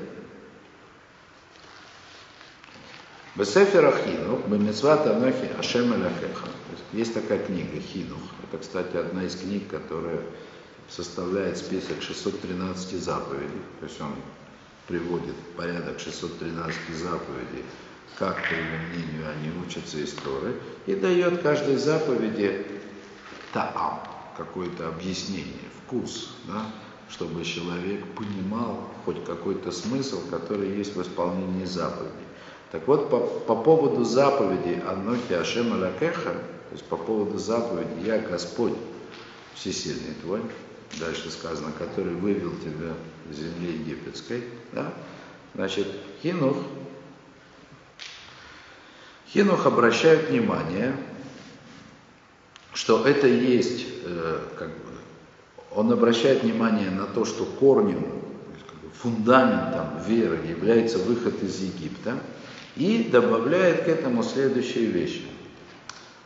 Бесефера 3.35 3.91
Хинух, 3.91 4.47
Бемецват 4.47 5.05
Анахи 5.07 5.49
Ашем 5.59 5.91
Аляхеха. 5.93 6.47
Есть 6.93 7.13
такая 7.13 7.45
книга 7.45 7.79
Хинух. 7.79 8.21
Это, 8.43 8.61
кстати, 8.61 8.95
одна 8.95 9.25
из 9.25 9.35
книг, 9.35 9.67
которая 9.69 10.21
составляет 10.89 11.57
список 11.57 12.01
613 12.01 13.03
заповедей. 13.03 13.61
То 13.79 13.85
есть 13.87 13.99
он 13.99 14.13
приводит 14.87 15.35
порядок 15.57 15.99
613 15.99 16.75
заповедей, 16.95 17.65
как, 18.17 18.35
по 18.35 18.53
его 18.53 18.77
мнению, 18.89 19.29
они 19.29 19.51
учатся 19.65 19.97
из 19.97 20.13
Торы, 20.13 20.55
и 20.85 20.95
дает 20.95 21.41
каждой 21.41 21.77
заповеди 21.77 22.65
таам, 23.53 24.01
какое-то 24.37 24.87
объяснение, 24.87 25.69
вкус, 25.83 26.35
да, 26.47 26.65
чтобы 27.09 27.43
человек 27.43 28.03
понимал 28.15 28.89
хоть 29.05 29.23
какой-то 29.25 29.71
смысл, 29.71 30.21
который 30.29 30.75
есть 30.77 30.95
в 30.95 31.01
исполнении 31.01 31.65
заповедей. 31.65 32.11
Так 32.71 32.87
вот, 32.87 33.09
по, 33.09 33.19
по 33.19 33.55
поводу 33.55 34.03
заповеди 34.03 34.81
Анохи 34.87 35.33
Ашем 35.33 35.73
Алякеха, 35.73 36.33
то 36.33 36.71
есть 36.71 36.83
по 36.85 36.97
поводу 36.97 37.37
заповеди 37.37 38.05
«Я 38.05 38.19
Господь, 38.19 38.73
всесильный 39.53 40.13
твой», 40.21 40.41
дальше 40.99 41.29
сказано, 41.29 41.71
который 41.77 42.15
вывел 42.15 42.51
тебя 42.57 42.93
из 43.29 43.37
земли 43.37 43.73
египетской, 43.73 44.43
да? 44.73 44.93
значит, 45.53 45.87
Хинух, 46.21 46.57
Хинух 49.31 49.65
обращает 49.65 50.29
внимание, 50.29 50.95
что 52.73 53.05
это 53.05 53.27
есть, 53.27 53.85
э, 54.03 54.39
как 54.57 54.69
бы, 54.69 54.75
он 55.71 55.91
обращает 55.91 56.43
внимание 56.43 56.89
на 56.89 57.05
то, 57.05 57.25
что 57.25 57.45
корнем, 57.45 58.05
фундаментом 59.01 60.01
веры 60.07 60.39
является 60.47 60.97
выход 60.99 61.41
из 61.43 61.61
Египта, 61.61 62.17
и 62.75 63.09
добавляет 63.11 63.83
к 63.83 63.87
этому 63.87 64.23
следующие 64.23 64.85
вещи. 64.85 65.23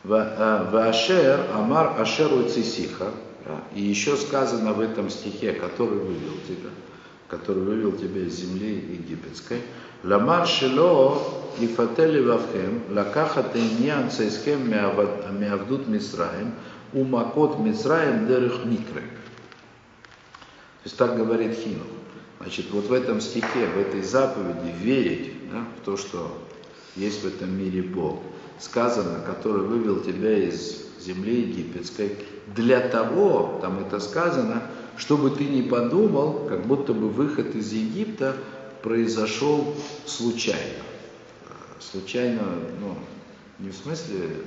Вашер 0.03 1.45
Амар 1.53 1.99
Ашеру 1.99 2.47
Цисиха, 2.47 3.11
и 3.75 3.81
еще 3.81 4.15
сказано 4.15 4.73
в 4.73 4.79
этом 4.79 5.09
стихе, 5.09 5.53
который 5.53 5.99
вывел 5.99 6.37
тебя, 6.47 6.69
который 7.27 7.63
вывел 7.63 7.91
тебя 7.91 8.21
из 8.21 8.33
земли 8.33 8.73
египетской, 8.73 9.61
Шило 10.03 11.21
и 11.59 11.67
Фатели 11.67 12.21
Вавхем, 12.21 12.83
Лакахат 12.89 13.55
Иньян 13.55 14.09
Цейскем 14.09 14.69
Меавдут 14.69 15.87
Мисраем, 15.87 16.53
Умакот 16.93 17.59
Мисраем 17.59 18.27
Дерых 18.27 18.65
Микры. 18.65 19.01
То 19.01 20.85
есть 20.85 20.97
так 20.97 21.17
говорит 21.17 21.53
Хинух. 21.53 21.87
Значит, 22.39 22.67
вот 22.71 22.85
в 22.85 22.93
этом 22.93 23.19
стихе, 23.19 23.67
в 23.75 23.77
этой 23.77 24.01
заповеди 24.01 24.73
верить 24.79 25.33
да, 25.51 25.65
в 25.77 25.85
то, 25.85 25.97
что 25.97 26.31
есть 26.95 27.21
в 27.23 27.27
этом 27.27 27.51
мире 27.57 27.81
Бог, 27.81 28.19
сказано, 28.59 29.19
который 29.25 29.63
вывел 29.63 29.99
тебя 29.99 30.37
из 30.37 30.85
земли 31.01 31.41
египетской, 31.41 32.15
для 32.55 32.79
того, 32.79 33.59
там 33.61 33.79
это 33.79 33.99
сказано, 33.99 34.63
чтобы 34.97 35.31
ты 35.31 35.45
не 35.45 35.61
подумал, 35.61 36.45
как 36.47 36.65
будто 36.65 36.93
бы 36.93 37.09
выход 37.09 37.55
из 37.55 37.73
Египта 37.73 38.35
произошел 38.81 39.75
случайно. 40.05 40.83
Случайно, 41.79 42.41
ну, 42.79 42.97
не 43.59 43.69
в 43.69 43.75
смысле, 43.75 44.43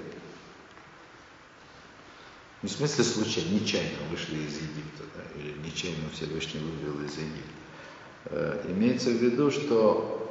не 2.62 2.68
в 2.68 2.72
смысле 2.72 3.04
случайно, 3.04 3.50
нечаянно 3.50 4.08
вышли 4.10 4.36
из 4.36 4.56
Египта, 4.56 5.04
да, 5.14 5.40
или 5.40 5.58
нечаянно 5.66 6.10
Всевышний 6.12 6.60
вывел 6.60 7.04
из 7.04 7.12
Египта. 7.12 7.52
Э, 8.26 8.64
имеется 8.68 9.10
в 9.10 9.14
виду, 9.14 9.50
что 9.50 10.22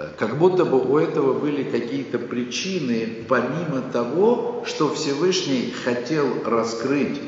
Э, 0.00 0.12
как 0.16 0.38
будто 0.38 0.64
бы 0.64 0.80
у 0.80 0.98
этого 0.98 1.38
были 1.38 1.64
какие-то 1.64 2.18
причины, 2.18 3.24
помимо 3.28 3.82
того, 3.82 4.64
что 4.66 4.92
Всевышний 4.94 5.72
хотел 5.72 6.42
раскрыть 6.44 7.20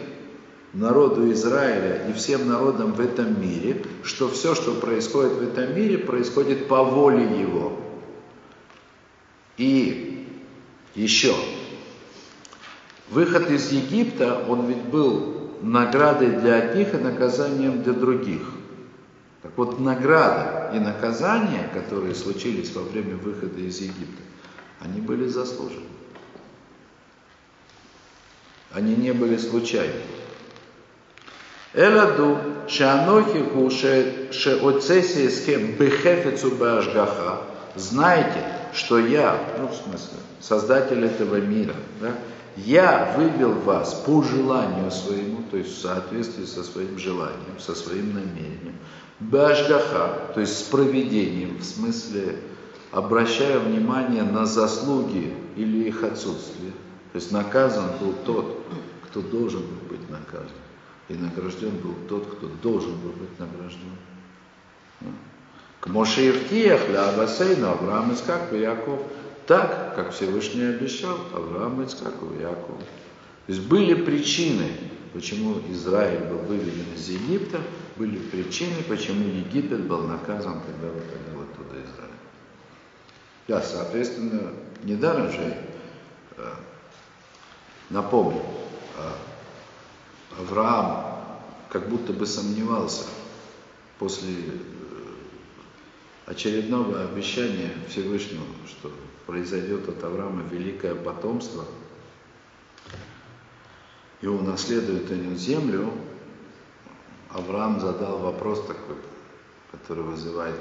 народу 0.73 1.31
Израиля 1.33 2.09
и 2.09 2.13
всем 2.13 2.49
народам 2.49 2.93
в 2.93 3.01
этом 3.01 3.41
мире, 3.41 3.85
что 4.03 4.29
все, 4.29 4.55
что 4.55 4.75
происходит 4.75 5.33
в 5.33 5.43
этом 5.43 5.75
мире, 5.75 5.99
происходит 5.99 6.69
по 6.69 6.83
воле 6.83 7.41
Его. 7.41 7.79
И 9.59 10.27
еще, 10.95 11.35
выход 13.11 13.51
из 13.51 13.71
Египта, 13.73 14.45
он 14.49 14.67
ведь 14.67 14.83
был 14.85 15.51
наградой 15.61 16.31
для 16.31 16.55
одних 16.57 16.95
и 16.95 16.99
наказанием 16.99 17.83
для 17.83 17.93
других– 17.93 18.43
так 19.43 19.53
вот, 19.57 19.81
награда 19.81 20.71
и 20.73 20.79
наказания, 20.79 21.69
которые 21.75 22.15
случились 22.15 22.73
во 22.75 22.83
время 22.83 23.17
выхода 23.17 23.59
из 23.59 23.81
Египта, 23.81 24.23
они 24.79 25.01
были 25.01 25.27
заслужены. 25.27 25.87
Они 28.71 28.95
не 28.95 29.13
были 29.13 29.37
случайны. 29.37 30.01
Эладу 31.75 32.39
шанохи 32.69 33.39
гу 33.55 33.71
шеоцеси 33.71 35.27
эскем 35.29 35.77
бехефецу 35.79 36.51
башгаха. 36.57 37.43
Знайте, 37.77 38.45
что 38.75 38.99
я, 38.99 39.39
ну 39.59 39.69
в 39.69 39.75
смысле, 39.75 40.19
создатель 40.41 41.05
этого 41.05 41.37
мира, 41.37 41.75
да, 42.01 42.13
я 42.57 43.15
вывел 43.17 43.53
вас 43.53 43.95
по 43.95 44.23
желанию 44.23 44.91
своему, 44.91 45.39
то 45.51 45.57
есть 45.57 45.79
в 45.79 45.81
соответствии 45.81 46.45
со 46.45 46.63
своим 46.63 46.99
желанием, 46.99 47.59
со 47.59 47.75
своим 47.75 48.13
намерением, 48.13 48.77
Башгаха, 49.21 50.33
то 50.35 50.41
есть 50.41 50.59
с 50.59 50.63
проведением, 50.63 51.59
в 51.59 51.65
смысле 51.65 52.37
обращая 52.91 53.59
внимание 53.59 54.25
на 54.25 54.45
заслуги 54.47 55.33
или 55.57 55.89
их 55.89 56.03
отсутствие. 56.03 56.73
То 57.13 57.17
есть 57.17 57.31
наказан 57.31 57.87
был 58.01 58.15
тот, 58.25 58.65
кто 59.05 59.23
должен 59.23 59.61
был 59.61 59.97
быть 59.97 60.11
наказан. 60.11 60.49
И 61.09 61.15
награжден 61.15 61.77
был 61.79 61.95
тот, 62.09 62.27
кто 62.27 62.49
должен 62.63 62.97
был 62.99 63.11
быть 63.11 63.39
награжден. 63.39 63.97
К 65.81 65.87
Моше 65.89 66.23
Евтиях, 66.23 66.87
для 66.87 67.09
Абасейна, 67.09 67.73
Авраам, 67.73 68.15
Искак 68.15 68.53
Яков. 68.53 69.01
Так, 69.47 69.97
как 69.97 70.13
Всевышний 70.13 70.63
обещал, 70.63 71.19
Авраам, 71.35 71.85
Искак 71.85 72.15
и 72.39 72.41
Яков. 72.41 72.79
То 73.47 73.53
есть 73.53 73.63
были 73.67 73.95
причины, 73.95 74.69
почему 75.13 75.61
Израиль 75.71 76.25
был 76.25 76.39
выведен 76.39 76.87
из 76.95 77.09
Египта, 77.09 77.61
были 77.97 78.19
причины, 78.19 78.77
почему 78.89 79.27
Египет 79.27 79.81
был 79.81 80.07
наказан, 80.07 80.61
когда 80.61 80.87
выходил 80.87 81.43
оттуда 81.43 81.75
Израиль. 81.75 82.13
Да, 83.49 83.61
соответственно, 83.61 84.53
недаром 84.85 85.31
же, 85.33 85.57
э, 86.37 86.53
напомню, 87.91 88.41
э, 88.97 89.11
Авраам 90.39 91.19
как 91.69 91.89
будто 91.89 92.13
бы 92.13 92.27
сомневался 92.27 93.05
после 93.99 94.33
э, 94.33 94.59
очередного 96.27 97.03
обещания 97.03 97.73
Всевышнего, 97.89 98.45
что 98.67 98.91
произойдет 99.27 99.89
от 99.89 100.03
Авраама 100.05 100.43
великое 100.51 100.95
потомство– 100.95 101.65
и 104.23 104.27
унаследуют 104.27 105.11
они 105.11 105.37
землю, 105.37 105.93
Авраам 107.31 107.81
задал 107.81 108.19
вопрос 108.19 108.65
такой, 108.67 108.97
который 109.73 110.05
вызывает 110.05 110.59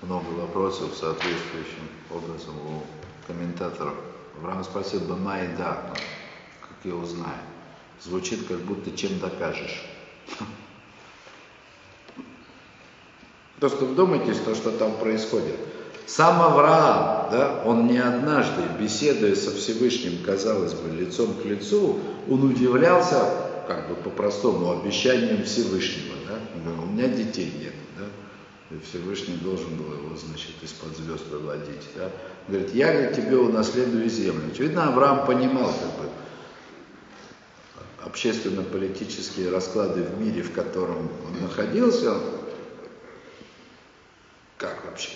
много 0.00 0.28
вопросов 0.28 0.94
соответствующим 0.94 1.88
образом 2.10 2.54
у 2.56 2.82
комментаторов. 3.26 3.94
Авраам 4.38 4.62
спросил 4.64 5.00
бы 5.00 5.16
да, 5.58 5.86
ну, 5.88 5.94
как 6.60 6.76
я 6.84 6.94
узнаю. 6.94 7.49
Звучит, 8.02 8.46
как 8.48 8.58
будто 8.58 8.96
чем 8.96 9.18
докажешь. 9.18 9.82
Просто 13.60 13.84
вдумайтесь 13.84 14.38
то, 14.38 14.54
что 14.54 14.70
там 14.70 14.96
происходит. 14.96 15.56
Сам 16.06 16.40
Авраам, 16.42 17.30
да, 17.30 17.62
он 17.64 17.86
не 17.86 17.98
однажды, 17.98 18.62
беседуя 18.80 19.36
со 19.36 19.52
Всевышним, 19.52 20.24
казалось 20.24 20.72
бы, 20.72 20.88
лицом 20.88 21.34
к 21.34 21.44
лицу, 21.44 22.00
он 22.28 22.42
удивлялся, 22.42 23.62
как 23.68 23.88
бы 23.88 23.94
по-простому, 23.94 24.72
обещанием 24.72 25.44
Всевышнего. 25.44 26.16
Да? 26.26 26.82
у 26.82 26.86
меня 26.86 27.06
детей 27.06 27.52
нет. 27.60 27.74
Да? 27.96 28.06
И 28.74 28.80
Всевышний 28.80 29.36
должен 29.36 29.76
был 29.76 29.92
его, 29.92 30.16
значит, 30.16 30.54
из-под 30.62 30.96
звезд 30.96 31.28
выводить. 31.30 31.86
Да? 31.94 32.10
говорит, 32.48 32.74
я 32.74 32.92
говорит, 32.92 33.14
тебе 33.14 33.36
унаследую 33.36 34.08
землю. 34.08 34.50
Очевидно, 34.52 34.88
Авраам 34.88 35.26
понимал, 35.26 35.66
как 35.66 36.02
бы, 36.02 36.10
общественно-политические 38.04 39.50
расклады 39.50 40.02
в 40.02 40.20
мире, 40.20 40.42
в 40.42 40.52
котором 40.52 41.10
он 41.26 41.42
находился, 41.42 42.16
как 44.56 44.84
вообще? 44.84 45.10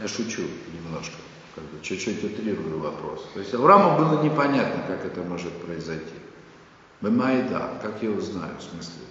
Я 0.00 0.06
шучу 0.06 0.42
немножко, 0.72 1.16
как 1.54 1.64
бы 1.64 1.82
чуть-чуть 1.82 2.22
утрирую 2.22 2.78
вопрос. 2.78 3.26
То 3.34 3.40
есть 3.40 3.54
Аврааму 3.54 3.98
было 3.98 4.22
непонятно, 4.22 4.82
как 4.86 5.04
это 5.04 5.22
может 5.22 5.52
произойти. 5.54 6.14
Бемайда, 7.00 7.78
как 7.82 8.02
я 8.02 8.10
узнаю, 8.10 8.56
в 8.58 8.62
смысле, 8.62 9.02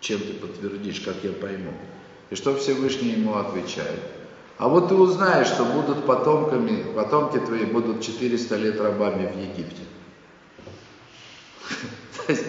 чем 0.00 0.20
ты 0.20 0.34
подтвердишь, 0.34 1.00
как 1.00 1.16
я 1.22 1.32
пойму. 1.32 1.72
И 2.30 2.34
что 2.34 2.56
Всевышний 2.56 3.10
ему 3.10 3.36
отвечает? 3.36 4.00
А 4.58 4.68
вот 4.68 4.88
ты 4.88 4.94
узнаешь, 4.94 5.48
что 5.48 5.64
будут 5.64 6.06
потомками, 6.06 6.84
потомки 6.94 7.38
твои 7.38 7.64
будут 7.64 8.02
400 8.02 8.56
лет 8.56 8.80
рабами 8.80 9.26
в 9.26 9.36
Египте. 9.36 9.82
То 12.16 12.32
есть, 12.32 12.44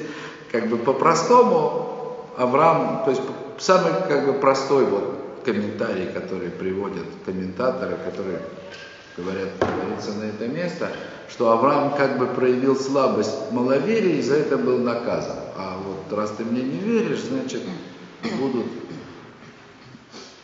как 0.52 0.68
бы 0.68 0.78
по-простому 0.78 2.28
Авраам, 2.38 3.04
то 3.06 3.12
есть 3.12 3.22
самый 3.58 3.94
как 4.08 4.26
бы 4.26 4.34
простой 4.34 4.86
вот 4.86 5.42
комментарий, 5.46 6.08
который 6.08 6.50
приводят 6.50 7.06
комментаторы, 7.26 7.98
которые 8.06 8.40
говорят, 9.18 9.50
говорится 9.60 10.14
на 10.14 10.24
это 10.24 10.48
место, 10.48 10.92
что 11.30 11.52
Авраам 11.52 11.96
как 11.96 12.18
бы 12.18 12.28
проявил 12.28 12.76
слабость 12.76 13.52
маловерия 13.52 14.16
и 14.16 14.22
за 14.22 14.36
это 14.36 14.58
был 14.58 14.80
наказан. 14.80 15.38
А 15.58 15.78
вот 15.78 16.18
раз 16.18 16.32
ты 16.32 16.44
мне 16.44 16.62
не 16.62 16.80
веришь, 16.80 17.22
значит 17.22 17.62
будут, 18.40 18.68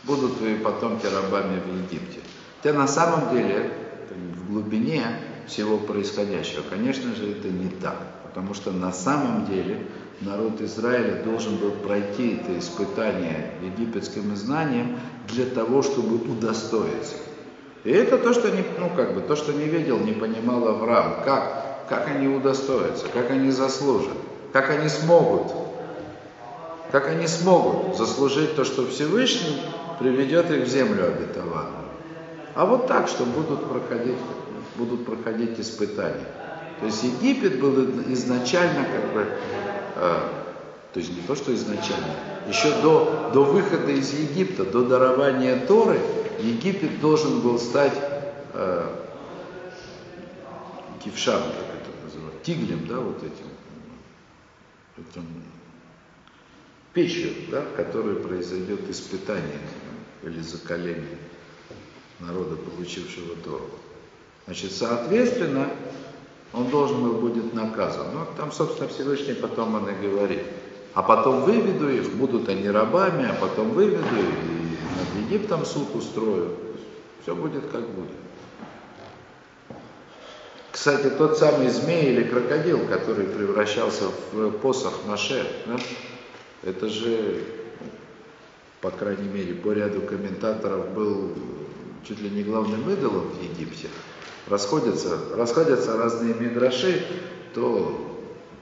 будут 0.04 0.38
твои 0.38 0.56
потомки 0.56 1.06
рабами 1.06 1.60
в 1.60 1.68
Египте. 1.68 2.20
Хотя 2.62 2.76
на 2.76 2.86
самом 2.86 3.34
деле 3.34 3.72
в 4.10 4.52
глубине 4.52 5.04
всего 5.46 5.78
происходящего, 5.78 6.62
конечно 6.68 7.14
же, 7.14 7.30
это 7.32 7.48
не 7.48 7.68
так. 7.68 7.96
Потому 8.30 8.54
что 8.54 8.70
на 8.70 8.92
самом 8.92 9.46
деле 9.46 9.86
народ 10.20 10.60
Израиля 10.60 11.22
должен 11.24 11.56
был 11.56 11.72
пройти 11.72 12.36
это 12.36 12.56
испытание 12.58 13.50
египетским 13.60 14.36
знанием 14.36 15.00
для 15.26 15.46
того, 15.46 15.82
чтобы 15.82 16.14
удостоиться. 16.30 17.16
И 17.82 17.90
это 17.90 18.18
то, 18.18 18.32
что 18.32 18.50
не, 18.50 18.62
ну, 18.78 18.88
как 18.94 19.14
бы, 19.14 19.20
то, 19.20 19.34
что 19.34 19.52
не 19.52 19.64
видел, 19.64 19.98
не 19.98 20.12
понимал 20.12 20.68
Авраам, 20.68 21.24
как, 21.24 21.88
как 21.88 22.06
они 22.08 22.28
удостоятся, 22.28 23.06
как 23.12 23.30
они 23.30 23.50
заслужат, 23.50 24.16
как 24.52 24.70
они 24.70 24.88
смогут, 24.88 25.52
как 26.92 27.08
они 27.08 27.26
смогут 27.26 27.96
заслужить 27.96 28.54
то, 28.54 28.64
что 28.64 28.86
Всевышний 28.86 29.60
приведет 29.98 30.52
их 30.52 30.66
в 30.66 30.68
землю 30.68 31.08
обетованную. 31.08 31.88
А 32.54 32.64
вот 32.64 32.86
так, 32.86 33.08
что 33.08 33.24
будут 33.24 33.68
проходить, 33.68 34.18
будут 34.76 35.04
проходить 35.04 35.58
испытания. 35.58 36.26
То 36.80 36.86
есть 36.86 37.02
Египет 37.02 37.60
был 37.60 37.78
изначально 38.12 38.86
как 38.86 39.12
бы, 39.12 39.26
э, 39.96 40.18
то 40.92 41.00
есть 41.00 41.14
не 41.14 41.20
то, 41.22 41.36
что 41.36 41.54
изначально, 41.54 42.14
еще 42.48 42.70
до, 42.80 43.30
до 43.34 43.44
выхода 43.44 43.90
из 43.92 44.12
Египта, 44.14 44.64
до 44.64 44.86
дарования 44.86 45.58
Торы, 45.66 46.00
Египет 46.40 47.00
должен 47.00 47.40
был 47.40 47.58
стать 47.58 47.92
э, 48.54 48.96
кившам, 51.04 51.42
как 51.42 51.52
это 51.52 52.04
называют, 52.04 52.42
тиглем, 52.42 52.86
да, 52.86 52.98
вот 52.98 53.18
этим, 53.18 53.46
этим 54.96 55.26
печью, 56.94 57.32
да, 57.50 57.60
в 57.60 57.76
которой 57.76 58.16
произойдет 58.16 58.88
испытание 58.88 59.60
или 60.22 60.40
закаление 60.40 61.18
народа, 62.20 62.56
получившего 62.56 63.36
Тору. 63.36 63.70
Значит, 64.46 64.72
соответственно, 64.72 65.68
он 66.52 66.68
должен 66.68 67.02
был 67.02 67.14
будет 67.14 67.54
наказан. 67.54 68.06
Ну, 68.12 68.26
там, 68.36 68.50
собственно, 68.52 68.88
Всевышний 68.88 69.34
потом 69.34 69.74
он 69.74 69.88
и 69.88 70.06
говорит. 70.06 70.42
А 70.94 71.02
потом 71.02 71.42
выведу 71.42 71.88
их, 71.88 72.12
будут 72.14 72.48
они 72.48 72.68
рабами, 72.68 73.28
а 73.28 73.34
потом 73.34 73.70
выведу 73.70 74.16
и 74.16 74.76
над 74.98 75.30
Египтом 75.30 75.64
суд 75.64 75.94
устрою. 75.94 76.56
Все 77.22 77.34
будет 77.34 77.66
как 77.70 77.88
будет. 77.88 78.10
Кстати, 80.72 81.10
тот 81.10 81.38
самый 81.38 81.68
змей 81.68 82.12
или 82.12 82.24
крокодил, 82.24 82.86
который 82.86 83.26
превращался 83.26 84.04
в 84.32 84.50
посох 84.50 85.00
Маше, 85.06 85.46
да, 85.66 85.76
это 86.62 86.88
же, 86.88 87.44
по 88.80 88.90
крайней 88.90 89.28
мере, 89.28 89.54
по 89.54 89.72
ряду 89.72 90.00
комментаторов 90.00 90.90
был 90.92 91.32
чуть 92.06 92.20
ли 92.20 92.30
не 92.30 92.42
главным 92.42 92.88
идолом 92.90 93.28
в 93.28 93.42
Египте 93.42 93.88
расходятся, 94.48 95.18
расходятся 95.36 95.96
разные 95.96 96.34
мидраши, 96.34 97.06
то 97.54 98.06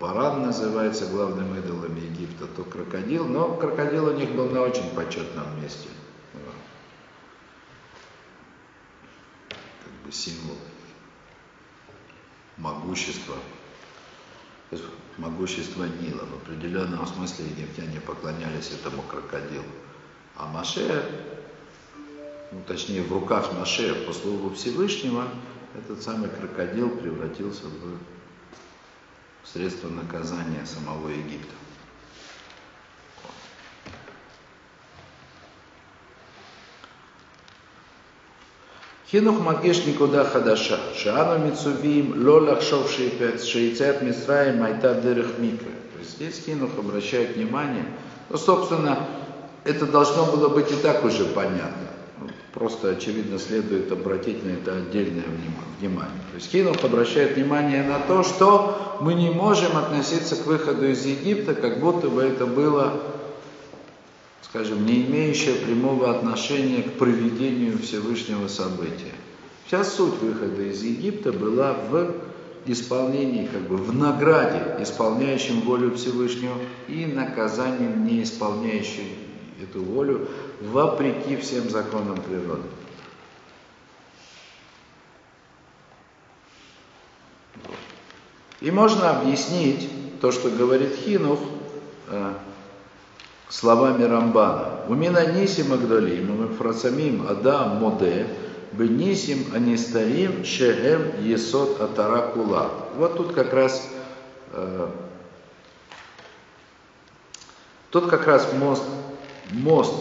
баран 0.01 0.43
называется 0.43 1.07
главным 1.07 1.59
идолом 1.59 1.97
Египта, 1.97 2.47
то 2.47 2.65
крокодил, 2.65 3.27
но 3.27 3.55
крокодил 3.55 4.09
у 4.09 4.13
них 4.13 4.31
был 4.33 4.51
на 4.51 4.63
очень 4.63 4.89
почетном 4.95 5.61
месте. 5.63 5.89
Как 9.49 9.93
бы 10.05 10.13
символ 10.13 10.57
могущества, 12.59 13.37
могущества 15.17 15.85
Нила. 15.85 16.25
В 16.27 16.43
определенном 16.43 17.07
смысле 17.07 17.47
египтяне 17.47 18.01
поклонялись 18.01 18.71
этому 18.71 19.03
крокодилу. 19.03 19.65
А 20.37 20.47
Маше, 20.47 21.05
ну, 22.51 22.61
точнее 22.67 23.03
в 23.03 23.13
руках 23.13 23.53
Маше 23.53 23.95
по 24.07 24.13
слову 24.13 24.55
Всевышнего, 24.55 25.25
этот 25.75 26.03
самый 26.03 26.31
крокодил 26.31 26.91
превратился 26.91 27.65
в 27.67 29.47
средство 29.47 29.89
наказания 29.89 30.65
самого 30.65 31.09
Египта. 31.09 31.55
Никуда 39.13 40.25
хадаша. 40.25 40.79
Шаану 40.95 41.47
мицувим 41.47 42.27
ло 42.27 42.41
лахшов 42.41 42.91
шейцет 42.91 44.03
мисраем 44.03 44.59
майта 44.59 44.95
дырых 44.95 45.39
микро. 45.39 45.71
То 45.95 45.99
есть 45.99 46.17
здесь 46.17 46.45
Хинух 46.45 46.79
обращает 46.79 47.37
внимание, 47.37 47.87
ну, 48.29 48.37
собственно, 48.37 49.09
это 49.65 49.87
должно 49.87 50.27
было 50.27 50.49
быть 50.49 50.71
и 50.71 50.77
так 50.77 51.05
уже 51.05 51.25
понятно. 51.25 51.88
Просто, 52.59 52.91
очевидно, 52.91 53.39
следует 53.39 53.93
обратить 53.93 54.45
на 54.45 54.51
это 54.51 54.79
отдельное 54.79 55.23
внимание. 55.79 56.21
То 56.33 56.39
есть 56.39 56.51
Хинов 56.51 56.85
обращает 56.85 57.37
внимание 57.37 57.85
на 57.85 58.01
то, 58.01 58.25
что 58.25 58.99
мы 59.01 59.15
не 59.15 59.31
можем 59.31 59.77
относиться 59.77 60.35
к 60.35 60.45
выходу 60.45 60.89
из 60.89 61.07
Египта, 61.07 61.55
как 61.55 61.79
будто 61.79 62.09
бы 62.09 62.21
это 62.21 62.47
было, 62.47 63.01
скажем, 64.43 64.85
не 64.85 65.05
имеющее 65.05 65.55
прямого 65.55 66.11
отношения 66.11 66.83
к 66.83 66.95
проведению 66.95 67.79
Всевышнего 67.79 68.49
события. 68.49 69.15
Вся 69.67 69.85
суть 69.85 70.21
выхода 70.21 70.63
из 70.63 70.83
Египта 70.83 71.31
была 71.31 71.75
в 71.75 72.13
исполнении, 72.67 73.47
как 73.47 73.69
бы 73.69 73.77
в 73.77 73.95
награде, 73.95 74.83
исполняющим 74.83 75.61
волю 75.61 75.95
Всевышнего 75.95 76.57
и 76.89 77.07
наказанием, 77.07 78.05
не 78.05 78.25
исполняющим 78.25 79.05
эту 79.63 79.81
волю 79.81 80.27
вопреки 80.61 81.37
всем 81.37 81.71
законам 81.71 82.21
природы. 82.21 82.69
И 88.61 88.71
можно 88.71 89.11
объяснить 89.11 89.89
то, 90.21 90.33
что 90.33 90.51
говорит 90.51 90.97
Хинух, 90.97 91.39
э, 92.09 92.33
словами 93.49 94.03
Рамбана. 94.03 94.81
Умина 94.89 95.25
нисим 95.33 95.73
агдолим, 95.73 96.31
умифрацамим 96.31 97.29
адам 97.29 97.77
моде, 97.77 98.27
бенисим 98.73 99.55
анистарим 99.55 100.45
шехем 100.45 101.23
есот 101.23 101.81
атаракула. 101.81 102.71
Вот 102.97 103.17
тут 103.17 103.33
как 103.33 103.53
раз 103.53 103.89
э, 104.53 104.89
тот 107.91 108.11
как 108.11 108.27
раз 108.27 108.53
мост, 108.55 108.83
мост 109.53 109.95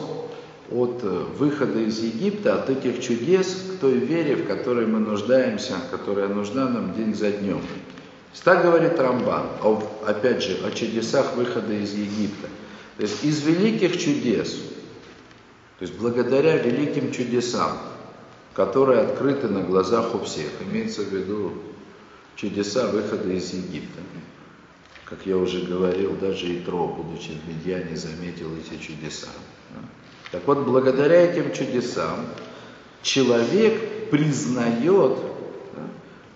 от 0.71 0.99
э, 1.03 1.07
выхода 1.37 1.79
из 1.79 1.99
Египта, 1.99 2.55
от 2.55 2.69
этих 2.69 3.01
чудес 3.01 3.63
к 3.75 3.79
той 3.79 3.93
вере, 3.93 4.35
в 4.35 4.47
которой 4.47 4.85
мы 4.85 4.99
нуждаемся, 4.99 5.75
которая 5.91 6.27
нужна 6.27 6.67
нам 6.67 6.93
день 6.93 7.15
за 7.15 7.31
днем. 7.31 7.61
Так 8.43 8.63
говорит 8.63 8.99
Рамбан, 8.99 9.47
опять 10.05 10.43
же, 10.43 10.57
о 10.65 10.71
чудесах 10.71 11.35
выхода 11.35 11.73
из 11.73 11.93
Египта. 11.93 12.47
То 12.97 13.03
есть 13.03 13.23
из 13.23 13.41
великих 13.41 13.99
чудес, 13.99 14.53
то 15.79 15.85
есть 15.85 15.97
благодаря 15.97 16.57
великим 16.57 17.11
чудесам, 17.11 17.77
которые 18.53 19.01
открыты 19.01 19.47
на 19.49 19.61
глазах 19.61 20.15
у 20.15 20.19
всех, 20.19 20.47
имеется 20.69 21.01
в 21.01 21.13
виду 21.13 21.53
чудеса 22.35 22.87
выхода 22.87 23.29
из 23.29 23.53
Египта. 23.53 24.01
Как 25.05 25.25
я 25.25 25.37
уже 25.37 25.61
говорил, 25.61 26.15
даже 26.15 26.57
Итро, 26.59 26.87
будучи 26.87 27.31
в 27.31 27.47
Медьяне, 27.47 27.95
заметил 27.95 28.49
эти 28.57 28.81
чудеса. 28.81 29.27
Так 30.31 30.45
вот, 30.45 30.65
благодаря 30.65 31.21
этим 31.21 31.53
чудесам 31.53 32.27
человек 33.01 34.09
признает, 34.09 35.17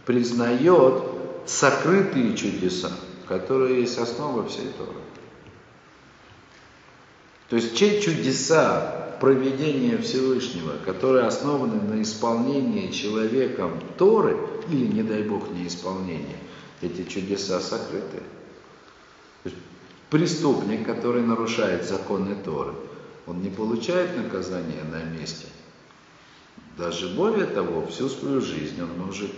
признает 0.06 1.04
сокрытые 1.46 2.36
чудеса, 2.36 2.92
которые 3.28 3.82
есть 3.82 3.98
основа 3.98 4.48
всей 4.48 4.70
Торы. 4.78 4.92
То 7.50 7.58
есть 7.58 7.76
те 7.76 8.00
чудеса 8.00 9.18
проведения 9.20 9.98
Всевышнего, 9.98 10.78
которые 10.86 11.26
основаны 11.26 11.82
на 11.82 12.02
исполнении 12.02 12.92
человеком 12.92 13.80
Торы, 13.98 14.38
или, 14.70 14.88
не 14.88 15.04
дай 15.04 15.24
Бог, 15.24 15.52
неисполнение, 15.52 16.38
эти 16.82 17.04
чудеса 17.04 17.60
сокрыты. 17.60 18.24
Преступник, 20.10 20.86
который 20.86 21.22
нарушает 21.22 21.86
законы 21.86 22.36
Торы, 22.44 22.74
он 23.28 23.42
не 23.42 23.50
получает 23.50 24.16
наказание 24.18 24.84
на 24.84 25.04
месте. 25.04 25.48
Даже 26.78 27.10
более 27.10 27.46
того, 27.46 27.86
всю 27.88 28.10
свою 28.10 28.42
жизнь 28.42 28.82
он 28.82 28.98
может 28.98 29.32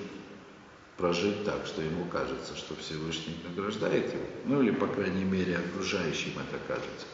прожить 0.97 1.43
так, 1.43 1.65
что 1.65 1.81
ему 1.81 2.05
кажется, 2.05 2.55
что 2.55 2.75
Всевышний 2.75 3.37
награждает 3.43 4.13
его. 4.13 4.25
Ну 4.45 4.61
или, 4.61 4.71
по 4.71 4.87
крайней 4.87 5.23
мере, 5.23 5.57
окружающим 5.57 6.33
это 6.37 6.59
кажется. 6.67 7.07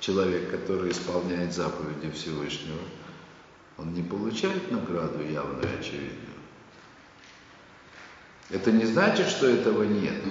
Человек, 0.00 0.50
который 0.50 0.90
исполняет 0.90 1.54
заповеди 1.54 2.10
Всевышнего, 2.10 2.78
он 3.78 3.94
не 3.94 4.02
получает 4.02 4.70
награду 4.70 5.22
явную 5.22 5.64
и 5.64 5.80
очевидную. 5.80 6.36
Это 8.50 8.70
не 8.70 8.84
значит, 8.84 9.26
что 9.26 9.48
этого 9.48 9.82
нет. 9.82 10.22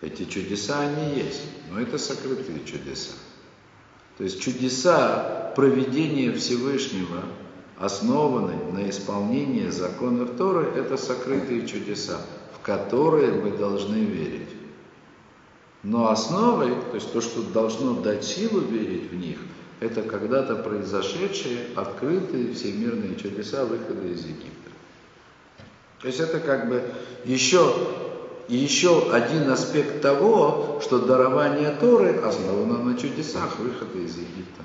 Эти 0.00 0.24
чудеса, 0.24 0.80
они 0.80 1.16
есть, 1.16 1.42
но 1.70 1.80
это 1.80 1.98
сокрытые 1.98 2.64
чудеса. 2.64 3.12
То 4.18 4.24
есть 4.24 4.40
чудеса 4.40 5.52
проведения 5.56 6.32
Всевышнего 6.32 7.22
основаны 7.78 8.54
на 8.72 8.88
исполнении 8.88 9.68
законов 9.68 10.36
Торы, 10.36 10.66
это 10.76 10.96
сокрытые 10.96 11.66
чудеса, 11.66 12.20
в 12.54 12.64
которые 12.64 13.32
мы 13.32 13.50
должны 13.50 13.96
верить. 13.96 14.48
Но 15.82 16.10
основой, 16.10 16.70
то 16.70 16.94
есть 16.94 17.12
то, 17.12 17.20
что 17.20 17.42
должно 17.42 18.00
дать 18.00 18.24
силу 18.24 18.60
верить 18.60 19.10
в 19.10 19.14
них, 19.14 19.38
это 19.80 20.02
когда-то 20.02 20.56
произошедшие 20.56 21.66
открытые 21.74 22.54
всемирные 22.54 23.16
чудеса 23.16 23.64
выхода 23.64 24.06
из 24.06 24.24
Египта. 24.24 24.70
То 26.00 26.06
есть 26.06 26.20
это 26.20 26.38
как 26.40 26.68
бы 26.68 26.82
еще, 27.24 27.74
еще 28.48 29.10
один 29.12 29.50
аспект 29.50 30.02
того, 30.02 30.80
что 30.82 30.98
дарование 30.98 31.70
Торы 31.72 32.16
основано 32.18 32.78
на 32.78 32.98
чудесах 32.98 33.58
выхода 33.58 33.98
из 33.98 34.16
Египта. 34.16 34.62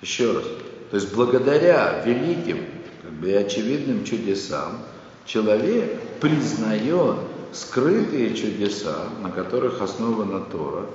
Еще 0.00 0.32
раз. 0.32 0.44
То 0.90 0.96
есть 0.96 1.14
благодаря 1.14 2.02
великим 2.04 2.64
как 3.02 3.12
бы, 3.12 3.28
и 3.28 3.34
очевидным 3.34 4.04
чудесам 4.04 4.78
человек 5.26 6.00
признает 6.20 7.16
скрытые 7.52 8.34
чудеса, 8.34 8.96
на 9.22 9.30
которых 9.30 9.80
основана 9.82 10.40
Тора, 10.40 10.86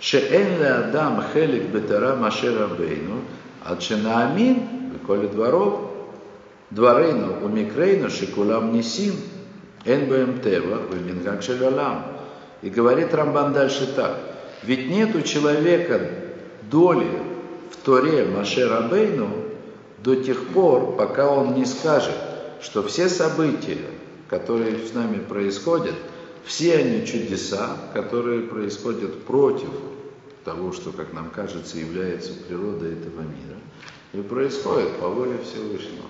Шеэн 0.00 0.58
ле 0.60 0.68
Адам 0.68 1.22
хелик 1.32 1.70
бетера 1.70 2.14
машера 2.16 2.68
бейну, 2.68 3.22
а 3.64 3.80
Шенаамин, 3.80 4.98
коли 5.06 5.26
дворов, 5.26 5.90
дворейну 6.70 7.44
у 7.44 7.48
микрейну 7.48 8.10
шикулам 8.10 8.72
нисим, 8.72 9.14
эн 9.84 10.08
бэм 10.08 10.40
тева, 10.40 10.76
в 10.88 11.06
мингак 11.06 11.42
шелялам. 11.42 12.04
И 12.62 12.70
говорит 12.70 13.14
Рамбан 13.14 13.52
дальше 13.52 13.92
так. 13.94 14.18
Ведь 14.62 14.88
нет 14.88 15.14
у 15.14 15.22
человека 15.22 16.00
доли 16.70 17.22
в 17.70 17.76
Торе 17.84 18.24
Машера 18.24 18.82
Бейну 18.82 19.28
до 19.98 20.16
тех 20.16 20.48
пор, 20.48 20.96
пока 20.96 21.30
он 21.30 21.54
не 21.54 21.64
скажет, 21.64 22.14
что 22.60 22.82
все 22.82 23.08
события, 23.08 23.78
которые 24.28 24.86
с 24.86 24.92
нами 24.92 25.18
происходят, 25.18 25.94
все 26.44 26.76
они 26.76 27.06
чудеса, 27.06 27.76
которые 27.94 28.42
происходят 28.42 29.24
против 29.24 29.70
того, 30.44 30.72
что, 30.72 30.92
как 30.92 31.12
нам 31.12 31.30
кажется, 31.30 31.78
является 31.78 32.32
природой 32.32 32.92
этого 32.92 33.20
мира, 33.20 33.58
и 34.12 34.20
происходят 34.20 34.96
по 34.98 35.08
воле 35.08 35.38
Всевышнего. 35.44 36.06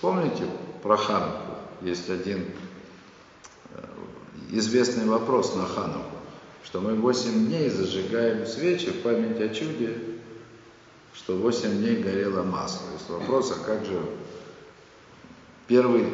Помните 0.00 0.44
про 0.82 0.96
Хануку? 0.96 1.56
Есть 1.82 2.08
один 2.08 2.46
э, 3.74 3.82
известный 4.50 5.04
вопрос 5.06 5.54
на 5.54 5.66
Хануку, 5.66 6.16
что 6.64 6.80
мы 6.80 6.94
8 6.94 7.46
дней 7.46 7.68
зажигаем 7.68 8.46
свечи 8.46 8.90
в 8.90 9.02
память 9.02 9.40
о 9.40 9.48
чуде, 9.48 9.94
что 11.14 11.36
8 11.36 11.78
дней 11.78 11.96
горело 11.96 12.42
масло. 12.42 12.86
Есть 12.94 13.10
вопрос, 13.10 13.52
а 13.52 13.64
как 13.64 13.84
же 13.84 14.00
первый 15.66 16.06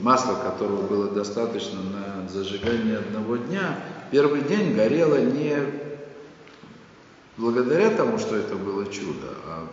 масла, 0.00 0.34
которого 0.34 0.82
было 0.86 1.08
достаточно 1.08 1.78
на 1.80 2.28
зажигание 2.28 2.98
одного 2.98 3.36
дня, 3.36 3.78
первый 4.10 4.42
день 4.42 4.74
горело 4.74 5.20
не 5.20 5.56
благодаря 7.36 7.90
тому, 7.90 8.18
что 8.18 8.36
это 8.36 8.56
было 8.56 8.86
чудо, 8.86 9.34
а 9.46 9.68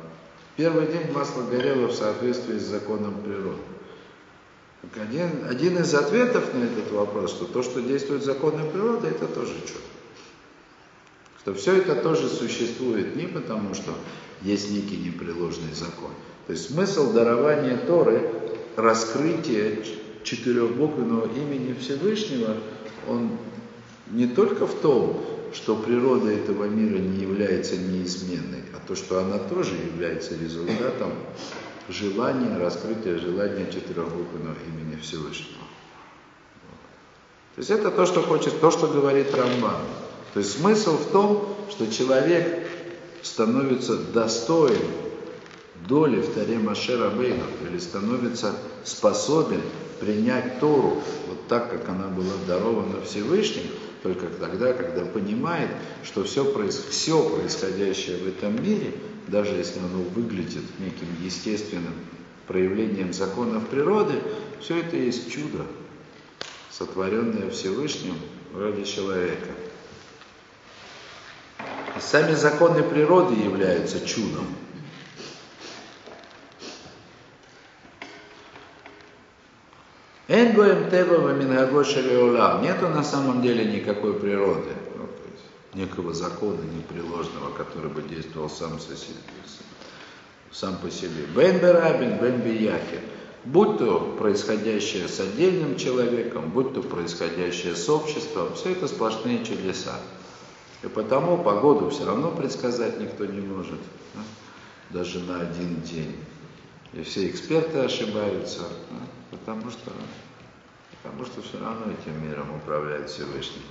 первый 0.57 0.88
день 0.88 1.11
масло 1.11 1.43
горело 1.43 1.88
в 1.88 1.93
соответствии 1.93 2.57
с 2.57 2.63
законом 2.63 3.21
природы. 3.21 3.61
Один, 4.95 5.47
один 5.49 5.78
из 5.78 5.93
ответов 5.93 6.53
на 6.53 6.65
этот 6.65 6.91
вопрос, 6.91 7.32
что 7.32 7.45
то, 7.45 7.63
что 7.63 7.82
действует 7.82 8.24
законы 8.24 8.69
природы, 8.69 9.07
это 9.07 9.28
тоже 9.28 9.53
чудо. 9.65 9.80
Что 11.39 11.53
все 11.53 11.78
это 11.78 11.95
тоже 11.95 12.28
существует 12.28 13.15
не 13.15 13.28
потому, 13.28 13.74
что 13.74 13.93
есть 14.41 14.71
некий 14.71 14.97
непреложный 14.97 15.74
закон. 15.74 16.11
То 16.47 16.53
есть 16.53 16.69
смысл 16.69 17.13
дарования 17.13 17.78
Торы– 17.78 18.30
раскрытие 18.76 19.84
четырехбуквенного 20.24 21.28
имени 21.36 21.74
Всевышнего, 21.74 22.55
он 23.07 23.32
не 24.07 24.28
только 24.28 24.67
в 24.67 24.76
том, 24.76 25.24
что 25.53 25.76
природа 25.76 26.30
этого 26.30 26.65
мира 26.65 26.97
не 26.97 27.21
является 27.21 27.78
неизменной, 27.78 28.63
а 28.74 28.88
то, 28.88 28.95
что 28.95 29.19
она 29.19 29.38
тоже 29.38 29.76
является 29.76 30.36
результатом 30.36 31.13
желания, 31.89 32.57
раскрытия 32.57 33.17
желания 33.19 33.65
четырехбуквенного 33.71 34.55
имени 34.67 34.99
Всевышнего. 35.01 35.63
То 37.55 37.59
есть 37.59 37.69
это 37.69 37.91
то, 37.91 38.05
что 38.05 38.21
хочет, 38.21 38.59
то, 38.59 38.71
что 38.71 38.88
говорит 38.88 39.34
Рамбан. 39.34 39.82
То 40.34 40.39
есть 40.39 40.59
смысл 40.59 40.97
в 40.97 41.11
том, 41.11 41.55
что 41.69 41.91
человек 41.91 42.67
становится 43.21 43.97
достоин 43.97 44.82
доли 45.88 46.21
в 46.21 46.34
Таре 46.34 46.57
Машера 46.57 47.09
Бейну, 47.09 47.43
или 47.67 47.78
становится 47.78 48.55
способен 48.84 49.61
принять 50.04 50.60
Тору 50.60 51.01
вот 51.28 51.47
так, 51.47 51.72
как 51.72 51.88
она 51.89 52.08
была 52.08 52.34
дарована 52.47 53.01
Всевышним, 53.01 53.64
только 54.01 54.28
тогда, 54.28 54.74
когда 54.74 55.06
понимает, 55.06 55.70
что 56.04 56.24
все, 56.26 56.43
проис... 56.43 56.78
все 56.89 57.30
происходящее 57.30 58.18
в 58.18 58.28
этом 58.28 58.62
мире, 58.62 58.93
даже 59.28 59.56
если 59.56 59.80
оно 59.80 60.04
выглядит 60.14 60.64
неким 60.80 61.08
естественным 61.22 61.93
проявлением 62.47 63.14
законов 63.14 63.68
природы, 63.68 64.16
все 64.60 64.80
это 64.80 64.97
есть 64.97 65.32
чудо, 65.32 65.66
сотворенное 66.70 67.49
Всевышним 67.49 68.16
ради 68.54 68.84
человека. 68.84 69.51
И 71.95 72.01
сами 72.01 72.34
законы 72.34 72.84
природы 72.84 73.36
являются 73.36 74.06
чудом. 74.06 74.47
Энгоем 80.30 80.89
тева 80.89 81.34
мингаго 81.34 81.84
шелеолам. 81.84 82.61
Нету 82.61 82.88
на 82.88 83.03
самом 83.03 83.41
деле 83.41 83.65
никакой 83.65 84.13
природы. 84.13 84.71
Ну, 84.95 85.09
некого 85.74 86.13
закона 86.13 86.61
непреложного, 86.61 87.51
который 87.57 87.89
бы 87.89 88.01
действовал 88.03 88.49
сам, 88.49 88.80
сам 90.51 90.78
по 90.78 90.89
себе. 90.89 91.26
Бен 91.36 91.59
Берабин, 91.59 92.19
Бен 92.19 92.39
Бияхи. 92.39 93.01
Будь 93.43 93.78
то 93.80 94.15
происходящее 94.17 95.09
с 95.09 95.19
отдельным 95.19 95.76
человеком, 95.76 96.51
будь 96.51 96.74
то 96.74 96.82
происходящее 96.82 97.76
с 97.76 97.89
обществом, 97.89 98.53
все 98.55 98.71
это 98.71 98.88
сплошные 98.88 99.43
чудеса. 99.43 99.99
И 100.84 100.88
потому 100.88 101.43
погоду 101.43 101.89
все 101.89 102.05
равно 102.05 102.32
предсказать 102.32 103.01
никто 103.01 103.26
не 103.26 103.41
может, 103.41 103.80
да, 104.13 104.21
даже 104.91 105.19
на 105.19 105.41
один 105.41 105.82
день. 105.82 106.15
И 106.93 107.03
все 107.03 107.28
эксперты 107.28 107.80
ошибаются, 107.80 108.61
да, 108.89 108.97
потому 109.34 109.72
что, 109.72 109.92
потому 111.02 111.26
что 111.26 111.42
все 111.42 111.60
равно 111.60 111.92
этим 111.92 112.28
миром 112.28 112.56
управляет 112.56 113.10
Всевышний. 113.10 113.64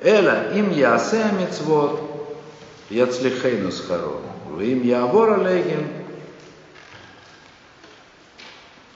Эла 0.00 0.52
им 0.54 0.70
ясе 0.70 1.24
мицвот 1.38 2.00
яцлихейну 2.90 3.70
схаро. 3.70 4.20
Им 4.60 4.82
явор 4.82 5.40
алейгим 5.40 5.88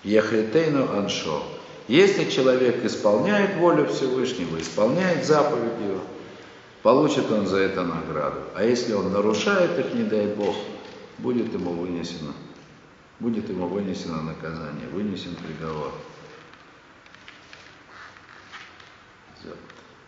яхритейну 0.04 0.96
аншо. 0.96 1.42
Если 1.86 2.30
человек 2.30 2.84
исполняет 2.84 3.56
волю 3.56 3.86
Всевышнего, 3.86 4.60
исполняет 4.60 5.24
заповедь 5.24 5.80
его, 5.82 6.00
получит 6.82 7.30
он 7.30 7.46
за 7.46 7.58
это 7.58 7.82
награду. 7.82 8.40
А 8.54 8.62
если 8.62 8.92
он 8.92 9.12
нарушает 9.12 9.78
их, 9.78 9.94
не 9.94 10.02
дай 10.02 10.26
Бог, 10.26 10.54
будет 11.16 11.52
ему 11.52 11.72
вынесено, 11.72 12.34
будет 13.20 13.48
ему 13.48 13.66
вынесено 13.66 14.22
наказание, 14.22 14.88
вынесен 14.88 15.34
приговор. 15.36 15.92
Всё. 19.38 19.54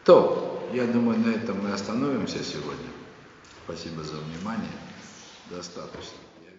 То, 0.04 0.70
я 0.72 0.86
думаю, 0.86 1.18
на 1.18 1.30
этом 1.30 1.62
мы 1.62 1.72
остановимся 1.72 2.42
сегодня. 2.42 2.88
Спасибо 3.64 4.02
за 4.02 4.16
внимание. 4.16 4.70
Достаточно. 5.50 6.29